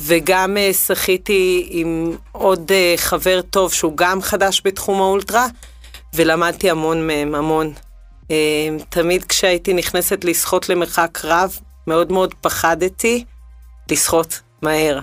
וגם 0.00 0.56
שחיתי 0.86 1.66
עם 1.70 2.16
עוד 2.32 2.72
חבר 2.96 3.40
טוב 3.42 3.72
שהוא 3.72 3.92
גם 3.94 4.22
חדש 4.22 4.62
בתחום 4.64 5.00
האולטרה, 5.00 5.46
ולמדתי 6.14 6.70
המון 6.70 7.06
מהם, 7.06 7.34
המון. 7.34 7.72
תמיד 8.88 9.24
כשהייתי 9.24 9.74
נכנסת 9.74 10.24
לשחות 10.24 10.68
למרחק 10.68 11.18
רב, 11.24 11.58
מאוד 11.88 12.12
מאוד 12.12 12.34
פחדתי 12.40 13.24
לשחות 13.90 14.40
מהר. 14.62 14.98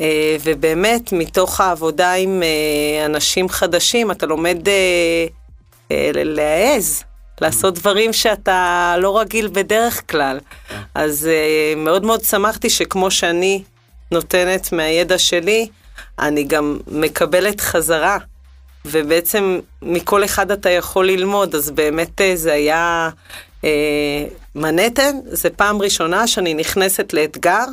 אה, 0.00 0.36
ובאמת, 0.44 1.12
מתוך 1.12 1.60
העבודה 1.60 2.12
עם 2.12 2.42
אה, 2.42 3.06
אנשים 3.06 3.48
חדשים, 3.48 4.10
אתה 4.10 4.26
לומד 4.26 4.68
אה, 4.68 6.10
להעז, 6.14 7.04
לעשות 7.40 7.74
דברים 7.74 8.12
שאתה 8.12 8.94
לא 8.98 9.20
רגיל 9.20 9.48
בדרך 9.52 10.10
כלל. 10.10 10.38
אז 10.94 11.28
מאוד 11.76 12.04
מאוד 12.04 12.24
שמחתי 12.24 12.70
שכמו 12.70 13.10
שאני 13.10 13.62
נותנת 14.12 14.72
מהידע 14.72 15.18
שלי, 15.18 15.68
אני 16.18 16.44
גם 16.44 16.78
מקבלת 16.86 17.60
חזרה. 17.60 18.18
ובעצם 18.84 19.60
מכל 19.82 20.24
אחד 20.24 20.50
אתה 20.50 20.70
יכול 20.70 21.06
ללמוד, 21.06 21.54
אז 21.54 21.70
באמת 21.70 22.20
זה 22.34 22.52
היה 22.52 23.10
מנהטן 24.54 25.16
זה 25.24 25.50
פעם 25.50 25.82
ראשונה 25.82 26.26
שאני 26.26 26.54
נכנסת 26.54 27.12
לאתגר 27.12 27.64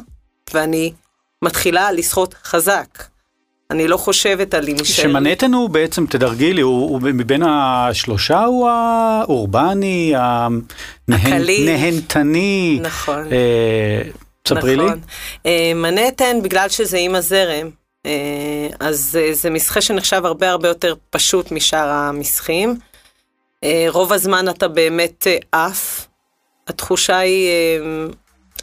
ואני 0.54 0.93
מתחילה 1.41 1.91
לשחות 1.91 2.36
חזק. 2.43 3.04
אני 3.71 3.88
לא 3.88 3.97
חושבת 3.97 4.54
על 4.54 4.67
אימא 4.67 4.84
שלי. 4.84 5.04
שמנהטן 5.04 5.54
הוא 5.54 5.69
בעצם, 5.69 6.06
תדרגי 6.06 6.54
לי, 6.54 6.62
הוא, 6.62 6.89
הוא 6.89 7.02
מבין 7.02 7.43
השלושה 7.43 8.43
הוא 8.43 8.69
האורבני, 8.69 10.13
הנהנתני. 11.08 12.80
נכון. 12.82 13.28
אה, 13.32 14.02
תספרי 14.43 14.75
נכון. 14.75 14.89
לי. 14.89 14.95
אה, 15.45 15.71
מנהטן, 15.75 16.41
בגלל 16.43 16.69
שזה 16.69 16.97
עם 16.97 17.15
הזרם, 17.15 17.69
אה, 18.06 18.67
אז 18.80 19.19
אה, 19.21 19.34
זה 19.34 19.49
מסחה 19.49 19.82
שנחשב 19.82 20.21
הרבה 20.25 20.49
הרבה 20.49 20.67
יותר 20.67 20.93
פשוט 21.10 21.52
משאר 21.52 21.89
המסחים. 21.89 22.75
אה, 23.63 23.86
רוב 23.89 24.13
הזמן 24.13 24.50
אתה 24.50 24.67
באמת 24.67 25.28
אה, 25.28 25.38
עף. 25.52 26.06
התחושה 26.67 27.17
היא, 27.17 27.48
אה, 27.50 28.06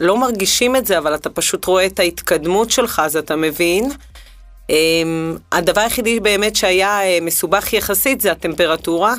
לא 0.01 0.17
מרגישים 0.17 0.75
את 0.75 0.85
זה, 0.85 0.97
אבל 0.97 1.15
אתה 1.15 1.29
פשוט 1.29 1.65
רואה 1.65 1.85
את 1.85 1.99
ההתקדמות 1.99 2.71
שלך, 2.71 3.01
אז 3.05 3.17
אתה 3.17 3.35
מבין. 3.35 3.91
הדבר 5.51 5.81
היחידי 5.81 6.19
באמת 6.19 6.55
שהיה 6.55 7.21
מסובך 7.21 7.73
יחסית 7.73 8.21
זה 8.21 8.31
הטמפרטורה. 8.31 9.13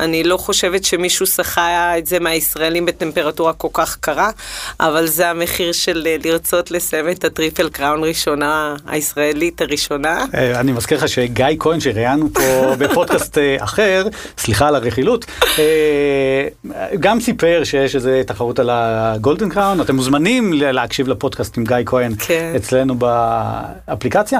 אני 0.00 0.24
לא 0.24 0.36
חושבת 0.36 0.84
שמישהו 0.84 1.26
שחה 1.26 1.98
את 1.98 2.06
זה 2.06 2.20
מהישראלים 2.20 2.86
בטמפרטורה 2.86 3.52
כל 3.52 3.68
כך 3.72 3.96
קרה, 4.00 4.30
אבל 4.80 5.06
זה 5.06 5.30
המחיר 5.30 5.72
של 5.72 6.06
אה, 6.06 6.16
לרצות 6.24 6.70
לסיים 6.70 7.08
את 7.08 7.24
הטריפל 7.24 7.68
קראון 7.68 8.04
ראשונה, 8.04 8.76
הישראלית 8.86 9.60
הראשונה. 9.60 10.24
אה, 10.34 10.60
אני 10.60 10.72
מזכיר 10.72 10.98
לך 10.98 11.08
שגיא 11.08 11.46
כהן 11.58 11.80
שראיינו 11.80 12.28
פה 12.34 12.40
בפודקאסט 12.78 13.38
אה, 13.38 13.56
אחר, 13.60 14.06
סליחה 14.38 14.68
על 14.68 14.74
הרכילות, 14.74 15.26
גם 17.00 17.20
סיפר 17.20 17.62
שיש 17.64 17.96
איזה 17.96 18.22
תחרות 18.26 18.58
על 18.58 18.70
הגולדן 18.72 19.48
קראון, 19.48 19.80
אתם 19.80 19.96
מוזמנים 19.96 20.52
להקשיב 20.52 21.08
לפודקאסט 21.08 21.58
עם 21.58 21.64
גיא 21.64 21.76
כהן 21.86 22.12
כן. 22.18 22.52
אצלנו 22.56 22.94
באפליקציה, 22.94 24.38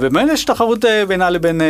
ובאמת 0.00 0.28
יש 0.32 0.44
תחרות 0.44 0.84
בינה 1.08 1.30
לבין... 1.30 1.60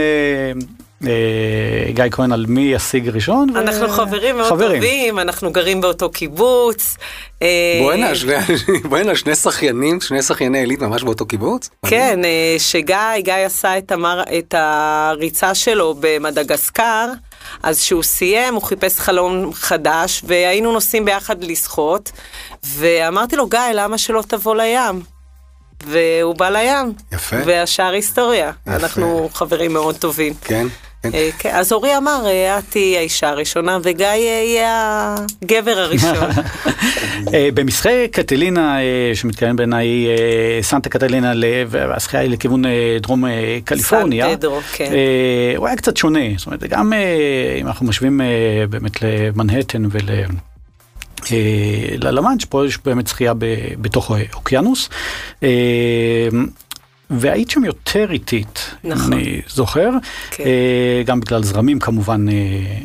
אה, 1.07 1.91
גיא 1.91 2.05
כהן 2.11 2.33
על 2.33 2.45
מי 2.49 2.61
ישיג 2.61 3.09
ראשון. 3.09 3.57
אנחנו 3.57 3.89
חברים 3.89 4.37
מאוד 4.37 4.49
טובים, 4.49 5.19
אנחנו 5.19 5.53
גרים 5.53 5.81
באותו 5.81 6.11
קיבוץ. 6.11 6.97
אה, 7.43 7.81
בואי 8.89 9.05
שני 9.17 9.35
שחיינים, 9.35 10.01
שני 10.01 10.23
שחייני 10.23 10.59
עילית 10.59 10.81
ממש 10.81 11.03
באותו 11.03 11.27
קיבוץ? 11.27 11.71
כן, 11.87 12.25
אה, 12.25 12.57
שגיא, 12.59 12.97
גיא 13.19 13.35
עשה 13.35 13.79
את 14.39 14.55
הריצה 14.55 15.55
שלו 15.55 15.95
במדגסקר. 16.01 17.07
אז 17.63 17.81
כשהוא 17.81 18.03
סיים, 18.03 18.55
הוא 18.55 18.63
חיפש 18.63 18.99
חלום 18.99 19.53
חדש, 19.53 20.23
והיינו 20.27 20.73
נוסעים 20.73 21.05
ביחד 21.05 21.45
לשחות, 21.45 22.13
ואמרתי 22.65 23.37
לו, 23.37 23.47
גיא, 23.47 23.61
למה 23.75 23.99
שלא 23.99 24.23
תבוא 24.29 24.57
לים? 24.57 25.03
והוא 25.87 26.35
בא 26.35 26.49
לים. 26.49 26.93
יפה. 27.13 27.37
והשאר 27.45 27.93
היסטוריה. 27.93 28.53
יפה. 28.67 28.77
אנחנו 28.77 29.29
חברים 29.33 29.73
מאוד 29.73 29.97
טובים. 29.97 30.35
כן. 30.45 30.67
כן. 31.03 31.11
אה, 31.15 31.29
כן, 31.39 31.51
אז 31.55 31.73
אורי 31.73 31.97
אמר, 31.97 32.27
אה, 32.27 32.59
את 32.59 32.65
תהיי 32.71 32.97
האישה 32.97 33.29
הראשונה 33.29 33.79
וגיא 33.83 34.07
יהיה 34.07 35.15
הגבר 35.43 35.79
הראשון. 35.79 36.31
אה, 37.35 37.49
במשחק 37.55 38.09
קטלינה, 38.13 38.79
שמתקיים 39.15 39.57
בעיניי 39.57 40.07
סנטה 40.63 40.89
קטלינה, 40.89 41.33
והשחייה 41.69 42.23
היא 42.23 42.31
לכיוון 42.31 42.63
דרום 43.01 43.25
קליפורניה. 43.65 44.27
סן 44.27 44.37
פדרו, 44.37 44.61
כן. 44.73 44.93
הוא 45.57 45.67
היה 45.67 45.77
קצת 45.77 45.97
שונה, 45.97 46.21
זאת 46.37 46.47
אומרת, 46.47 46.63
גם 46.63 46.93
אם 47.61 47.67
אנחנו 47.67 47.87
משווים 47.87 48.21
באמת 48.71 49.03
למנהטן 49.03 49.85
ול... 49.91 50.01
ללמאנץ', 51.99 52.45
פה 52.45 52.67
יש 52.67 52.79
באמת 52.85 53.07
שחייה 53.07 53.33
בתוך 53.81 54.11
האוקיינוס. 54.11 54.89
והיית 57.11 57.51
שם 57.51 57.65
יותר 57.65 58.07
איטית, 58.11 58.71
נכון. 58.85 59.13
אני 59.13 59.41
זוכר, 59.49 59.91
כן. 60.31 60.45
אה, 60.45 61.03
גם 61.07 61.21
בגלל 61.21 61.43
זרמים 61.43 61.79
כמובן, 61.79 62.29
אה, 62.29 62.35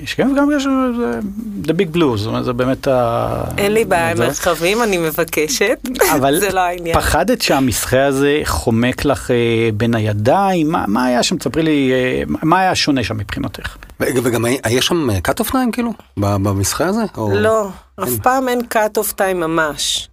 שכן, 0.06 0.32
וגם 0.32 0.48
בגלל 0.48 0.60
שזה 0.60 1.20
The 1.64 1.72
Big 1.72 1.96
Blue, 1.96 2.18
זאת 2.18 2.28
אומרת, 2.28 2.46
זה 2.46 2.54
באמת 2.54 2.88
ה... 2.88 3.44
אין 3.58 3.74
לי 3.74 3.86
בעיה 3.86 4.12
עם 4.12 4.18
מרחבים, 4.18 4.84
אני 4.84 4.98
מבקשת, 4.98 5.80
אבל 6.16 6.40
זה 6.40 6.52
לא 6.54 6.60
העניין. 6.60 6.96
פחדת 6.96 7.42
שהמסחה 7.42 8.06
הזה 8.06 8.42
חומק 8.46 9.06
לך 9.06 9.32
אה, 9.32 9.70
בין 9.74 9.96
הידיים? 9.96 10.72
מה, 10.72 10.86
מה 10.88 11.06
היה 11.06 11.24
שם, 11.24 11.38
תספרי 11.38 11.64
לי, 11.64 11.92
מה 12.28 12.60
היה 12.60 12.76
שונה 12.76 13.04
שם 13.04 13.18
מבחינתך? 13.18 13.76
וגם 14.00 14.46
היה 14.64 14.82
שם 14.82 15.10
cut 15.10 15.46
off 15.46 15.50
time 15.50 15.72
כאילו, 15.72 15.94
במסחה 16.18 16.86
הזה? 16.86 17.04
או... 17.18 17.32
לא, 17.36 17.70
אף 18.04 18.10
פעם 18.24 18.50
אין 18.50 18.60
cut 18.60 18.98
off 18.98 19.14
time 19.18 19.34
ממש. 19.34 20.10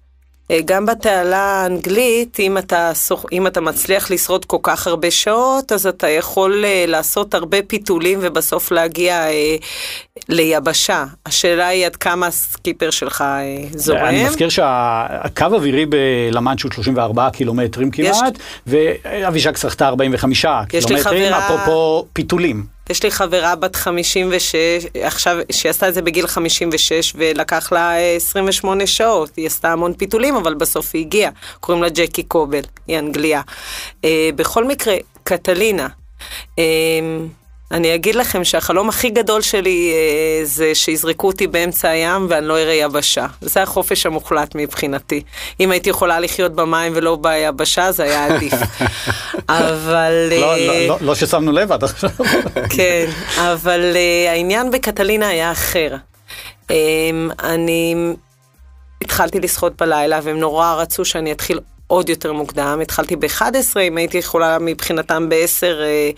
אה, 0.50 0.58
גם 0.64 0.86
בתעלה 0.86 1.38
האנגלית, 1.38 2.40
אם 2.40 2.58
אתה, 2.58 2.92
אם 3.32 3.46
אתה 3.46 3.60
מצליח 3.60 4.10
לשרוד 4.10 4.44
כל 4.44 4.56
כך 4.62 4.86
הרבה 4.86 5.10
שעות, 5.10 5.72
אז 5.72 5.86
אתה 5.86 6.08
יכול 6.08 6.64
uh, 6.64 6.90
לעשות 6.90 7.34
הרבה 7.34 7.62
פיתולים 7.62 8.18
ובסוף 8.22 8.70
להגיע 8.70 9.26
uh, 9.28 9.64
ליבשה. 10.28 11.04
השאלה 11.26 11.66
היא 11.66 11.86
עד 11.86 11.96
כמה 11.96 12.26
הסקיפר 12.26 12.90
שלך 12.90 13.24
זורם. 13.74 14.04
אני 14.04 14.24
מזכיר 14.24 14.48
שהקו 14.48 15.44
אווירי 15.44 15.86
בלמאנץ' 15.86 16.62
הוא 16.62 16.72
34 16.72 17.30
קילומטרים 17.30 17.90
כמעט, 17.90 18.38
יש... 18.66 18.72
ואבישק 19.04 19.56
שחתה 19.56 19.88
45 19.88 20.46
קילומטרים, 20.68 21.32
אפרופו 21.32 22.06
פיתולים. 22.12 22.79
יש 22.90 23.02
לי 23.02 23.10
חברה 23.10 23.56
בת 23.56 23.76
56, 23.76 24.54
עכשיו, 25.02 25.36
שהיא 25.52 25.70
עשתה 25.70 25.88
את 25.88 25.94
זה 25.94 26.02
בגיל 26.02 26.26
56, 26.26 27.12
ולקח 27.16 27.72
לה 27.72 27.96
28 28.16 28.86
שעות. 28.86 29.30
היא 29.36 29.46
עשתה 29.46 29.72
המון 29.72 29.92
פיתולים, 29.94 30.36
אבל 30.36 30.54
בסוף 30.54 30.90
היא 30.94 31.00
הגיעה. 31.06 31.30
קוראים 31.60 31.82
לה 31.82 31.88
ג'קי 31.88 32.22
קובל, 32.22 32.60
היא 32.86 32.98
אנגליה. 32.98 33.42
בכל 34.36 34.64
מקרה, 34.64 34.94
קטלינה. 35.24 35.88
אני 37.70 37.94
אגיד 37.94 38.14
לכם 38.14 38.44
שהחלום 38.44 38.88
הכי 38.88 39.10
גדול 39.10 39.40
שלי 39.40 39.92
אה, 39.92 40.44
זה 40.44 40.74
שיזרקו 40.74 41.26
אותי 41.26 41.46
באמצע 41.46 41.88
הים 41.88 42.26
ואני 42.30 42.46
לא 42.46 42.58
אראה 42.58 42.74
יבשה. 42.74 43.26
זה 43.40 43.62
החופש 43.62 44.06
המוחלט 44.06 44.54
מבחינתי. 44.54 45.22
אם 45.60 45.70
הייתי 45.70 45.90
יכולה 45.90 46.20
לחיות 46.20 46.52
במים 46.52 46.92
ולא 46.94 47.16
ביבשה, 47.16 47.92
זה 47.92 48.02
היה 48.02 48.26
עדיף. 48.26 48.52
אבל... 49.48 50.28
לא, 50.30 50.58
לא, 50.58 50.86
לא, 50.86 50.98
לא 51.00 51.14
ששמנו 51.14 51.52
לב 51.52 51.72
עד 51.72 51.84
עכשיו. 51.84 52.10
כן, 52.76 53.06
אבל 53.36 53.92
אה, 53.96 54.32
העניין 54.32 54.70
בקטלינה 54.70 55.28
היה 55.28 55.52
אחר. 55.52 55.96
אה, 56.70 56.76
אני 57.42 57.94
התחלתי 59.02 59.40
לשחות 59.40 59.82
בלילה 59.82 60.20
והם 60.22 60.38
נורא 60.38 60.74
רצו 60.74 61.04
שאני 61.04 61.32
אתחיל 61.32 61.60
עוד 61.90 62.08
יותר 62.08 62.32
מוקדם, 62.32 62.78
התחלתי 62.82 63.16
ב-11, 63.16 63.80
אם 63.80 63.96
הייתי 63.96 64.18
יכולה 64.18 64.58
מבחינתם 64.60 65.28
ב-10 65.28 65.64
אה, 65.64 66.10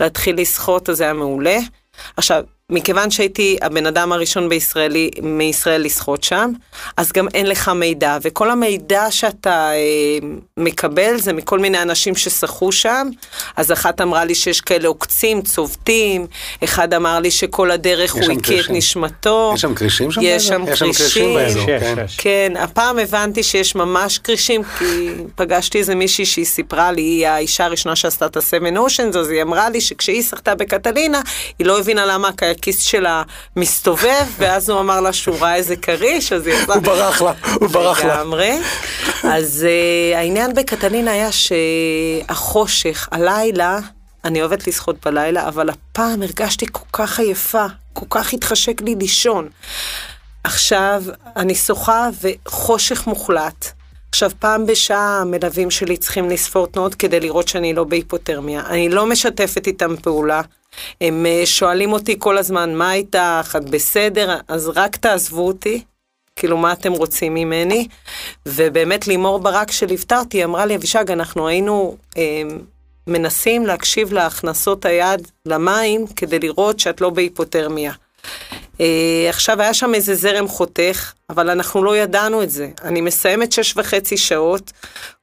להתחיל 0.00 0.40
לשחות, 0.40 0.88
אז 0.88 0.96
זה 0.96 1.04
היה 1.04 1.12
מעולה. 1.12 1.58
עכשיו, 2.16 2.44
מכיוון 2.72 3.10
שהייתי 3.10 3.56
הבן 3.62 3.86
אדם 3.86 4.12
הראשון 4.12 4.48
בישראלי, 4.48 5.10
מישראל 5.22 5.82
לשחות 5.82 6.24
שם, 6.24 6.50
אז 6.96 7.12
גם 7.12 7.28
אין 7.34 7.46
לך 7.46 7.68
מידע, 7.68 8.18
וכל 8.22 8.50
המידע 8.50 9.10
שאתה 9.10 9.70
אה, 9.72 10.28
מקבל 10.56 11.16
זה 11.20 11.32
מכל 11.32 11.58
מיני 11.58 11.82
אנשים 11.82 12.16
ששחו 12.16 12.72
שם, 12.72 13.08
אז 13.56 13.72
אחת 13.72 14.00
אמרה 14.00 14.24
לי 14.24 14.34
שיש 14.34 14.60
כאלה 14.60 14.88
עוקצים, 14.88 15.42
צובטים, 15.42 16.26
אחד 16.64 16.94
אמר 16.94 17.20
לי 17.20 17.30
שכל 17.30 17.70
הדרך 17.70 18.14
הוא 18.14 18.32
הקיא 18.32 18.60
את 18.60 18.70
נשמתו. 18.70 19.52
יש 19.54 19.60
שם 19.60 19.74
כרישים 19.74 20.10
שם? 20.10 20.20
יש 20.24 20.46
שם 20.46 20.64
כרישים, 20.76 21.34
באזור, 21.34 21.66
כן. 21.66 21.94
כן, 22.18 22.52
הפעם 22.58 22.98
הבנתי 22.98 23.42
שיש 23.42 23.74
ממש 23.74 24.18
כרישים, 24.18 24.62
כי 24.78 25.10
פגשתי 25.34 25.78
איזה 25.78 25.94
מישהי 25.94 26.26
שהיא 26.26 26.44
סיפרה 26.44 26.92
לי, 26.92 27.02
היא 27.02 27.26
האישה 27.26 27.64
הראשונה 27.64 27.96
שעשתה 27.96 28.26
את 28.26 28.36
ה-7 28.36 28.76
Oceans, 28.76 29.18
אז 29.18 29.30
היא 29.30 29.42
אמרה 29.42 29.70
לי 29.70 29.80
שכשהיא 29.80 30.22
שחתה 30.22 30.54
בקטלינה, 30.54 31.20
היא 31.58 31.66
לא 31.66 31.78
הבינה 31.78 32.06
למה 32.06 32.28
הכיס 32.58 32.80
שלה 32.80 33.22
מסתובב, 33.56 34.26
ואז 34.38 34.70
הוא 34.70 34.80
אמר 34.80 35.00
לה 35.00 35.12
שהוא 35.12 35.36
ראה 35.40 35.54
איזה 35.54 35.76
כריש, 35.76 36.32
אז 36.32 36.46
היא 36.46 36.54
יצאה... 36.54 36.74
הוא 36.74 36.82
ברח 36.82 37.22
לה, 37.22 37.32
הוא 37.54 37.68
ברח 37.68 38.04
לה. 38.04 38.14
לגמרי. 38.14 38.58
אז 39.24 39.66
uh, 39.66 40.16
העניין 40.16 40.54
בקטלינה 40.54 41.10
היה 41.10 41.28
שהחושך, 41.32 43.08
הלילה, 43.12 43.78
אני 44.24 44.40
אוהבת 44.40 44.66
לשחות 44.66 44.96
בלילה, 45.06 45.48
אבל 45.48 45.70
הפעם 45.70 46.22
הרגשתי 46.22 46.66
כל 46.72 46.84
כך 46.92 47.20
עייפה, 47.20 47.66
כל 47.92 48.06
כך 48.10 48.32
התחשק 48.32 48.80
לי 48.80 48.94
לישון. 48.94 49.48
עכשיו, 50.44 51.02
אני 51.36 51.54
שוחה 51.54 52.08
וחושך 52.22 53.06
מוחלט. 53.06 53.72
עכשיו, 54.10 54.30
פעם 54.38 54.66
בשעה 54.66 55.20
המלווים 55.20 55.70
שלי 55.70 55.96
צריכים 55.96 56.30
לספור 56.30 56.66
תנועות 56.66 56.94
כדי 56.94 57.20
לראות 57.20 57.48
שאני 57.48 57.74
לא 57.74 57.84
בהיפותרמיה. 57.84 58.62
אני 58.66 58.88
לא 58.88 59.06
משתפת 59.06 59.66
איתם 59.66 59.96
פעולה. 59.96 60.40
הם 61.00 61.26
אה, 61.26 61.42
שואלים 61.46 61.92
אותי 61.92 62.16
כל 62.18 62.38
הזמן, 62.38 62.74
מה 62.74 62.92
איתך? 62.92 63.56
את 63.56 63.70
בסדר? 63.70 64.36
אז 64.48 64.68
רק 64.68 64.96
תעזבו 64.96 65.46
אותי. 65.46 65.82
כאילו, 66.36 66.56
מה 66.56 66.72
אתם 66.72 66.92
רוצים 66.92 67.34
ממני? 67.34 67.88
ובאמת 68.46 69.06
לימור 69.06 69.38
ברק 69.38 69.70
שליוותה 69.70 70.18
אותי, 70.18 70.44
אמרה 70.44 70.66
לי, 70.66 70.76
אבישג, 70.76 71.10
אנחנו 71.10 71.48
היינו 71.48 71.96
אה, 72.16 72.42
מנסים 73.06 73.66
להקשיב 73.66 74.12
להכנסות 74.12 74.84
היד 74.84 75.28
למים 75.46 76.06
כדי 76.06 76.38
לראות 76.38 76.78
שאת 76.80 77.00
לא 77.00 77.10
בהיפותרמיה. 77.10 77.92
אה, 78.80 79.26
עכשיו 79.28 79.62
היה 79.62 79.74
שם 79.74 79.94
איזה 79.94 80.14
זרם 80.14 80.48
חותך, 80.48 81.12
אבל 81.30 81.50
אנחנו 81.50 81.84
לא 81.84 81.96
ידענו 81.96 82.42
את 82.42 82.50
זה. 82.50 82.68
אני 82.84 83.00
מסיימת 83.00 83.52
שש 83.52 83.76
וחצי 83.76 84.16
שעות, 84.16 84.72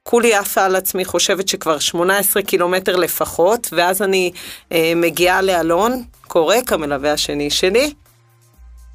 כולי 0.02 0.34
עפה 0.34 0.64
על 0.64 0.76
עצמי, 0.76 1.04
חושבת 1.04 1.48
שכבר 1.48 1.78
18 1.78 2.42
קילומטר 2.42 2.96
לפחות, 2.96 3.68
ואז 3.72 4.02
אני 4.02 4.30
אה, 4.72 4.92
מגיעה 4.96 5.42
לאלון, 5.42 6.02
קורק, 6.28 6.72
המלווה 6.72 7.12
השני 7.12 7.50
שלי, 7.50 7.92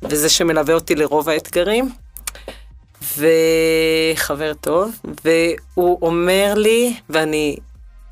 וזה 0.03 0.29
שמלווה 0.29 0.73
אותי 0.73 0.95
לרוב 0.95 1.29
האתגרים, 1.29 1.89
וחבר 3.17 4.53
טוב, 4.53 4.91
והוא 5.25 5.97
אומר 6.01 6.53
לי, 6.57 6.93
ואני 7.09 7.57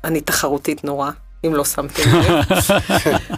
אני 0.04 0.20
תחרותית 0.20 0.84
נורא, 0.84 1.10
אם 1.46 1.54
לא 1.54 1.64
שמתם 1.64 2.02
לב. 2.02 2.44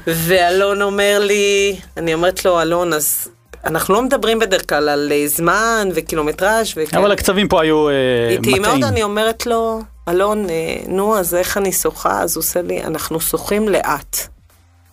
ואלון 0.27 0.83
אומר 0.83 1.19
לי, 1.23 1.77
אני 1.97 2.15
אומרת 2.15 2.45
לו, 2.45 2.63
אלון, 2.63 2.93
אז 2.93 3.29
אנחנו 3.65 3.95
לא 3.95 4.03
מדברים 4.03 4.39
בדרך 4.39 4.69
כלל 4.69 4.89
על 4.89 5.13
אה, 5.13 5.25
זמן 5.27 5.89
וקילומטראז' 5.95 6.73
וכאלה. 6.77 7.03
אבל 7.03 7.13
הקצבים 7.13 7.49
פה 7.49 7.63
היו 7.63 7.89
אה, 7.89 7.95
מטעים. 8.39 8.55
איתי 8.55 8.59
מאוד, 8.59 8.85
אני 8.85 9.03
אומרת 9.03 9.47
לו, 9.47 9.81
אלון, 10.09 10.51
אה, 10.51 10.77
נו, 10.87 11.19
אז 11.19 11.35
איך 11.35 11.57
אני 11.57 11.73
שוחה? 11.73 12.23
אז 12.23 12.37
הוא 12.37 12.43
עושה 12.43 12.63
לי, 12.63 12.83
אנחנו 12.83 13.21
שוחים 13.21 13.69
לאט. 13.69 14.17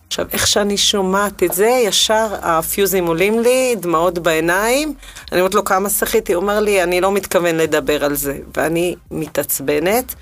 עכשיו, 0.06 0.26
איך 0.32 0.46
שאני 0.46 0.76
שומעת 0.76 1.42
את 1.42 1.52
זה, 1.52 1.82
ישר 1.84 2.26
הפיוזים 2.42 3.06
עולים 3.06 3.40
לי, 3.40 3.76
דמעות 3.80 4.18
בעיניים. 4.18 4.94
אני 5.32 5.40
אומרת 5.40 5.54
לו, 5.54 5.64
כמה 5.64 5.90
שחיתי? 5.90 6.32
הוא 6.32 6.42
אומר 6.42 6.60
לי, 6.60 6.82
אני 6.82 7.00
לא 7.00 7.12
מתכוון 7.12 7.56
לדבר 7.56 8.04
על 8.04 8.14
זה. 8.14 8.38
ואני 8.56 8.94
מתעצבנת, 9.10 10.14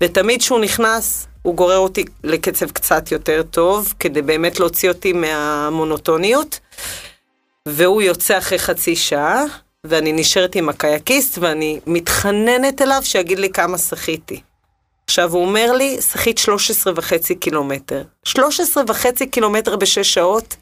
ותמיד 0.00 0.40
כשהוא 0.40 0.60
נכנס, 0.60 1.26
הוא 1.42 1.54
גורר 1.54 1.78
אותי 1.78 2.04
לקצב 2.24 2.70
קצת 2.70 3.12
יותר 3.12 3.42
טוב, 3.42 3.94
כדי 4.00 4.22
באמת 4.22 4.60
להוציא 4.60 4.88
אותי 4.88 5.12
מהמונוטוניות. 5.12 6.60
והוא 7.66 8.02
יוצא 8.02 8.38
אחרי 8.38 8.58
חצי 8.58 8.96
שעה, 8.96 9.44
ואני 9.84 10.12
נשארת 10.12 10.54
עם 10.54 10.68
הקייקיסט, 10.68 11.38
ואני 11.38 11.80
מתחננת 11.86 12.82
אליו 12.82 13.00
שיגיד 13.02 13.38
לי 13.38 13.50
כמה 13.50 13.78
שחיתי. 13.78 14.40
עכשיו, 15.06 15.32
הוא 15.32 15.44
אומר 15.44 15.72
לי, 15.72 15.96
שחית 16.00 16.38
13 16.38 16.92
וחצי 16.96 17.34
קילומטר. 17.34 18.02
13 18.24 18.84
וחצי 18.88 19.26
קילומטר 19.26 19.76
בשש 19.76 20.14
שעות, 20.14 20.56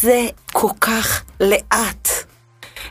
זה 0.00 0.26
כל 0.52 0.68
כך 0.80 1.22
לאט. 1.40 2.08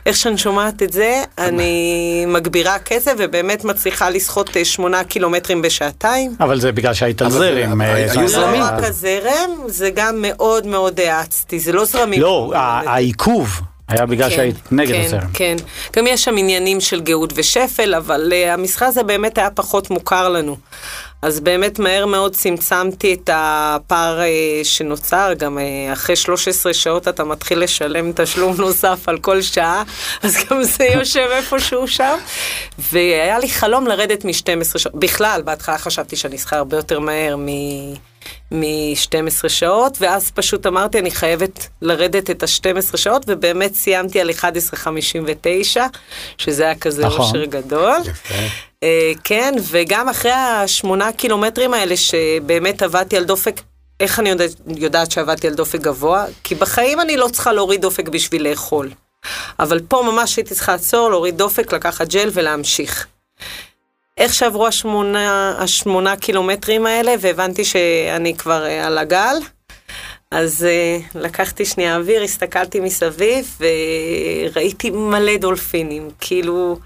איך 0.08 0.16
שאני 0.16 0.38
שומעת 0.38 0.82
את 0.82 0.92
זה, 0.92 1.22
אני 1.38 2.24
מגבירה 2.28 2.78
קצב 2.78 3.10
ובאמת 3.18 3.64
מצליחה 3.64 4.10
לשחות 4.10 4.56
אה, 4.56 4.64
שמונה 4.64 5.04
קילומטרים 5.04 5.62
בשעתיים. 5.62 6.34
אבל 6.40 6.60
זה 6.60 6.72
בגלל 6.72 6.94
שהיית 6.94 7.22
על 7.22 7.30
זרם. 7.30 7.82
אה, 7.82 7.94
היו 7.94 8.28
זרמים. 8.28 8.60
לא 8.60 8.64
רק 8.64 8.84
הזרם, 8.84 9.50
זה 9.66 9.90
גם 9.90 10.14
מאוד 10.18 10.66
מאוד 10.66 11.00
האצתי, 11.00 11.60
זה 11.60 11.72
לא 11.72 11.84
זרמים. 11.84 12.20
לא, 12.20 12.52
העיכוב. 12.54 13.60
היה 13.88 14.06
בגלל 14.06 14.30
כן, 14.30 14.36
שהיית 14.36 14.72
נגד 14.72 14.94
כן, 14.94 15.02
הזרם. 15.04 15.28
כן, 15.34 15.56
גם 15.96 16.06
יש 16.06 16.24
שם 16.24 16.36
עניינים 16.36 16.80
של 16.80 17.00
גאות 17.00 17.32
ושפל, 17.36 17.94
אבל 17.94 18.32
uh, 18.32 18.52
המשחק 18.52 18.86
הזה 18.86 19.02
באמת 19.02 19.38
היה 19.38 19.50
פחות 19.50 19.90
מוכר 19.90 20.28
לנו. 20.28 20.56
אז 21.22 21.40
באמת 21.40 21.78
מהר 21.78 22.06
מאוד 22.06 22.34
צמצמתי 22.34 23.14
את 23.14 23.30
הפער 23.32 24.20
uh, 24.20 24.64
שנוצר, 24.64 25.32
גם 25.38 25.58
uh, 25.58 25.92
אחרי 25.92 26.16
13 26.16 26.74
שעות 26.74 27.08
אתה 27.08 27.24
מתחיל 27.24 27.62
לשלם 27.62 28.12
תשלום 28.12 28.54
נוסף 28.60 29.08
על 29.08 29.18
כל 29.18 29.42
שעה, 29.42 29.82
אז 30.22 30.36
גם 30.50 30.62
זה 30.62 30.84
יושב 30.84 31.28
איפשהו 31.30 31.88
שם. 31.88 32.16
והיה 32.78 33.38
לי 33.38 33.48
חלום 33.48 33.86
לרדת 33.86 34.24
מ-12 34.24 34.78
שעות. 34.78 34.94
בכלל, 34.94 35.42
בהתחלה 35.44 35.78
חשבתי 35.78 36.16
שאני 36.16 36.36
אשחה 36.36 36.56
הרבה 36.56 36.76
יותר 36.76 37.00
מהר 37.00 37.36
מ... 37.36 37.48
מ-12 38.50 39.48
שעות, 39.48 39.98
ואז 40.00 40.30
פשוט 40.30 40.66
אמרתי, 40.66 40.98
אני 40.98 41.10
חייבת 41.10 41.68
לרדת 41.82 42.30
את 42.30 42.42
ה-12 42.42 42.96
שעות, 42.96 43.24
ובאמת 43.28 43.74
סיימתי 43.74 44.20
על 44.20 44.30
11.59, 44.30 45.80
שזה 46.38 46.64
היה 46.64 46.74
כזה 46.74 47.06
נכון. 47.06 47.20
אושר 47.20 47.44
גדול. 47.44 47.96
Uh, 48.04 48.32
כן, 49.24 49.54
וגם 49.70 50.08
אחרי 50.08 50.32
השמונה 50.32 51.12
קילומטרים 51.12 51.74
האלה, 51.74 51.96
שבאמת 51.96 52.82
עבדתי 52.82 53.16
על 53.16 53.24
דופק, 53.24 53.60
איך 54.00 54.18
אני 54.20 54.28
יודעת, 54.28 54.50
יודעת 54.76 55.10
שעבדתי 55.10 55.46
על 55.48 55.54
דופק 55.54 55.80
גבוה? 55.80 56.24
כי 56.44 56.54
בחיים 56.54 57.00
אני 57.00 57.16
לא 57.16 57.28
צריכה 57.28 57.52
להוריד 57.52 57.80
דופק 57.80 58.08
בשביל 58.08 58.48
לאכול. 58.48 58.90
אבל 59.58 59.80
פה 59.88 60.02
ממש 60.06 60.36
הייתי 60.36 60.54
צריכה 60.54 60.72
לעצור, 60.72 61.10
להוריד 61.10 61.38
דופק, 61.38 61.72
לקחת 61.72 62.08
ג'ל 62.08 62.30
ולהמשיך. 62.32 63.06
איך 64.18 64.34
שעברו 64.34 64.66
השמונה, 64.66 65.54
השמונה 65.58 66.16
קילומטרים 66.16 66.86
האלה, 66.86 67.14
והבנתי 67.20 67.64
שאני 67.64 68.34
כבר 68.34 68.64
uh, 68.66 68.86
על 68.86 68.98
הגל, 68.98 69.36
אז 70.30 70.66
uh, 70.66 71.18
לקחתי 71.18 71.64
שנייה 71.64 71.96
אוויר, 71.96 72.22
הסתכלתי 72.22 72.80
מסביב, 72.80 73.58
וראיתי 73.60 74.90
מלא 74.90 75.36
דולפינים, 75.36 76.08
כאילו... 76.20 76.78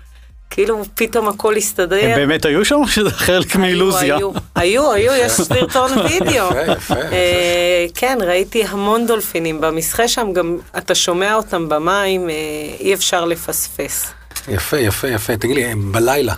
כאילו 0.54 0.82
פתאום 0.94 1.28
הכל 1.28 1.56
הסתדר. 1.56 2.04
הם 2.04 2.14
באמת 2.14 2.44
היו 2.44 2.64
שם 2.64 2.74
או 2.74 2.88
שזה 2.88 3.10
חלק 3.10 3.56
מאילוזיה? 3.56 4.16
היו, 4.16 4.30
היו, 4.54 4.92
היו, 4.92 5.12
יש 5.12 5.32
סרטון 5.32 5.90
וידאו. 6.08 6.50
אה, 6.90 7.86
כן, 7.94 8.18
ראיתי 8.26 8.64
המון 8.64 9.06
דולפינים 9.06 9.60
במסחה 9.60 10.08
שם, 10.08 10.32
גם 10.32 10.56
אתה 10.78 10.94
שומע 10.94 11.34
אותם 11.34 11.68
במים, 11.68 12.30
אה, 12.30 12.34
אי 12.80 12.94
אפשר 12.94 13.24
לפספס. 13.24 14.06
יפה, 14.48 14.78
יפה, 14.78 15.08
יפה. 15.08 15.36
תגיד 15.36 15.56
לי, 15.56 15.74
בלילה, 15.74 16.34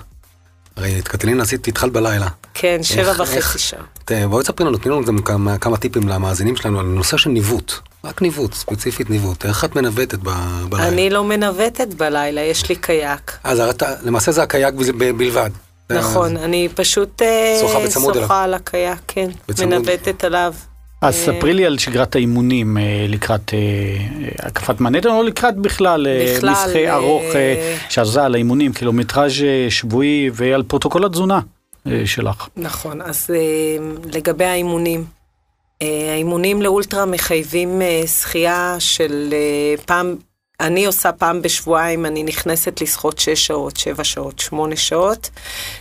הרי 0.77 0.98
את 0.98 1.09
קטלין 1.09 1.40
עשית, 1.40 1.68
התחלת 1.68 1.92
בלילה. 1.92 2.29
כן, 2.55 2.79
שבע 2.83 3.12
וחצי 3.18 3.59
שעה. 3.59 3.81
ת- 4.05 4.12
בואי 4.12 4.42
תספרי 4.44 4.66
לנו, 4.66 4.79
תני 4.79 4.92
לנו 4.92 5.05
גם 5.05 5.18
כמה 5.61 5.77
טיפים 5.77 6.09
למאזינים 6.09 6.57
שלנו 6.57 6.81
על 6.81 6.87
נושא 6.87 7.16
של 7.16 7.31
ניווט. 7.31 7.72
רק 8.04 8.22
ניווט, 8.22 8.54
ספציפית 8.54 9.10
ניווט. 9.10 9.44
איך 9.46 9.64
את 9.64 9.76
מנווטת 9.76 10.18
ב- 10.22 10.30
בלילה? 10.68 10.88
אני 10.88 11.10
לא 11.10 11.24
מנווטת 11.24 11.94
בלילה, 11.94 12.40
יש 12.40 12.68
לי 12.68 12.76
קיאק. 12.76 13.38
אז 13.44 13.60
אתה, 13.60 13.94
למעשה 14.02 14.32
זה 14.32 14.42
הקיאק 14.42 14.74
בל- 14.74 14.92
ב- 14.98 15.18
בלבד. 15.18 15.50
נכון, 15.90 16.36
אני 16.36 16.68
פשוט 16.74 17.22
אה, 17.22 17.58
שוחה 17.60 17.80
בצמוד 17.80 18.10
אליו. 18.16 18.22
שוחה 18.28 18.42
על 18.44 18.54
הקיאק, 18.54 18.98
כן. 19.08 19.30
בצמוד. 19.48 19.68
מנווטת 19.68 20.24
עליו. 20.24 20.54
אז 21.02 21.14
אה, 21.14 21.20
ספרי 21.36 21.54
לי 21.54 21.66
על 21.66 21.78
שגרת 21.78 22.14
האימונים 22.16 22.78
אה, 22.78 22.82
לקראת 23.08 23.50
הקפת 24.38 24.80
מנהטן, 24.80 25.08
או 25.08 25.22
לקראת 25.22 25.56
בכלל 25.56 26.06
בכלל, 26.36 26.54
אה, 26.76 26.94
ארוך 26.94 27.22
שעזה 27.88 28.24
על 28.24 28.34
האימונים, 28.34 28.72
קילומטראז' 28.72 29.32
שבועי 29.68 30.30
ועל 30.34 30.62
פרוטוקול 30.62 31.04
התזונה 31.04 31.40
שלך. 32.04 32.48
נכון, 32.56 33.02
אז 33.02 33.30
לגבי 34.12 34.44
האימונים, 34.44 35.04
האימונים 36.11 36.62
לאולטרה 36.62 37.05
מחייבים 37.05 37.83
אה, 37.83 38.07
שחייה 38.07 38.77
של 38.79 39.29
אה, 39.33 39.85
פעם, 39.87 40.16
אני 40.61 40.87
עושה 40.87 41.12
פעם 41.12 41.42
בשבועיים, 41.42 42.07
אני 42.07 42.23
נכנסת 42.23 42.81
לשחות 42.81 43.18
6 43.18 43.47
שעות, 43.47 43.77
7 43.77 44.05
שעות, 44.05 44.38
8 44.38 44.77
שעות. 44.77 45.31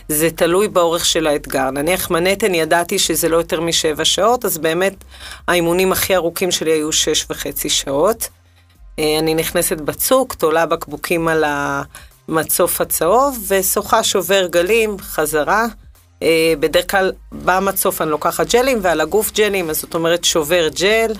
זה 0.08 0.30
תלוי 0.30 0.68
באורך 0.68 1.04
של 1.04 1.26
האתגר. 1.26 1.70
נניח 1.70 2.10
מנהטן 2.10 2.54
ידעתי 2.54 2.98
שזה 2.98 3.28
לא 3.28 3.36
יותר 3.36 3.60
משבע 3.60 4.04
שעות, 4.04 4.44
אז 4.44 4.58
באמת 4.58 4.94
האימונים 5.48 5.92
הכי 5.92 6.16
ארוכים 6.16 6.50
שלי 6.50 6.72
היו 6.72 6.92
שש 6.92 7.26
וחצי 7.30 7.68
שעות. 7.68 8.28
אה, 8.98 9.18
אני 9.18 9.34
נכנסת 9.34 9.80
בצוק, 9.80 10.34
תולה 10.34 10.66
בקבוקים 10.66 11.28
על 11.28 11.44
המצוף 11.46 12.80
הצהוב, 12.80 13.38
ושוחה 13.48 14.04
שובר 14.04 14.46
גלים, 14.46 14.96
חזרה. 14.98 15.66
אה, 16.24 16.54
בדרך 16.60 16.90
כלל 16.90 17.12
במצוף 17.32 18.02
אני 18.02 18.10
לוקחת 18.10 18.54
ג'לים, 18.54 18.78
ועל 18.82 19.00
הגוף 19.00 19.32
ג'לים, 19.32 19.70
אז 19.70 19.80
זאת 19.80 19.94
אומרת 19.94 20.24
שובר 20.24 20.68
ג'ל, 20.68 21.12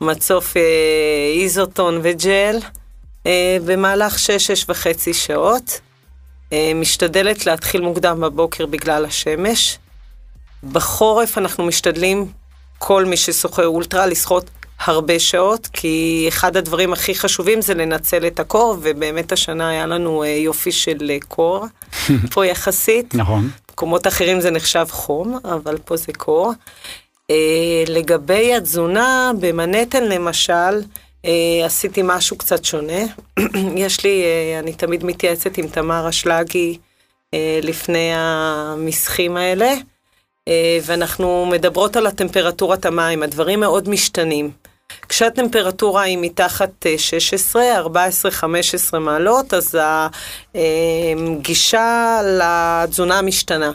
מצוף 0.00 0.56
אה, 0.56 0.62
איזוטון 1.42 2.00
וג'ל, 2.02 2.58
אה, 3.26 3.56
במהלך 3.66 4.18
שש, 4.18 4.46
שש 4.46 4.64
וחצי 4.68 5.14
שעות. 5.14 5.80
משתדלת 6.74 7.46
להתחיל 7.46 7.80
מוקדם 7.80 8.20
בבוקר 8.20 8.66
בגלל 8.66 9.04
השמש. 9.04 9.78
בחורף 10.72 11.38
אנחנו 11.38 11.64
משתדלים, 11.64 12.26
כל 12.78 13.04
מי 13.04 13.16
ששוחה 13.16 13.64
אולטרה, 13.64 14.06
לשחות 14.06 14.50
הרבה 14.84 15.18
שעות, 15.18 15.66
כי 15.72 16.24
אחד 16.28 16.56
הדברים 16.56 16.92
הכי 16.92 17.14
חשובים 17.14 17.60
זה 17.60 17.74
לנצל 17.74 18.26
את 18.26 18.40
הקור, 18.40 18.76
ובאמת 18.82 19.32
השנה 19.32 19.68
היה 19.68 19.86
לנו 19.86 20.24
יופי 20.24 20.72
של 20.72 21.18
קור, 21.28 21.66
פה 22.32 22.46
יחסית. 22.46 23.14
נכון. 23.14 23.50
במקומות 23.72 24.06
אחרים 24.06 24.40
זה 24.40 24.50
נחשב 24.50 24.86
חום, 24.90 25.38
אבל 25.44 25.78
פה 25.84 25.96
זה 25.96 26.12
קור. 26.12 26.52
אה, 27.30 27.84
לגבי 27.88 28.54
התזונה, 28.54 29.30
במנהטן 29.40 30.04
למשל, 30.04 30.82
אה, 31.24 31.62
עשיתי 31.64 32.00
משהו 32.04 32.36
קצת 32.36 32.64
שונה. 32.64 33.02
יש 33.84 34.04
לי, 34.04 34.22
אה, 34.22 34.58
אני 34.58 34.72
תמיד 34.72 35.04
מתייעצת 35.04 35.58
עם 35.58 35.68
תמר 35.68 36.08
אשלגי 36.08 36.78
אה, 37.34 37.60
לפני 37.62 38.10
המשחים 38.14 39.36
האלה, 39.36 39.74
אה, 40.48 40.78
ואנחנו 40.82 41.46
מדברות 41.46 41.96
על 41.96 42.06
הטמפרטורת 42.06 42.86
המים, 42.86 43.22
הדברים 43.22 43.60
מאוד 43.60 43.88
משתנים. 43.88 44.50
כשהטמפרטורה 45.08 46.02
היא 46.02 46.18
מתחת 46.20 46.86
אה, 46.86 46.98
16, 46.98 47.76
14, 47.76 48.30
15 48.30 49.00
מעלות, 49.00 49.54
אז 49.54 49.78
הגישה 50.54 52.20
לתזונה 52.24 53.22
משתנה. 53.22 53.72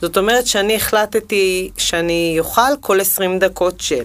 זאת 0.00 0.16
אומרת 0.16 0.46
שאני 0.46 0.76
החלטתי 0.76 1.70
שאני 1.76 2.36
אוכל 2.38 2.76
כל 2.80 3.00
20 3.00 3.38
דקות 3.38 3.82
ג'ל. 3.90 4.04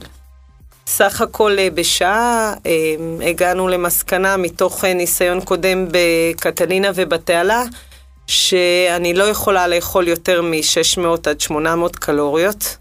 סך 0.87 1.21
הכל 1.21 1.55
אה, 1.59 1.69
בשעה 1.69 2.53
אה, 2.65 2.95
הגענו 3.29 3.67
למסקנה 3.67 4.37
מתוך 4.37 4.85
אה, 4.85 4.93
ניסיון 4.93 5.41
קודם 5.41 5.87
בקטלינה 5.91 6.91
ובתעלה, 6.95 7.63
שאני 8.27 9.13
לא 9.13 9.23
יכולה 9.23 9.67
לאכול 9.67 10.07
יותר 10.07 10.41
מ-600 10.41 11.29
עד 11.29 11.39
800 11.39 11.95
קלוריות. 11.95 12.77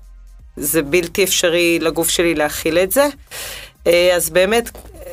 זה 0.56 0.82
בלתי 0.82 1.24
אפשרי 1.24 1.78
לגוף 1.78 2.08
שלי 2.08 2.34
להכיל 2.34 2.78
את 2.78 2.92
זה. 2.92 3.06
אה, 3.86 4.16
אז 4.16 4.30
באמת, 4.30 4.70
אה, 4.74 5.12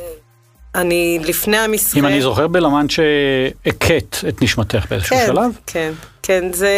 אני 0.74 1.18
לפני 1.24 1.56
המשחק... 1.56 1.96
אם 1.96 2.06
אני 2.06 2.22
זוכר 2.22 2.46
בלמן 2.46 2.86
שהכית 2.88 4.20
את 4.28 4.42
נשמתך 4.42 4.86
באיזשהו 4.90 5.16
כן, 5.16 5.26
שלב. 5.26 5.52
כן, 5.66 5.92
כן, 6.22 6.52
זה, 6.52 6.74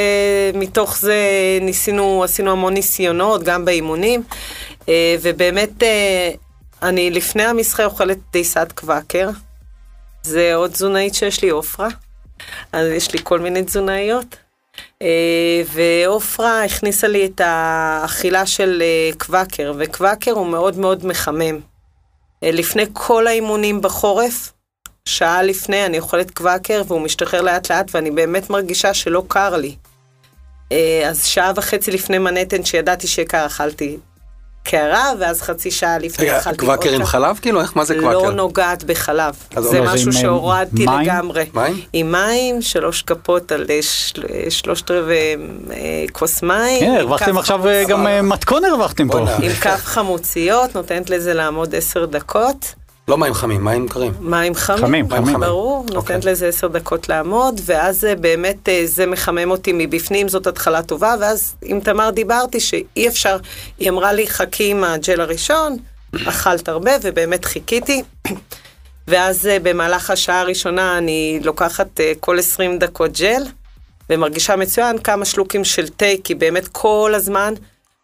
מתוך 0.54 0.98
זה 0.98 1.16
ניסינו, 1.60 2.24
עשינו 2.24 2.50
המון 2.50 2.74
ניסיונות, 2.74 3.42
גם 3.42 3.64
באימונים, 3.64 4.22
אה, 4.88 5.16
ובאמת, 5.22 5.82
אני 6.82 7.10
לפני 7.10 7.42
המשחק 7.42 7.84
אוכלת 7.84 8.18
דייסת 8.32 8.72
קוואקר, 8.74 9.28
זה 10.22 10.54
עוד 10.54 10.70
תזונאית 10.70 11.14
שיש 11.14 11.42
לי, 11.42 11.50
עופרה, 11.50 11.88
אז 12.72 12.86
יש 12.86 13.12
לי 13.12 13.18
כל 13.22 13.40
מיני 13.40 13.62
תזונאיות. 13.62 14.36
אה, 15.02 15.62
ועופרה 15.72 16.64
הכניסה 16.64 17.08
לי 17.08 17.26
את 17.26 17.40
האכילה 17.44 18.46
של 18.46 18.82
אה, 18.82 19.10
קוואקר, 19.18 19.72
וקוואקר 19.78 20.32
הוא 20.32 20.46
מאוד 20.46 20.78
מאוד 20.78 21.06
מחמם. 21.06 21.60
אה, 22.42 22.50
לפני 22.50 22.84
כל 22.92 23.26
האימונים 23.26 23.80
בחורף, 23.80 24.52
שעה 25.04 25.42
לפני 25.42 25.86
אני 25.86 25.98
אוכלת 25.98 26.30
קוואקר 26.30 26.82
והוא 26.86 27.00
משתחרר 27.00 27.40
לאט 27.40 27.70
לאט 27.70 27.94
ואני 27.94 28.10
באמת 28.10 28.50
מרגישה 28.50 28.94
שלא 28.94 29.24
קר 29.28 29.56
לי. 29.56 29.76
אז 31.06 31.24
שעה 31.24 31.52
וחצי 31.56 31.90
לפני 31.90 32.18
מנהטן 32.18 32.64
שידעתי 32.64 33.06
שקר 33.06 33.46
אכלתי 33.46 33.98
קערה 34.62 35.10
ואז 35.20 35.42
חצי 35.42 35.70
שעה 35.70 35.98
לפני 35.98 36.38
אכלתי 36.38 36.56
קוואקר 36.58 36.92
עם. 36.92 37.04
חלב 37.04 37.38
כאילו? 37.42 37.60
איך, 37.60 37.76
מה 37.76 37.84
זה 37.84 37.94
לא 37.96 38.12
קוואקר? 38.12 38.30
נוגעת 38.30 38.84
בחלב. 38.84 39.34
זה 39.58 39.80
משהו 39.80 40.08
אה, 40.08 40.12
שהורדתי? 40.12 40.86
לגמרי. 41.02 41.44
מים? 41.54 41.80
עם 41.92 42.12
מים, 42.12 42.62
שלוש 42.62 43.02
כפות 43.02 43.52
על 43.52 43.64
אה, 43.70 43.78
של- 43.82 44.22
שלושת 44.50 44.90
רבעי 44.90 45.36
אה, 45.70 45.76
כוס 46.12 46.42
מים. 46.42 46.80
כן, 46.80 46.94
הרווחתם 46.98 47.38
עכשיו 47.38 47.68
אה, 47.68 47.84
גם 47.88 48.06
אה, 48.06 48.22
מתכון 48.22 48.64
הרווחתם 48.64 49.08
פה. 49.08 49.18
עם 49.18 49.52
כף 49.60 49.80
חמוציות, 49.84 50.74
נותנת 50.74 51.10
לזה 51.10 51.34
לעמוד 51.34 51.74
עשר 51.74 52.06
דקות. 52.06 52.74
לא 53.08 53.18
מים 53.18 53.34
חמים, 53.34 53.64
מים 53.64 53.88
קרים. 53.88 54.12
מים 54.20 54.54
חמים, 54.54 54.80
חמים, 54.80 55.06
חמים. 55.08 55.40
ברור, 55.40 55.80
אוקיי. 55.80 55.94
נותנת 55.94 56.24
לזה 56.24 56.48
עשר 56.48 56.68
דקות 56.68 57.08
לעמוד, 57.08 57.60
ואז 57.64 58.00
זה 58.00 58.14
באמת, 58.14 58.68
אה, 58.68 58.82
זה 58.84 59.06
מחמם 59.06 59.50
אותי 59.50 59.72
מבפנים, 59.74 60.28
זאת 60.28 60.46
התחלה 60.46 60.82
טובה, 60.82 61.14
ואז 61.20 61.54
עם 61.62 61.80
תמר 61.80 62.10
דיברתי 62.10 62.60
שאי 62.60 63.08
אפשר, 63.08 63.36
היא 63.78 63.90
אמרה 63.90 64.12
לי, 64.12 64.26
חכי 64.26 64.70
עם 64.70 64.84
הג'ל 64.84 65.20
הראשון, 65.20 65.76
אכלת 66.28 66.68
הרבה, 66.68 66.92
ובאמת 67.02 67.44
חיכיתי. 67.44 68.02
ואז 69.08 69.46
אה, 69.46 69.56
במהלך 69.62 70.10
השעה 70.10 70.40
הראשונה 70.40 70.98
אני 70.98 71.40
לוקחת 71.44 72.00
אה, 72.00 72.12
כל 72.20 72.38
20 72.38 72.78
דקות 72.78 73.18
ג'ל, 73.18 73.42
ומרגישה 74.10 74.56
מצוין 74.56 74.98
כמה 74.98 75.24
שלוקים 75.24 75.64
של 75.64 75.88
תה, 75.88 76.06
כי 76.24 76.34
באמת 76.34 76.68
כל 76.68 77.12
הזמן, 77.14 77.54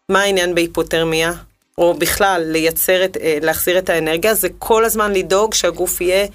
מה 0.09 0.21
העניין 0.21 0.55
בהיפותרמיה? 0.55 1.31
או 1.79 1.93
בכלל 1.93 2.43
לייצר 2.45 3.05
את, 3.05 3.17
אה, 3.17 3.37
להחזיר 3.41 3.77
את 3.77 3.89
האנרגיה, 3.89 4.33
זה 4.33 4.47
כל 4.57 4.85
הזמן 4.85 5.13
לדאוג 5.13 5.53
שהגוף 5.53 6.01
יהיה, 6.01 6.27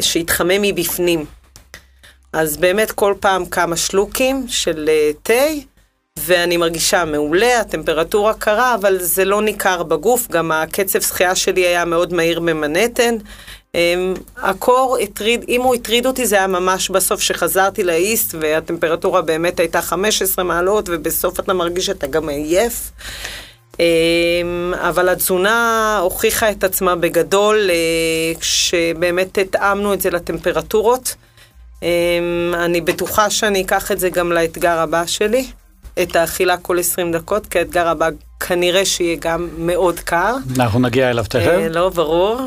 שיתחמם 0.00 0.62
מבפנים. 0.62 1.24
אז 2.32 2.56
באמת 2.56 2.92
כל 2.92 3.14
פעם 3.20 3.46
כמה 3.46 3.76
שלוקים 3.76 4.44
של 4.48 4.88
אה, 4.88 5.10
תה, 5.22 5.44
ואני 6.18 6.56
מרגישה 6.56 7.04
מעולה, 7.04 7.60
הטמפרטורה 7.60 8.34
קרה, 8.34 8.74
אבל 8.74 8.98
זה 9.00 9.24
לא 9.24 9.42
ניכר 9.42 9.82
בגוף, 9.82 10.28
גם 10.30 10.52
הקצב 10.52 11.00
שחייה 11.00 11.34
שלי 11.34 11.66
היה 11.66 11.84
מאוד 11.84 12.12
מהיר 12.12 12.40
במנהטן. 12.40 13.16
אמ, 13.74 14.14
הקור 14.36 14.96
הטריד, 15.02 15.44
אם 15.48 15.62
הוא 15.62 15.74
הטריד 15.74 16.06
אותי 16.06 16.26
זה 16.26 16.36
היה 16.36 16.46
ממש 16.46 16.90
בסוף 16.90 17.20
שחזרתי 17.20 17.84
לאיסט 17.84 18.34
והטמפרטורה 18.40 19.22
באמת 19.22 19.60
הייתה 19.60 19.82
15 19.82 20.44
מעלות 20.44 20.88
ובסוף 20.88 21.40
אתה 21.40 21.52
מרגיש 21.52 21.86
שאתה 21.86 22.06
גם 22.06 22.28
עייף. 22.28 22.90
אמ, 23.80 24.74
אבל 24.74 25.08
התזונה 25.08 25.98
הוכיחה 26.02 26.50
את 26.50 26.64
עצמה 26.64 26.96
בגדול 26.96 27.70
אה, 27.70 28.40
כשבאמת 28.40 29.38
התאמנו 29.38 29.94
את 29.94 30.00
זה 30.00 30.10
לטמפרטורות. 30.10 31.14
אמ, 31.82 31.88
אני 32.54 32.80
בטוחה 32.80 33.30
שאני 33.30 33.62
אקח 33.62 33.92
את 33.92 34.00
זה 34.00 34.10
גם 34.10 34.32
לאתגר 34.32 34.78
הבא 34.78 35.06
שלי, 35.06 35.46
את 36.02 36.16
האכילה 36.16 36.56
כל 36.56 36.78
20 36.78 37.12
דקות, 37.12 37.46
כי 37.46 37.58
האתגר 37.58 37.88
הבא 37.88 38.08
כנראה 38.40 38.84
שיהיה 38.84 39.16
גם 39.20 39.48
מאוד 39.58 40.00
קר. 40.00 40.34
אנחנו 40.56 40.80
נגיע 40.80 41.10
אליו 41.10 41.24
תכף. 41.24 41.46
אה, 41.46 41.68
לא, 41.68 41.88
ברור. 41.88 42.40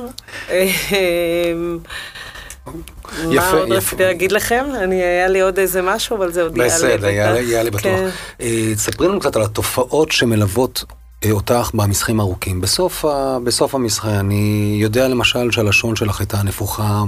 מה 3.25 3.35
יפה, 3.35 3.51
עוד 3.51 3.67
יפה. 3.67 3.77
רציתי 3.77 4.03
להגיד 4.03 4.31
לכם? 4.31 4.65
אני, 4.75 5.03
היה 5.03 5.27
לי 5.27 5.41
עוד 5.41 5.59
איזה 5.59 5.81
משהו, 5.81 6.17
אבל 6.17 6.31
זה 6.31 6.41
עוד 6.43 6.57
יעלה. 6.57 6.69
בסדר, 6.69 7.07
יעלה. 7.07 7.39
יעלה 7.39 7.69
בטוח. 7.69 7.83
כן. 7.83 8.09
אה, 8.41 8.75
תספרי 8.75 9.07
לנו 9.07 9.19
קצת 9.19 9.35
על 9.35 9.41
התופעות 9.41 10.11
שמלוות 10.11 10.83
אותך 11.31 11.71
במשחקים 11.73 12.19
ארוכים. 12.19 12.61
בסוף, 12.61 13.05
בסוף 13.43 13.75
המשחק, 13.75 14.09
אני 14.09 14.75
יודע 14.79 15.07
למשל 15.07 15.51
שהלשון 15.51 15.95
שלך 15.95 16.19
הייתה 16.19 16.43
נפוחה, 16.43 17.03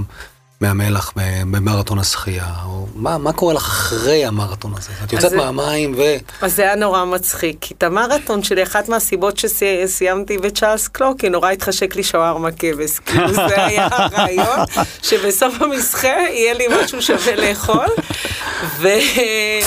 מהמלח 0.61 1.11
במרתון 1.15 1.99
השחייה? 1.99 2.45
או 2.65 2.87
מה, 2.95 3.17
מה 3.17 3.33
קורה 3.33 3.53
לך 3.53 3.61
אחרי 3.67 4.25
המרתון 4.25 4.73
הזה? 4.77 4.89
את 5.03 5.13
יוצאת 5.13 5.29
זה- 5.29 5.37
מהמים 5.37 5.93
ו... 5.97 6.01
אז 6.41 6.55
זה 6.55 6.61
היה 6.61 6.75
נורא 6.75 7.05
מצחיק, 7.05 7.57
כי 7.61 7.73
את 7.77 7.83
המרתון 7.83 8.43
שלי, 8.43 8.63
אחת 8.63 8.89
מהסיבות 8.89 9.37
שסיימתי 9.37 10.37
בצ'ארלס 10.37 10.87
קלוק, 10.87 11.19
כי 11.19 11.29
נורא 11.29 11.49
התחשק 11.51 11.95
לי 11.95 12.03
שווארמה 12.03 12.49
כבש. 12.51 12.99
כאילו 13.05 13.33
זה 13.33 13.65
היה 13.65 13.87
הרעיון, 13.91 14.59
שבסוף 15.01 15.61
המסחה 15.61 16.07
יהיה 16.07 16.53
לי 16.53 16.65
משהו 16.83 17.01
שווה 17.01 17.35
לאכול. 17.35 17.85
ו... 18.79 18.87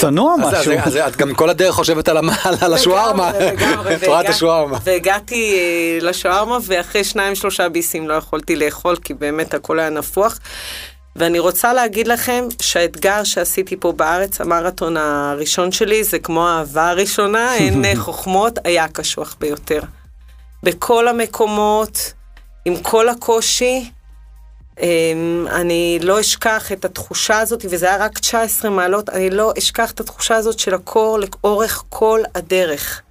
צנוע 0.01 0.34
אז, 0.34 0.55
אז, 0.55 0.61
משהו. 0.61 0.72
אז 0.82 0.97
את 0.97 1.16
גם 1.16 1.34
כל 1.34 1.51
הדרך 1.51 1.74
חושבת 1.74 2.09
על, 2.09 2.16
המ- 2.16 2.30
על 2.61 2.74
השווארמה, 2.74 3.30
והגע- 4.01 4.28
השווארמה. 4.30 4.78
והגעתי 4.84 5.55
אה, 5.55 6.07
לשווארמה, 6.07 6.59
ואחרי 6.66 7.05
שניים 7.05 7.34
שלושה 7.34 7.68
ביסים 7.68 8.09
לא 8.09 8.14
יכולתי 8.14 8.57
לאכול, 8.57 8.97
כי 9.05 9.14
באמת 9.14 9.55
הכל 9.55 9.78
היה 9.78 9.91
נפוח. 9.91 10.39
ואני 11.18 11.38
רוצה 11.38 11.72
להגיד 11.72 12.08
לכם 12.08 12.44
שהאתגר 12.62 13.24
שעשיתי 13.24 13.76
פה 13.76 13.92
בארץ, 13.92 14.40
המרתון 14.40 14.96
הראשון 14.96 15.72
שלי, 15.72 16.04
זה 16.04 16.18
כמו 16.18 16.48
האהבה 16.48 16.90
הראשונה, 16.90 17.54
אין 17.56 17.84
אה, 17.84 17.96
חוכמות, 17.96 18.58
היה 18.64 18.84
הקשוח 18.84 19.36
ביותר. 19.40 19.80
בכל 20.62 21.08
המקומות, 21.08 22.12
עם 22.64 22.76
כל 22.82 23.08
הקושי, 23.08 23.90
אמ, 24.80 25.46
אני 25.50 25.98
לא 26.02 26.20
אשכח 26.20 26.72
את 26.72 26.84
התחושה 26.84 27.38
הזאת, 27.38 27.64
וזה 27.70 27.86
היה 27.86 28.04
רק 28.04 28.18
19 28.18 28.70
מעלות, 28.70 29.08
אני 29.08 29.30
לא 29.30 29.52
אשכח 29.58 29.90
את 29.90 30.00
התחושה 30.00 30.36
הזאת 30.36 30.58
של 30.58 30.74
הקור 30.74 31.18
לאורך 31.18 31.84
כל 31.88 32.20
הדרך. 32.34 33.02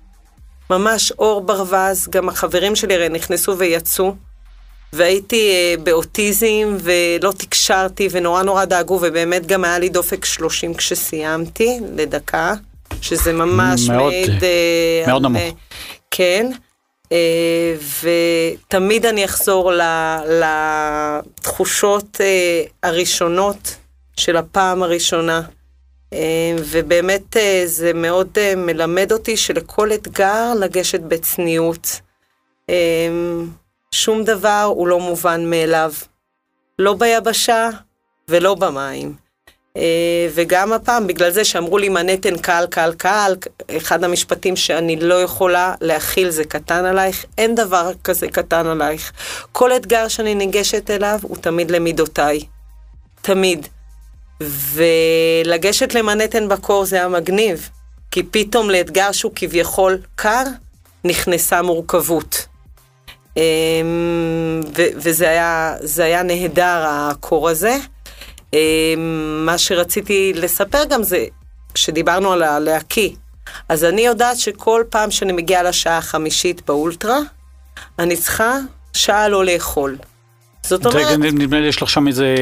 ממש 0.70 1.12
אור 1.12 1.42
ברווז, 1.42 2.08
גם 2.10 2.30
החברים 2.30 2.76
שלי 2.76 2.96
הרי 2.96 3.10
נכנסו 3.10 3.58
ויצאו, 3.58 4.16
והייתי 4.98 5.50
אה, 5.50 5.76
באוטיזם 5.84 6.78
ולא 6.80 7.32
תקשרתי 7.32 8.08
ונורא 8.12 8.44
נורא 8.44 8.66
דאגו, 8.66 9.00
ובאמת 9.02 9.46
גם 9.46 9.64
היה 9.64 9.80
לי 9.80 9.90
דופק 9.90 10.26
30 10.26 10.74
כשסיימתי, 10.74 11.80
לדקה, 11.96 12.54
שזה 13.02 13.34
ממש 13.34 13.90
מאוד, 13.90 14.14
מעיד... 14.14 14.44
אה, 14.44 15.04
מאוד 15.08 15.22
נמוך. 15.22 15.42
אה, 15.42 15.50
כן. 16.12 16.52
ותמיד 18.02 19.06
אני 19.06 19.26
אחזור 19.26 19.72
לתחושות 21.40 22.22
הראשונות 22.84 23.76
של 24.18 24.38
הפעם 24.38 24.84
הראשונה. 24.84 25.42
ובאמת 26.58 27.38
זה 27.66 27.94
מאוד 27.94 28.38
מלמד 28.58 29.12
אותי 29.12 29.38
שלכל 29.38 29.94
אתגר 29.94 30.54
לגשת 30.60 31.00
בצניעות. 31.00 32.00
שום 33.92 34.24
דבר 34.24 34.72
הוא 34.76 34.88
לא 34.88 35.00
מובן 35.00 35.50
מאליו. 35.50 35.94
לא 36.80 36.94
ביבשה 36.94 37.70
ולא 38.28 38.56
במים. 38.56 39.16
אה, 39.78 40.28
וגם 40.34 40.74
הפעם, 40.74 41.08
בגלל 41.08 41.32
זה 41.32 41.46
שאמרו 41.46 41.78
לי 41.78 41.90
מנהטן 41.90 42.38
קל, 42.38 42.66
קל, 42.70 42.94
קל, 42.98 43.36
אחד 43.78 44.04
המשפטים 44.04 44.56
שאני 44.56 44.96
לא 44.96 45.22
יכולה 45.22 45.76
להכיל 45.82 46.30
זה 46.30 46.44
קטן 46.44 46.86
עלייך, 46.86 47.26
אין 47.38 47.56
דבר 47.56 47.92
כזה 48.04 48.28
קטן 48.28 48.68
עלייך. 48.68 49.12
כל 49.52 49.72
אתגר 49.72 50.08
שאני 50.08 50.36
ניגשת 50.36 50.92
אליו 50.92 51.20
הוא 51.22 51.38
תמיד 51.38 51.72
למידותיי. 51.72 52.40
תמיד. 53.22 53.68
ולגשת 54.74 55.94
למנהטן 55.94 56.50
בקור 56.50 56.86
זה 56.86 56.96
היה 56.96 57.08
מגניב, 57.08 57.70
כי 58.12 58.24
פתאום 58.24 58.70
לאתגר 58.70 59.12
שהוא 59.12 59.32
כביכול 59.36 59.98
קר, 60.16 60.44
נכנסה 61.04 61.62
מורכבות. 61.62 62.48
אמ, 63.38 64.62
ו- 64.78 64.92
וזה 64.96 65.30
היה, 65.30 65.76
היה 65.98 66.24
נהדר, 66.24 66.86
הקור 66.88 67.50
הזה. 67.50 67.78
אמ, 68.54 68.60
מה 69.46 69.58
שרציתי 69.58 70.34
לספר 70.36 70.84
גם 70.90 71.04
זה, 71.04 71.26
כשדיברנו 71.74 72.32
על 72.32 72.44
הלהקיא, 72.44 73.10
אז 73.70 73.84
אני 73.84 74.02
יודעת 74.02 74.38
שכל 74.38 74.84
פעם 74.90 75.12
שאני 75.12 75.34
מגיעה 75.34 75.64
לשעה 75.64 75.98
החמישית 75.98 76.62
באולטרה, 76.68 77.20
אני 78.00 78.18
צריכה 78.18 78.58
שעה 78.94 79.28
לא 79.28 79.46
לאכול. 79.46 79.98
זאת 80.64 80.86
אומרת, 80.86 81.20
נדמה 81.20 81.60
לי 81.60 81.68
יש 81.68 81.82
לך 81.82 81.90
שם 81.90 82.08
איזה, 82.08 82.36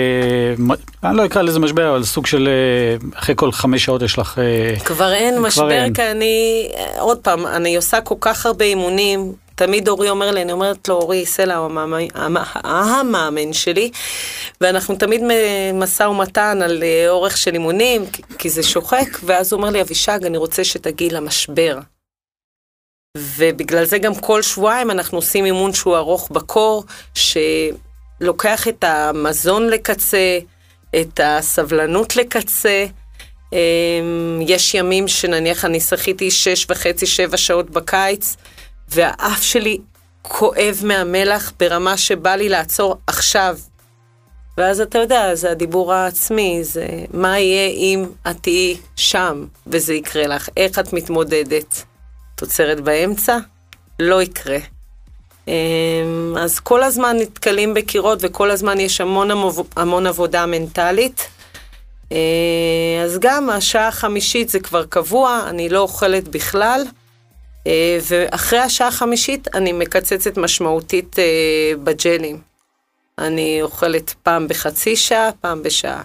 אני 1.03 1.17
לא 1.17 1.25
אקרא 1.25 1.41
לזה 1.41 1.59
משבר, 1.59 1.89
אבל 1.95 2.03
סוג 2.03 2.25
של, 2.25 2.49
אה, 2.51 3.19
אחרי 3.19 3.35
כל 3.37 3.51
חמש 3.51 3.85
שעות 3.85 4.01
יש 4.01 4.19
לך... 4.19 4.39
אה, 4.39 4.79
כבר 4.79 5.13
אין 5.13 5.33
כבר 5.37 5.47
משבר, 5.47 5.71
אין. 5.71 5.93
כי 5.93 6.11
אני, 6.11 6.67
עוד 6.99 7.17
פעם, 7.17 7.45
אני 7.45 7.75
עושה 7.75 8.01
כל 8.01 8.15
כך 8.19 8.45
הרבה 8.45 8.65
אימונים, 8.65 9.33
תמיד 9.55 9.87
אורי 9.87 10.09
אומר 10.09 10.31
לי, 10.31 10.41
אני 10.41 10.51
אומרת 10.51 10.87
לו, 10.87 10.95
אורי, 10.95 11.25
סלע 11.25 11.55
הוא 11.55 11.65
המאמן- 11.65 12.07
המ- 12.15 12.37
המאמן 12.63 13.53
שלי, 13.53 13.91
ואנחנו 14.61 14.95
תמיד 14.95 15.21
במשא 15.29 16.03
ומתן 16.03 16.61
על 16.61 16.83
אה, 16.83 17.09
אורך 17.09 17.37
של 17.37 17.53
אימונים, 17.53 18.05
כי- 18.11 18.21
כי 18.37 18.49
זה 18.49 18.63
שוחק, 18.63 19.07
ואז 19.23 19.53
הוא 19.53 19.57
אומר 19.59 19.69
לי, 19.69 19.81
אבישג, 19.81 20.25
אני 20.25 20.37
רוצה 20.37 20.63
שתגיעי 20.63 21.09
למשבר. 21.09 21.77
ובגלל 23.17 23.85
זה 23.85 23.97
גם 23.97 24.15
כל 24.15 24.41
שבועיים 24.41 24.91
אנחנו 24.91 25.17
עושים 25.17 25.45
אימון 25.45 25.73
שהוא 25.73 25.97
ארוך 25.97 26.29
בקור, 26.31 26.83
שלוקח 27.13 28.67
את 28.67 28.83
המזון 28.83 29.69
לקצה, 29.69 30.39
את 31.01 31.19
הסבלנות 31.23 32.15
לקצה. 32.15 32.85
אמ, 33.53 33.57
יש 34.47 34.73
ימים 34.73 35.07
שנניח 35.07 35.65
אני 35.65 35.79
שחיתי 35.79 36.31
שש 36.31 36.65
וחצי, 36.69 37.05
שבע 37.05 37.37
שעות 37.37 37.69
בקיץ, 37.69 38.35
והאף 38.87 39.43
שלי 39.43 39.77
כואב 40.21 40.81
מהמלח 40.83 41.51
ברמה 41.59 41.97
שבא 41.97 42.35
לי 42.35 42.49
לעצור 42.49 42.97
עכשיו. 43.07 43.57
ואז 44.57 44.81
אתה 44.81 44.97
יודע, 44.97 45.35
זה 45.35 45.51
הדיבור 45.51 45.93
העצמי, 45.93 46.63
זה 46.63 46.87
מה 47.13 47.39
יהיה 47.39 47.69
אם 47.69 48.05
את 48.29 48.35
תהיי 48.41 48.77
שם 48.95 49.45
וזה 49.67 49.93
יקרה 49.93 50.27
לך, 50.27 50.49
איך 50.57 50.79
את 50.79 50.93
מתמודדת. 50.93 51.83
את 52.35 52.41
עוצרת 52.41 52.79
באמצע? 52.79 53.37
לא 53.99 54.21
יקרה. 54.21 54.57
אמ, 55.47 56.35
אז 56.39 56.59
כל 56.59 56.83
הזמן 56.83 57.17
נתקלים 57.19 57.73
בקירות 57.73 58.19
וכל 58.21 58.51
הזמן 58.51 58.79
יש 58.79 59.01
המון 59.01 59.29
המון 59.75 60.07
עבודה 60.07 60.45
מנטלית. 60.45 61.27
אה, 62.11 62.17
אז 63.03 63.17
גם 63.19 63.49
השעה 63.49 63.87
החמישית 63.87 64.49
זה 64.49 64.59
כבר 64.59 64.85
קבוע, 64.85 65.41
אני 65.47 65.69
לא 65.69 65.79
אוכלת 65.79 66.27
בכלל. 66.27 66.83
אה, 67.67 67.97
ואחרי 68.07 68.59
השעה 68.59 68.87
החמישית 68.87 69.47
אני 69.55 69.73
מקצצת 69.73 70.37
משמעותית 70.37 71.19
אה, 71.19 71.23
בג'לים. 71.83 72.41
אני 73.17 73.61
אוכלת 73.61 74.13
פעם 74.23 74.47
בחצי 74.47 74.95
שעה, 74.95 75.29
פעם 75.41 75.63
בשעה. 75.63 76.01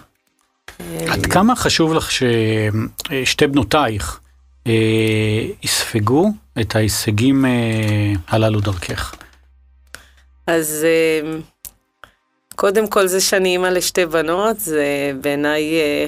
עד 1.07 1.25
כמה 1.25 1.55
חשוב 1.55 1.93
לך 1.93 2.09
ששתי 2.11 3.47
בנותייך 3.47 4.19
אה, 4.67 4.73
יספגו 5.63 6.31
את 6.61 6.75
ההישגים 6.75 7.45
אה, 7.45 8.13
הללו 8.27 8.59
דרכך? 8.59 9.15
אז 10.47 10.85
אה, 10.85 11.39
קודם 12.55 12.87
כל 12.87 13.07
זה 13.07 13.21
שאני 13.21 13.49
אימא 13.49 13.67
לשתי 13.67 14.05
בנות, 14.05 14.59
זה 14.59 15.11
בעיניי 15.21 15.73
אה, 15.73 16.05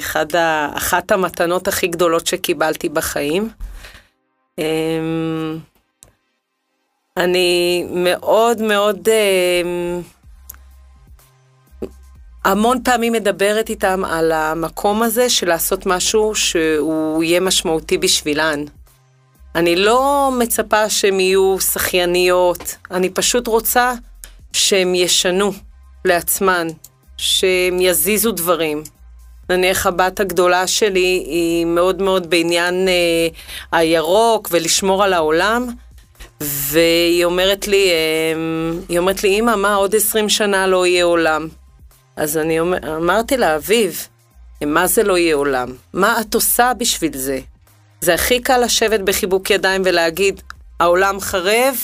אחת 0.78 1.12
המתנות 1.12 1.68
הכי 1.68 1.88
גדולות 1.88 2.28
שקיבלתי 2.28 2.90
בחיים. 2.90 3.50
אה, 4.60 4.66
אני 7.18 7.86
מאוד 7.90 8.62
מאוד 8.62 9.10
אה, 9.10 10.00
המון 12.46 12.84
פעמים 12.84 13.14
מדברת 13.14 13.70
איתם 13.70 14.06
על 14.06 14.32
המקום 14.32 15.04
הזה 15.04 15.30
של 15.30 15.48
לעשות 15.48 15.86
משהו 15.86 16.36
שהוא 16.36 17.24
יהיה 17.24 17.40
משמעותי 17.40 17.98
בשבילן. 17.98 18.64
אני 19.56 19.76
לא 19.76 20.32
מצפה 20.40 20.90
שהן 20.90 21.20
יהיו 21.20 21.60
שחייניות, 21.60 22.76
אני 22.92 23.10
פשוט 23.10 23.48
רוצה 23.48 23.94
שהן 24.54 24.96
ישנו 24.96 25.52
לעצמן, 26.06 26.68
שהן 27.18 27.80
יזיזו 27.80 28.32
דברים. 28.32 28.84
נניח 29.58 29.86
הבת 29.86 30.20
הגדולה 30.20 30.68
שלי 30.68 31.24
היא 31.26 31.66
מאוד 31.66 32.02
מאוד 32.02 32.30
בעניין 32.30 32.88
אה, 32.88 33.28
הירוק 33.72 34.48
ולשמור 34.52 35.04
על 35.04 35.14
העולם, 35.14 35.68
והיא 36.42 37.26
אומרת 37.26 37.68
לי, 37.68 37.90
אה, 37.90 38.34
היא 38.90 39.00
אומרת 39.00 39.24
לי, 39.24 39.40
אמא, 39.40 39.56
מה, 39.56 39.76
עוד 39.76 39.96
20 39.96 40.30
שנה 40.30 40.68
לא 40.68 40.86
יהיה 40.86 41.04
עולם. 41.04 41.48
אז 42.16 42.38
אני 42.38 42.60
אומר, 42.60 42.78
אמרתי 42.98 43.38
לה, 43.38 43.56
אביב, 43.56 44.08
מה 44.66 44.88
זה 44.88 45.04
לא 45.04 45.18
יהיה 45.18 45.36
עולם? 45.36 45.74
מה 45.94 46.22
את 46.22 46.36
עושה 46.36 46.72
בשביל 46.78 47.18
זה? 47.18 47.40
זה 48.02 48.14
הכי 48.14 48.40
קל 48.42 48.58
לשבת 48.58 49.00
בחיבוק 49.00 49.50
ידיים 49.50 49.82
ולהגיד, 49.86 50.42
העולם 50.80 51.20
חרב, 51.20 51.76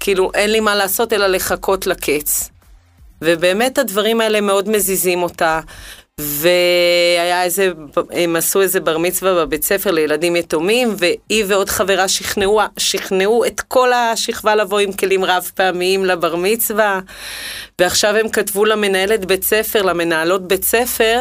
כאילו 0.00 0.30
אין 0.34 0.50
לי 0.52 0.60
מה 0.60 0.74
לעשות 0.74 1.12
אלא 1.12 1.26
לחכות 1.26 1.86
לקץ. 1.86 2.50
ובאמת 3.22 3.78
הדברים 3.78 4.20
האלה 4.20 4.40
מאוד 4.40 4.68
מזיזים 4.68 5.22
אותה, 5.22 5.60
והיה 6.20 7.44
איזה, 7.44 7.72
הם 8.10 8.36
עשו 8.36 8.60
איזה 8.60 8.80
בר 8.80 8.98
מצווה 8.98 9.34
בבית 9.34 9.64
ספר 9.64 9.90
לילדים 9.90 10.36
יתומים, 10.36 10.94
והיא 10.98 11.44
ועוד 11.48 11.68
חברה 11.68 12.08
שכנעו, 12.08 12.60
שכנעו 12.76 13.44
את 13.44 13.60
כל 13.60 13.92
השכבה 13.92 14.54
לבוא 14.54 14.78
עם 14.78 14.92
כלים 14.92 15.24
רב 15.24 15.50
פעמיים 15.54 16.04
לבר 16.04 16.36
מצווה, 16.36 17.00
ועכשיו 17.78 18.16
הם 18.16 18.28
כתבו 18.28 18.64
למנהלת 18.64 19.24
בית 19.24 19.44
ספר, 19.44 19.82
למנהלות 19.82 20.48
בית 20.48 20.64
ספר, 20.64 21.20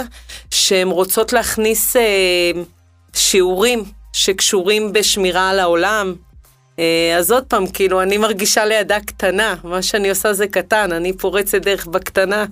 שהן 0.51 0.87
רוצות 0.87 1.33
להכניס 1.33 1.95
אה, 1.95 2.51
שיעורים 3.13 3.83
שקשורים 4.13 4.93
בשמירה 4.93 5.49
על 5.49 5.59
העולם. 5.59 6.15
אה, 6.79 7.15
אז 7.17 7.31
עוד 7.31 7.43
פעם, 7.43 7.67
כאילו, 7.67 8.01
אני 8.01 8.17
מרגישה 8.17 8.65
לידה 8.65 8.99
קטנה, 8.99 9.55
מה 9.63 9.81
שאני 9.81 10.09
עושה 10.09 10.33
זה 10.33 10.47
קטן, 10.47 10.91
אני 10.91 11.13
פורצת 11.13 11.61
דרך 11.61 11.87
בקטנה. 11.87 12.45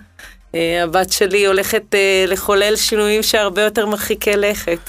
אה, 0.58 0.84
הבת 0.84 1.12
שלי 1.12 1.46
הולכת 1.46 1.96
אה, 1.96 2.26
לחולל 2.28 2.76
שינויים 2.76 3.24
שהרבה 3.24 3.62
יותר 3.62 3.86
מרחיקי 3.86 4.36
לכת. 4.36 4.80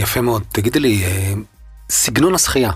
יפה 0.00 0.20
מאוד. 0.20 0.42
תגידי 0.52 0.80
לי, 0.80 1.04
סגנון 1.90 2.34
השחייה 2.34 2.70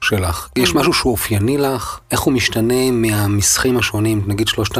שלך, 0.00 0.48
יש 0.56 0.70
mm. 0.70 0.76
משהו 0.78 0.92
שהוא 0.92 1.12
אופייני 1.12 1.58
לך? 1.58 1.98
איך 2.10 2.20
הוא 2.20 2.34
משתנה 2.34 2.90
מהמשחים 2.90 3.78
השונים, 3.78 4.22
נגיד 4.26 4.48
שלושת, 4.48 4.78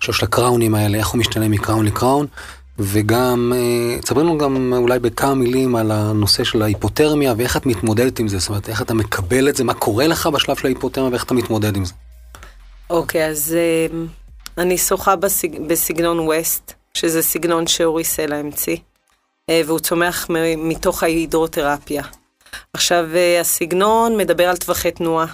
שלושת 0.00 0.22
הקראונים 0.22 0.74
האלה, 0.74 0.98
איך 0.98 1.08
הוא 1.08 1.18
משתנה 1.18 1.48
מקראון 1.48 1.86
לקראון? 1.86 2.26
וגם, 2.78 3.52
תספרי 4.02 4.22
לנו 4.22 4.38
גם 4.38 4.72
אולי 4.72 4.98
בכמה 4.98 5.34
מילים 5.34 5.76
על 5.76 5.90
הנושא 5.90 6.44
של 6.44 6.62
ההיפותרמיה 6.62 7.34
ואיך 7.36 7.56
את 7.56 7.66
מתמודדת 7.66 8.18
עם 8.18 8.28
זה, 8.28 8.38
זאת 8.38 8.48
אומרת, 8.48 8.68
איך 8.68 8.82
אתה 8.82 8.94
מקבל 8.94 9.48
את 9.48 9.56
זה, 9.56 9.64
מה 9.64 9.74
קורה 9.74 10.06
לך 10.06 10.26
בשלב 10.26 10.56
של 10.56 10.66
ההיפותרמיה 10.66 11.10
ואיך 11.10 11.24
אתה 11.24 11.34
מתמודד 11.34 11.76
עם 11.76 11.84
זה. 11.84 11.92
אוקיי, 12.90 13.26
okay, 13.26 13.30
אז 13.30 13.56
אני 14.58 14.78
שוחה 14.78 15.16
בסג... 15.16 15.58
בסגנון 15.58 16.18
ווסט, 16.18 16.72
שזה 16.94 17.22
סגנון 17.22 17.66
שאורי 17.66 18.04
סלע 18.04 18.36
המציא, 18.36 18.76
אה, 19.50 19.62
והוא 19.66 19.78
צומח 19.78 20.26
מתוך 20.58 21.02
ההידרותרפיה. 21.02 22.02
עכשיו, 22.72 23.06
אה, 23.14 23.40
הסגנון 23.40 24.16
מדבר 24.16 24.48
על 24.48 24.56
טווחי 24.56 24.90
תנועה. 24.90 25.26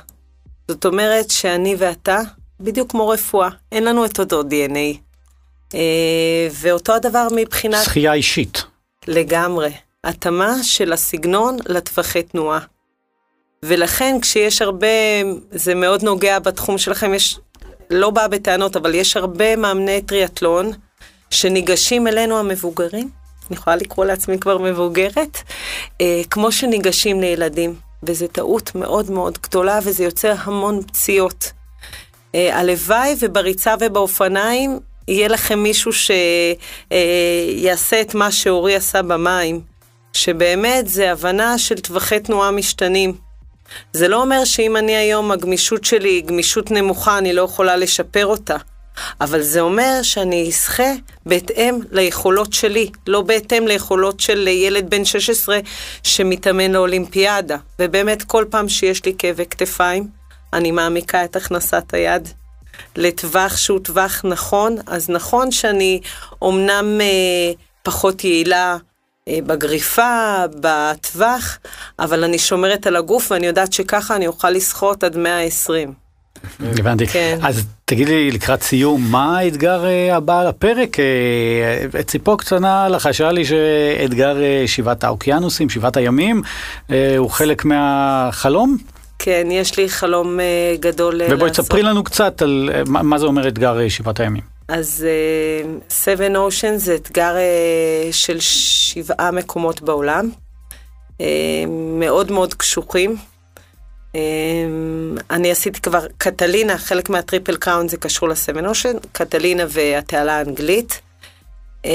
זאת 0.68 0.84
אומרת 0.84 1.30
שאני 1.30 1.74
ואתה, 1.78 2.18
בדיוק 2.60 2.90
כמו 2.90 3.08
רפואה, 3.08 3.48
אין 3.72 3.84
לנו 3.84 4.04
את 4.04 4.18
אותו 4.18 4.42
DNA. 4.42 4.98
אה, 5.74 6.48
ואותו 6.52 6.94
הדבר 6.94 7.28
מבחינת... 7.36 7.84
שחייה 7.84 8.12
אישית. 8.12 8.64
לגמרי. 9.06 9.70
התאמה 10.04 10.54
של 10.62 10.92
הסגנון 10.92 11.56
לטווחי 11.68 12.22
תנועה. 12.22 12.58
ולכן 13.62 14.16
כשיש 14.22 14.62
הרבה, 14.62 14.86
זה 15.50 15.74
מאוד 15.74 16.02
נוגע 16.02 16.38
בתחום 16.38 16.78
שלכם, 16.78 17.14
יש 17.14 17.38
לא 17.90 18.10
באה 18.10 18.28
בטענות, 18.28 18.76
אבל 18.76 18.94
יש 18.94 19.16
הרבה 19.16 19.56
מאמני 19.56 20.02
טריאטלון 20.02 20.70
שניגשים 21.30 22.06
אלינו 22.06 22.38
המבוגרים, 22.38 23.08
אני 23.50 23.56
יכולה 23.56 23.76
לקרוא 23.76 24.04
לעצמי 24.04 24.38
כבר 24.38 24.58
מבוגרת, 24.58 25.38
אה, 26.00 26.22
כמו 26.30 26.52
שניגשים 26.52 27.20
לילדים, 27.20 27.74
וזו 28.02 28.26
טעות 28.26 28.74
מאוד 28.74 29.10
מאוד 29.10 29.38
גדולה, 29.42 29.78
וזה 29.84 30.04
יוצר 30.04 30.34
המון 30.38 30.82
פציעות. 30.82 31.52
אה, 32.34 32.58
הלוואי 32.58 33.14
ובריצה 33.20 33.74
ובאופניים 33.80 34.78
יהיה 35.08 35.28
לכם 35.28 35.58
מישהו 35.58 35.92
שיעשה 35.92 37.96
אה, 37.96 38.00
את 38.00 38.14
מה 38.14 38.32
שאורי 38.32 38.76
עשה 38.76 39.02
במים, 39.02 39.60
שבאמת 40.12 40.88
זה 40.88 41.12
הבנה 41.12 41.58
של 41.58 41.80
טווחי 41.80 42.20
תנועה 42.20 42.50
משתנים. 42.50 43.25
זה 43.92 44.08
לא 44.08 44.22
אומר 44.22 44.44
שאם 44.44 44.76
אני 44.76 44.96
היום, 44.96 45.30
הגמישות 45.30 45.84
שלי 45.84 46.08
היא 46.08 46.24
גמישות 46.24 46.70
נמוכה, 46.70 47.18
אני 47.18 47.32
לא 47.32 47.42
יכולה 47.42 47.76
לשפר 47.76 48.26
אותה. 48.26 48.56
אבל 49.20 49.42
זה 49.42 49.60
אומר 49.60 49.98
שאני 50.02 50.48
אשחה 50.48 50.92
בהתאם 51.26 51.78
ליכולות 51.90 52.52
שלי, 52.52 52.90
לא 53.06 53.22
בהתאם 53.22 53.66
ליכולות 53.66 54.20
של 54.20 54.48
ילד 54.48 54.90
בן 54.90 55.04
16 55.04 55.58
שמתאמן 56.02 56.72
לאולימפיאדה. 56.72 57.56
ובאמת, 57.78 58.22
כל 58.22 58.44
פעם 58.50 58.68
שיש 58.68 59.04
לי 59.04 59.14
כאבי 59.18 59.46
כתפיים, 59.46 60.08
אני 60.52 60.70
מעמיקה 60.70 61.24
את 61.24 61.36
הכנסת 61.36 61.94
היד 61.94 62.28
לטווח 62.96 63.56
שהוא 63.56 63.78
טווח 63.78 64.20
נכון. 64.24 64.76
אז 64.86 65.10
נכון 65.10 65.50
שאני 65.50 66.00
אומנם 66.42 67.00
אה, 67.00 67.52
פחות 67.82 68.24
יעילה 68.24 68.76
בגריפה, 69.28 70.36
בטווח, 70.60 71.58
אבל 71.98 72.24
אני 72.24 72.38
שומרת 72.38 72.86
על 72.86 72.96
הגוף 72.96 73.30
ואני 73.30 73.46
יודעת 73.46 73.72
שככה 73.72 74.16
אני 74.16 74.26
אוכל 74.26 74.50
לסחוט 74.50 75.04
עד 75.04 75.16
120. 75.16 75.92
הבנתי. 76.60 77.06
כן. 77.06 77.38
אז 77.42 77.66
תגידי 77.84 78.30
לקראת 78.30 78.62
סיום, 78.62 79.10
מה 79.10 79.38
האתגר 79.38 79.84
אה, 79.84 80.16
הבא 80.16 80.40
על 80.40 80.46
הפרק? 80.46 80.96
אה, 81.00 82.02
ציפור 82.02 82.38
קטנה 82.38 82.88
לחשה 82.88 83.32
לי 83.32 83.44
שאתגר 83.44 84.36
שבעת 84.66 85.04
האוקיינוסים, 85.04 85.70
שבעת 85.70 85.96
הימים, 85.96 86.42
הוא 87.18 87.30
חלק 87.30 87.64
מהחלום? 87.64 88.76
כן, 89.18 89.46
יש 89.50 89.76
לי 89.76 89.88
חלום 89.88 90.38
גדול 90.80 91.20
ובואי 91.30 91.50
תספרי 91.50 91.82
לנו 91.82 92.04
קצת 92.04 92.42
על 92.42 92.70
מה 92.86 93.18
זה 93.18 93.26
אומר 93.26 93.48
אתגר 93.48 93.88
שבעת 93.88 94.20
הימים. 94.20 94.55
אז 94.68 95.06
uh, 95.06 95.92
Seven 96.04 96.34
Oceans 96.34 96.76
זה 96.76 96.94
אתגר 96.94 97.34
uh, 97.34 98.12
של 98.12 98.40
שבעה 98.40 99.30
מקומות 99.30 99.80
בעולם, 99.80 100.30
uh, 101.12 101.22
מאוד 101.98 102.32
מאוד 102.32 102.54
קשוחים. 102.54 103.16
Uh, 104.12 104.16
אני 105.30 105.50
עשיתי 105.50 105.80
כבר 105.80 106.06
קטלינה, 106.18 106.78
חלק 106.78 107.10
מהטריפל 107.10 107.56
קראון 107.56 107.88
זה 107.88 107.96
קשור 107.96 108.28
לסבן 108.28 108.66
אושן, 108.66 108.92
קטלינה 109.12 109.62
והתעלה 109.68 110.38
האנגלית. 110.38 111.00
Uh, 111.82 111.88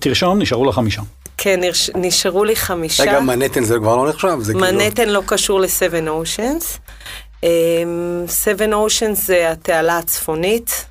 תרשום, 0.00 0.38
נשארו 0.38 0.64
לך 0.64 0.74
חמישה. 0.74 1.02
כן, 1.36 1.60
נשארו 1.94 2.44
לי 2.44 2.56
חמישה. 2.56 3.02
רגע, 3.02 3.20
מנהטן 3.20 3.64
זה 3.64 3.76
כבר 3.78 3.96
לא 3.96 4.08
נחשב? 4.08 4.38
מנהטן 4.54 4.94
כאילו... 4.94 5.12
לא 5.12 5.22
קשור 5.26 5.60
לסבן 5.60 6.08
אושנס. 6.08 6.78
סבן 8.28 8.72
אושנס 8.72 9.26
זה 9.26 9.50
התעלה 9.50 9.98
הצפונית. 9.98 10.84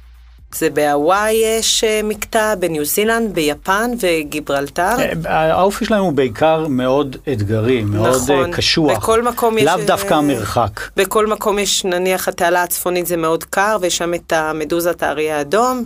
זה 0.56 0.70
בהוואי 0.70 1.32
יש 1.32 1.84
אה, 1.84 2.02
מקטע, 2.04 2.56
בניו 2.56 2.86
זילנד, 2.86 3.34
ביפן 3.34 3.92
וגיברלטר. 4.00 4.96
אה, 5.26 5.54
האופי 5.54 5.86
שלהם 5.86 6.04
הוא 6.04 6.14
בעיקר 6.14 6.68
מאוד 6.68 7.18
אתגרי, 7.34 7.84
מאוד 7.84 8.32
נכון, 8.32 8.52
קשוח. 8.52 8.98
בכל 8.98 9.22
מקום 9.22 9.58
יש... 9.58 9.64
לאו 9.64 9.86
דווקא 9.86 10.14
המרחק. 10.14 10.82
בכל 10.98 11.28
מקום 11.28 11.60
יש, 11.60 11.86
נניח 11.86 12.28
התעלה 12.28 12.64
הצפונית 12.64 13.08
זה 13.08 13.18
מאוד 13.18 13.44
קר, 13.44 13.78
ויש 13.82 13.98
שם 13.98 14.14
את 14.14 14.34
המדוזת 14.34 15.04
האריה 15.04 15.38
האדום. 15.38 15.86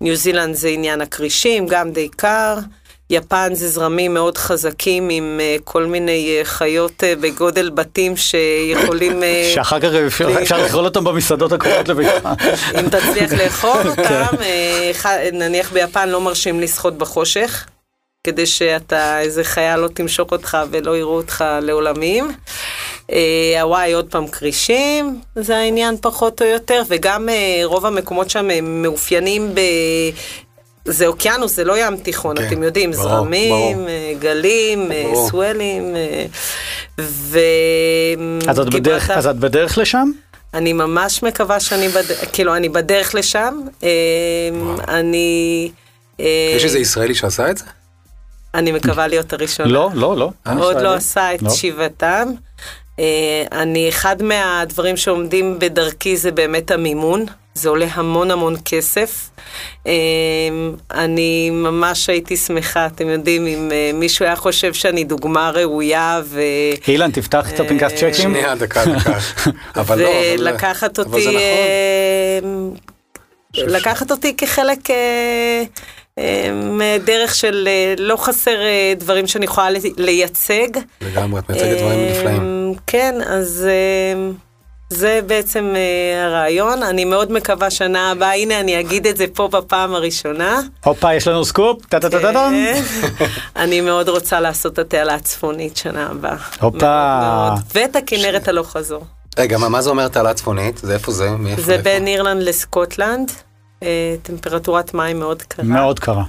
ניו 0.00 0.16
זילנד 0.16 0.54
זה 0.54 0.68
עניין 0.68 1.00
הכרישים, 1.00 1.66
גם 1.66 1.90
די 1.90 2.08
קר. 2.08 2.58
יפן 3.10 3.54
זה 3.54 3.68
זרמים 3.68 4.14
מאוד 4.14 4.38
חזקים 4.38 5.08
עם 5.10 5.40
uh, 5.40 5.62
כל 5.64 5.86
מיני 5.86 6.38
uh, 6.40 6.44
חיות 6.44 7.02
uh, 7.02 7.20
בגודל 7.20 7.70
בתים 7.70 8.16
שיכולים... 8.16 9.22
שאחר 9.54 9.80
כך 9.80 9.88
אפשר 10.42 10.62
לאכול 10.62 10.84
אותם 10.84 11.04
במסעדות 11.04 11.52
הקרובות 11.52 11.88
לביתך. 11.88 12.28
אם 12.80 12.88
תצליח 12.88 13.32
לאכול 13.32 13.80
אותם, 13.90 14.36
uh, 14.36 15.32
נניח 15.32 15.72
ביפן 15.72 16.08
לא 16.08 16.20
מרשים 16.20 16.60
לשחות 16.60 16.98
בחושך, 16.98 17.66
כדי 18.24 18.46
שאתה, 18.46 19.20
איזה 19.20 19.44
חיה 19.44 19.76
לא 19.76 19.88
תמשוך 19.88 20.32
אותך 20.32 20.58
ולא 20.70 20.96
יראו 20.96 21.16
אותך 21.16 21.44
לעולמים. 21.62 22.32
הוואי 23.60 23.92
עוד 23.92 24.06
פעם 24.10 24.28
כרישים, 24.28 25.20
זה 25.36 25.56
העניין 25.56 25.96
פחות 26.00 26.42
או 26.42 26.46
יותר, 26.46 26.82
וגם 26.88 27.28
רוב 27.64 27.86
המקומות 27.86 28.30
שם 28.30 28.50
הם 28.50 28.82
מאופיינים 28.82 29.54
ב... 29.54 29.60
זה 30.84 31.06
אוקיינוס, 31.06 31.56
זה 31.56 31.64
לא 31.64 31.86
ים 31.86 31.96
תיכון, 31.96 32.36
כן, 32.36 32.46
אתם 32.46 32.62
יודעים, 32.62 32.90
ברור, 32.90 33.02
זרמים, 33.02 33.76
ברור. 33.76 33.88
אה, 33.88 34.12
גלים, 34.18 34.92
אה, 34.92 35.02
ברור. 35.04 35.28
סוולים, 35.28 35.96
אה, 35.96 36.26
ו... 37.00 37.38
אז 38.48 38.60
את, 38.60 38.74
בדרך, 38.74 39.10
אז 39.10 39.26
את 39.26 39.36
בדרך 39.36 39.78
לשם? 39.78 40.10
אני 40.54 40.72
ממש 40.72 41.22
מקווה 41.22 41.60
שאני 41.60 41.88
בדרך, 41.88 42.24
כאילו, 42.32 42.56
אני 42.56 42.68
בדרך 42.68 43.14
לשם. 43.14 43.60
אני... 44.88 45.70
יש 46.18 46.64
איזה 46.64 46.78
ישראלי 46.78 47.14
שעשה 47.14 47.50
את 47.50 47.58
זה? 47.58 47.64
אני 48.54 48.72
מקווה 48.72 49.06
להיות 49.06 49.32
הראשונה. 49.32 49.68
לא, 49.68 49.90
לא, 49.94 50.16
לא. 50.16 50.30
עוד 50.58 50.80
לא 50.80 50.94
עשה 50.94 51.34
את 51.34 51.42
לא. 51.42 51.50
שיבתם. 51.50 52.28
אני, 53.52 53.88
אחד 53.88 54.22
מהדברים 54.22 54.96
שעומדים 54.96 55.58
בדרכי 55.58 56.16
זה 56.16 56.30
באמת 56.30 56.70
המימון. 56.70 57.24
זה 57.60 57.68
עולה 57.68 57.86
המון 57.90 58.30
המון 58.30 58.56
כסף. 58.64 59.30
אמ, 59.86 59.92
אני 60.90 61.50
ממש 61.50 62.08
הייתי 62.08 62.36
שמחה, 62.36 62.86
אתם 62.86 63.08
יודעים, 63.08 63.46
אם 63.46 63.68
אה, 63.72 63.90
מישהו 63.94 64.24
היה 64.24 64.36
חושב 64.36 64.74
שאני 64.74 65.04
דוגמה 65.04 65.50
ראויה 65.50 66.20
ו... 66.24 66.40
אילן, 66.88 67.10
תפתח 67.10 67.52
את 67.54 67.60
הפנקס 67.60 67.94
צ'קים. 67.94 68.12
שנייה, 68.12 68.54
דקה, 68.54 68.84
דקה. 68.84 69.18
אבל 69.80 69.98
לא, 70.02 70.08
אבל... 70.08 70.40
ולקחת 70.40 70.98
אותי... 70.98 71.10
אבל 71.10 71.20
זה 71.20 71.28
נכון. 71.28 72.74
אה, 73.58 73.78
לקחת 73.78 74.10
אותי 74.10 74.36
כחלק... 74.36 74.90
אה, 74.90 75.64
דרך 77.04 77.34
של 77.34 77.68
לא 77.98 78.16
חסר 78.16 78.58
דברים 78.96 79.26
שאני 79.26 79.44
יכולה 79.44 79.68
לייצג. 79.96 80.68
לגמרי, 81.00 81.40
את 81.40 81.50
מייצגת 81.50 81.78
דברים 81.78 82.06
נפלאים. 82.10 82.74
כן, 82.86 83.14
אז 83.26 83.66
זה 84.90 85.20
בעצם 85.26 85.72
אה, 85.76 86.24
הרעיון. 86.26 86.82
אני 86.82 87.04
מאוד 87.04 87.32
מקווה 87.32 87.70
שנה 87.70 88.10
הבאה, 88.10 88.34
הנה 88.34 88.60
אני 88.60 88.80
אגיד 88.80 89.06
את 89.06 89.16
זה 89.16 89.24
פה 89.34 89.48
בפעם 89.48 89.94
הראשונה. 89.94 90.60
הופה, 90.84 91.14
יש 91.14 91.28
לנו 91.28 91.44
סקופ, 91.44 91.86
טה 91.86 92.00
טה 92.00 92.10
טה 92.10 92.20
טה 92.20 92.32
טה. 92.32 92.48
כן. 92.50 92.82
אני 93.56 93.80
מאוד 93.80 94.08
רוצה 94.08 94.40
לעשות 94.40 94.72
את 94.72 94.78
התעלה 94.78 95.14
הצפונית 95.14 95.76
שנה 95.76 96.06
הבאה. 96.10 96.36
הופה. 96.60 96.78
מאוד, 96.78 97.50
מאוד. 97.50 97.62
ואת 97.74 97.96
הכנרת 97.96 98.48
הלוך 98.48 98.70
חזור. 98.70 99.04
רגע, 99.38 99.58
מה, 99.58 99.68
מה 99.68 99.82
זה 99.82 99.90
אומר 99.90 100.08
תעלה 100.08 100.34
צפונית? 100.34 100.78
זה 100.78 100.94
איפה 100.94 101.12
זה? 101.12 101.30
מאיפה 101.30 101.62
זה? 101.62 101.78
בין 101.78 102.06
אירלנד 102.06 102.42
לסקוטלנד, 102.42 103.32
אה, 103.82 104.14
טמפרטורת 104.22 104.94
מים 104.94 105.18
מאוד 105.18 105.42
קרה. 105.42 105.64
מאוד 105.64 105.98
קרה. 105.98 106.24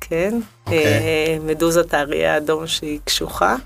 כן. 0.00 0.40
אוקיי. 0.66 0.84
אה, 0.84 1.36
מדוזת 1.46 1.94
האריה 1.94 2.34
האדום 2.34 2.66
שהיא 2.66 2.98
קשוחה. 3.04 3.56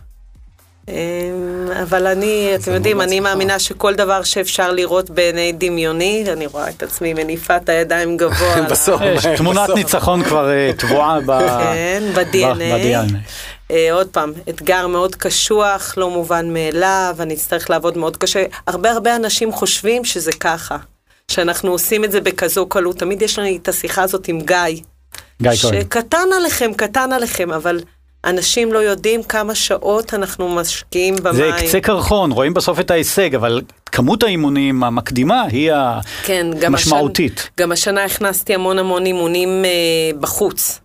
אה, 0.89 1.83
אבל 1.83 2.07
אני, 2.07 2.53
אתם 2.55 2.73
יודעים, 2.73 3.01
אני 3.01 3.21
בהצלחה. 3.21 3.35
מאמינה 3.35 3.59
שכל 3.59 3.95
דבר 3.95 4.23
שאפשר 4.23 4.73
לראות 4.73 5.11
בעיני 5.11 5.53
דמיוני, 5.53 6.25
אני 6.33 6.47
רואה 6.47 6.69
את 6.69 6.83
עצמי 6.83 7.15
מניפה 7.15 7.57
את 7.57 7.69
הידיים 7.69 8.17
גבוה. 8.17 8.63
בסוף. 8.71 9.01
יש 9.05 9.27
תמונת. 9.37 9.71
ניצחון 9.75 10.25
כבר 10.25 10.51
אה, 10.51 10.71
טבועה 10.79 11.21
ב- 11.27 11.49
כן, 11.49 12.03
ב-DNA. 12.15 13.15
אה, 13.71 13.93
עוד 13.93 14.07
פעם, 14.07 14.33
אתגר 14.49 14.87
מאוד 14.87 15.15
קשוח, 15.15 15.95
לא 15.97 16.11
מובן 16.11 16.53
מאליו, 16.53 17.17
אני 17.21 17.35
אצטרך 17.35 17.71
לעבוד 17.71 17.99
מאוד 17.99 18.17
קשה. 18.17 18.45
הרבה 18.67 18.91
הרבה 18.91 19.17
אנשים 19.17 19.53
חושבים 19.53 20.05
שזה 20.05 20.33
ככה, 20.33 20.77
שאנחנו 21.31 21.71
עושים 21.71 22.05
את 22.05 22.13
זה 22.13 22.21
בכזו 22.21 22.67
קלות. 22.67 22.99
תמיד 22.99 23.23
יש 23.23 23.39
לי 23.39 23.59
את 23.63 23.69
השיחה 23.69 24.03
הזאת 24.03 24.29
עם 24.29 24.41
גיא. 24.41 24.57
גיא 25.43 25.51
כהן. 25.51 25.81
שקטן 25.81 26.27
עליכם, 26.37 26.71
קטן 26.77 27.13
עליכם, 27.13 27.53
אבל 27.53 27.81
אנשים 28.25 28.73
לא 28.73 28.79
יודעים 28.79 29.23
כמה 29.23 29.55
שעות 29.55 30.15
אנחנו 30.15 30.49
משקיעים 30.49 31.17
במים. 31.23 31.37
זה 31.37 31.51
קצה 31.59 31.81
קרחון, 31.81 32.33
רואים 32.33 32.55
בסוף 32.55 32.81
את 32.81 32.91
ההישג, 32.91 33.35
אבל 33.35 33.63
כמות 33.87 34.23
האימונים 34.23 34.85
המקדימה 34.85 35.43
היא 35.43 35.73
כן, 36.25 36.47
גם 36.61 36.73
המשמעותית. 36.75 37.39
השנה, 37.39 37.51
גם 37.59 37.73
השנה 37.73 38.05
הכנסתי 38.05 38.55
המון 38.55 38.79
המון 38.79 39.07
אימונים 39.07 39.65
אה, 39.65 40.19
בחוץ. 40.21 40.81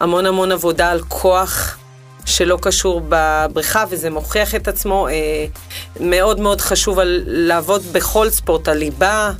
המון 0.00 0.26
המון 0.26 0.52
עבודה 0.52 0.90
על 0.90 1.00
כוח 1.08 1.78
שלא 2.24 2.58
קשור 2.62 3.02
בבריכה, 3.08 3.84
וזה 3.88 4.10
מוכיח 4.10 4.54
את 4.54 4.68
עצמו. 4.68 5.08
אה, 5.08 5.12
מאוד 6.00 6.40
מאוד 6.40 6.60
חשוב 6.60 6.98
על, 6.98 7.22
לעבוד 7.26 7.82
בכל 7.92 8.30
ספורט, 8.30 8.68
על 8.68 8.78
ליבה, 8.78 9.32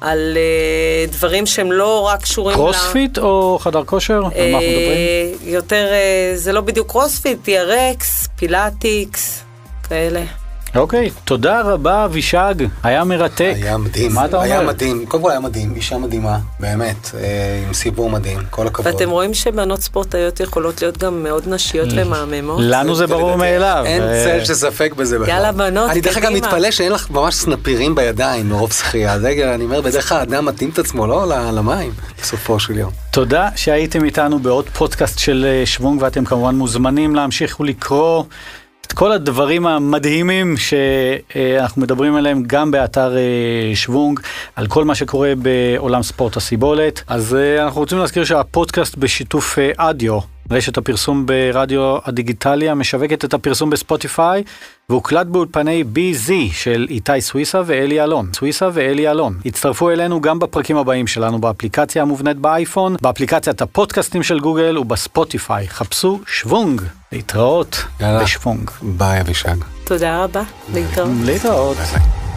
על 0.00 0.36
אה, 0.36 1.06
דברים 1.06 1.46
שהם 1.46 1.72
לא 1.72 2.00
רק 2.00 2.22
קשורים 2.22 2.56
ל... 2.56 2.60
קרוספיט 2.60 3.18
או 3.18 3.58
חדר 3.60 3.84
כושר? 3.84 4.14
על 4.14 4.22
מה 4.22 4.28
אנחנו 4.28 4.42
מדברים? 4.42 4.58
אה, 4.62 5.32
יותר, 5.42 5.86
אה, 5.92 6.32
זה 6.34 6.52
לא 6.52 6.60
בדיוק 6.60 6.90
קרוספיט, 6.90 7.48
TRX, 7.48 8.28
פילאטיס, 8.36 9.44
כאלה. 9.88 10.39
אוקיי, 10.76 11.10
תודה 11.24 11.60
רבה 11.60 12.04
אבישג, 12.04 12.54
היה 12.82 13.04
מרתק. 13.04 13.52
היה 13.56 13.76
מדהים, 13.76 14.14
מה 14.14 14.24
אתה 14.24 14.42
היה 14.42 14.58
אומר? 14.58 14.72
מדהים, 14.72 15.06
קודם 15.06 15.22
כל 15.22 15.30
היה 15.30 15.40
מדהים, 15.40 15.74
אישה 15.74 15.98
מדהימה, 15.98 16.38
באמת, 16.60 17.10
אה, 17.14 17.64
עם 17.66 17.74
סיפור 17.74 18.10
מדהים, 18.10 18.38
כל 18.50 18.66
הכבוד. 18.66 18.86
ואתם 18.94 19.10
רואים 19.10 19.34
שבנות 19.34 19.80
ספורטאיות 19.80 20.40
יכולות 20.40 20.82
להיות 20.82 20.98
גם 20.98 21.22
מאוד 21.22 21.48
נשיות 21.48 21.88
ומהממות? 21.96 22.58
לנו 22.60 22.94
זה 22.94 23.06
ברור 23.06 23.36
מאליו. 23.36 23.82
אין 23.86 24.02
אה, 24.02 24.24
צל 24.24 24.44
של 24.44 24.54
ספק 24.54 24.92
בזה 24.96 25.18
בכלל. 25.18 25.34
יאללה, 25.34 25.52
בנות, 25.52 25.90
אני 25.90 26.00
דרך 26.00 26.16
אגב. 26.16 26.30
מתפלא 26.30 26.70
שאין 26.70 26.92
לך 26.92 27.10
ממש 27.10 27.34
סנפירים 27.34 27.94
בידיים 27.94 28.48
מרוב 28.48 28.72
שחייה. 28.72 29.18
זה, 29.18 29.54
אני 29.54 29.64
אומר, 29.64 29.80
בדרך 29.80 30.08
כלל 30.08 30.18
האדם 30.18 30.44
מתאים 30.44 30.70
את 30.70 30.78
עצמו, 30.78 31.06
לא 31.06 31.28
למים, 31.28 31.92
בסופו 32.22 32.60
של 32.60 32.78
יום. 32.78 32.90
תודה 33.10 33.48
שהייתם 33.56 34.04
איתנו 34.04 34.38
בעוד 34.38 34.68
פודקאסט 34.68 35.18
של 35.18 35.46
אה, 35.48 35.66
שוונג 35.66 36.02
ואתם 36.02 36.24
כמובן 36.24 36.54
מוזמנים 36.54 37.14
להמשיך 37.16 37.60
ולקרוא 37.60 38.24
את 38.90 38.94
כל 38.94 39.12
הדברים 39.12 39.66
המדהימים 39.66 40.54
שאנחנו 40.56 41.82
מדברים 41.82 42.14
עליהם 42.14 42.42
גם 42.46 42.70
באתר 42.70 43.16
אה, 43.16 43.72
שוונג, 43.74 44.20
על 44.56 44.66
כל 44.66 44.84
מה 44.84 44.94
שקורה 44.94 45.32
בעולם 45.42 46.02
ספורט 46.02 46.36
הסיבולת. 46.36 47.02
אז 47.06 47.34
אה, 47.34 47.64
אנחנו 47.64 47.80
רוצים 47.80 47.98
להזכיר 47.98 48.24
שהפודקאסט 48.24 48.96
בשיתוף 48.96 49.58
אה, 49.58 49.70
אדיו, 49.76 50.18
רשת 50.50 50.78
הפרסום 50.78 51.26
ברדיו 51.26 51.98
הדיגיטלי 52.04 52.68
המשווקת 52.68 53.24
את 53.24 53.34
הפרסום 53.34 53.70
בספוטיפיי, 53.70 54.42
והוקלט 54.88 55.26
באולפני 55.26 55.84
BZ 55.94 56.30
של 56.52 56.86
איתי 56.90 57.20
סוויסה 57.20 57.62
ואלי 57.66 58.02
אלון. 58.02 58.30
סוויסה 58.36 58.68
ואלי 58.72 59.10
אלון. 59.10 59.40
הצטרפו 59.46 59.90
אלינו 59.90 60.20
גם 60.20 60.38
בפרקים 60.38 60.76
הבאים 60.76 61.06
שלנו 61.06 61.38
באפליקציה 61.40 62.02
המובנית 62.02 62.36
באייפון, 62.36 62.96
באפליקציית 63.02 63.62
הפודקאסטים 63.62 64.22
של 64.22 64.40
גוגל 64.40 64.78
ובספוטיפיי. 64.78 65.68
חפשו 65.68 66.20
שוונג. 66.26 66.82
להתראות 67.12 67.84
יאללה. 68.00 68.22
בשוונג. 68.22 68.70
ביי 68.82 69.20
אבישג. 69.20 69.56
תודה 69.84 70.24
רבה, 70.24 70.42
להתראות. 70.74 71.10
להתראות. 71.24 71.76
ביי 71.76 71.86
ביי. 71.86 72.29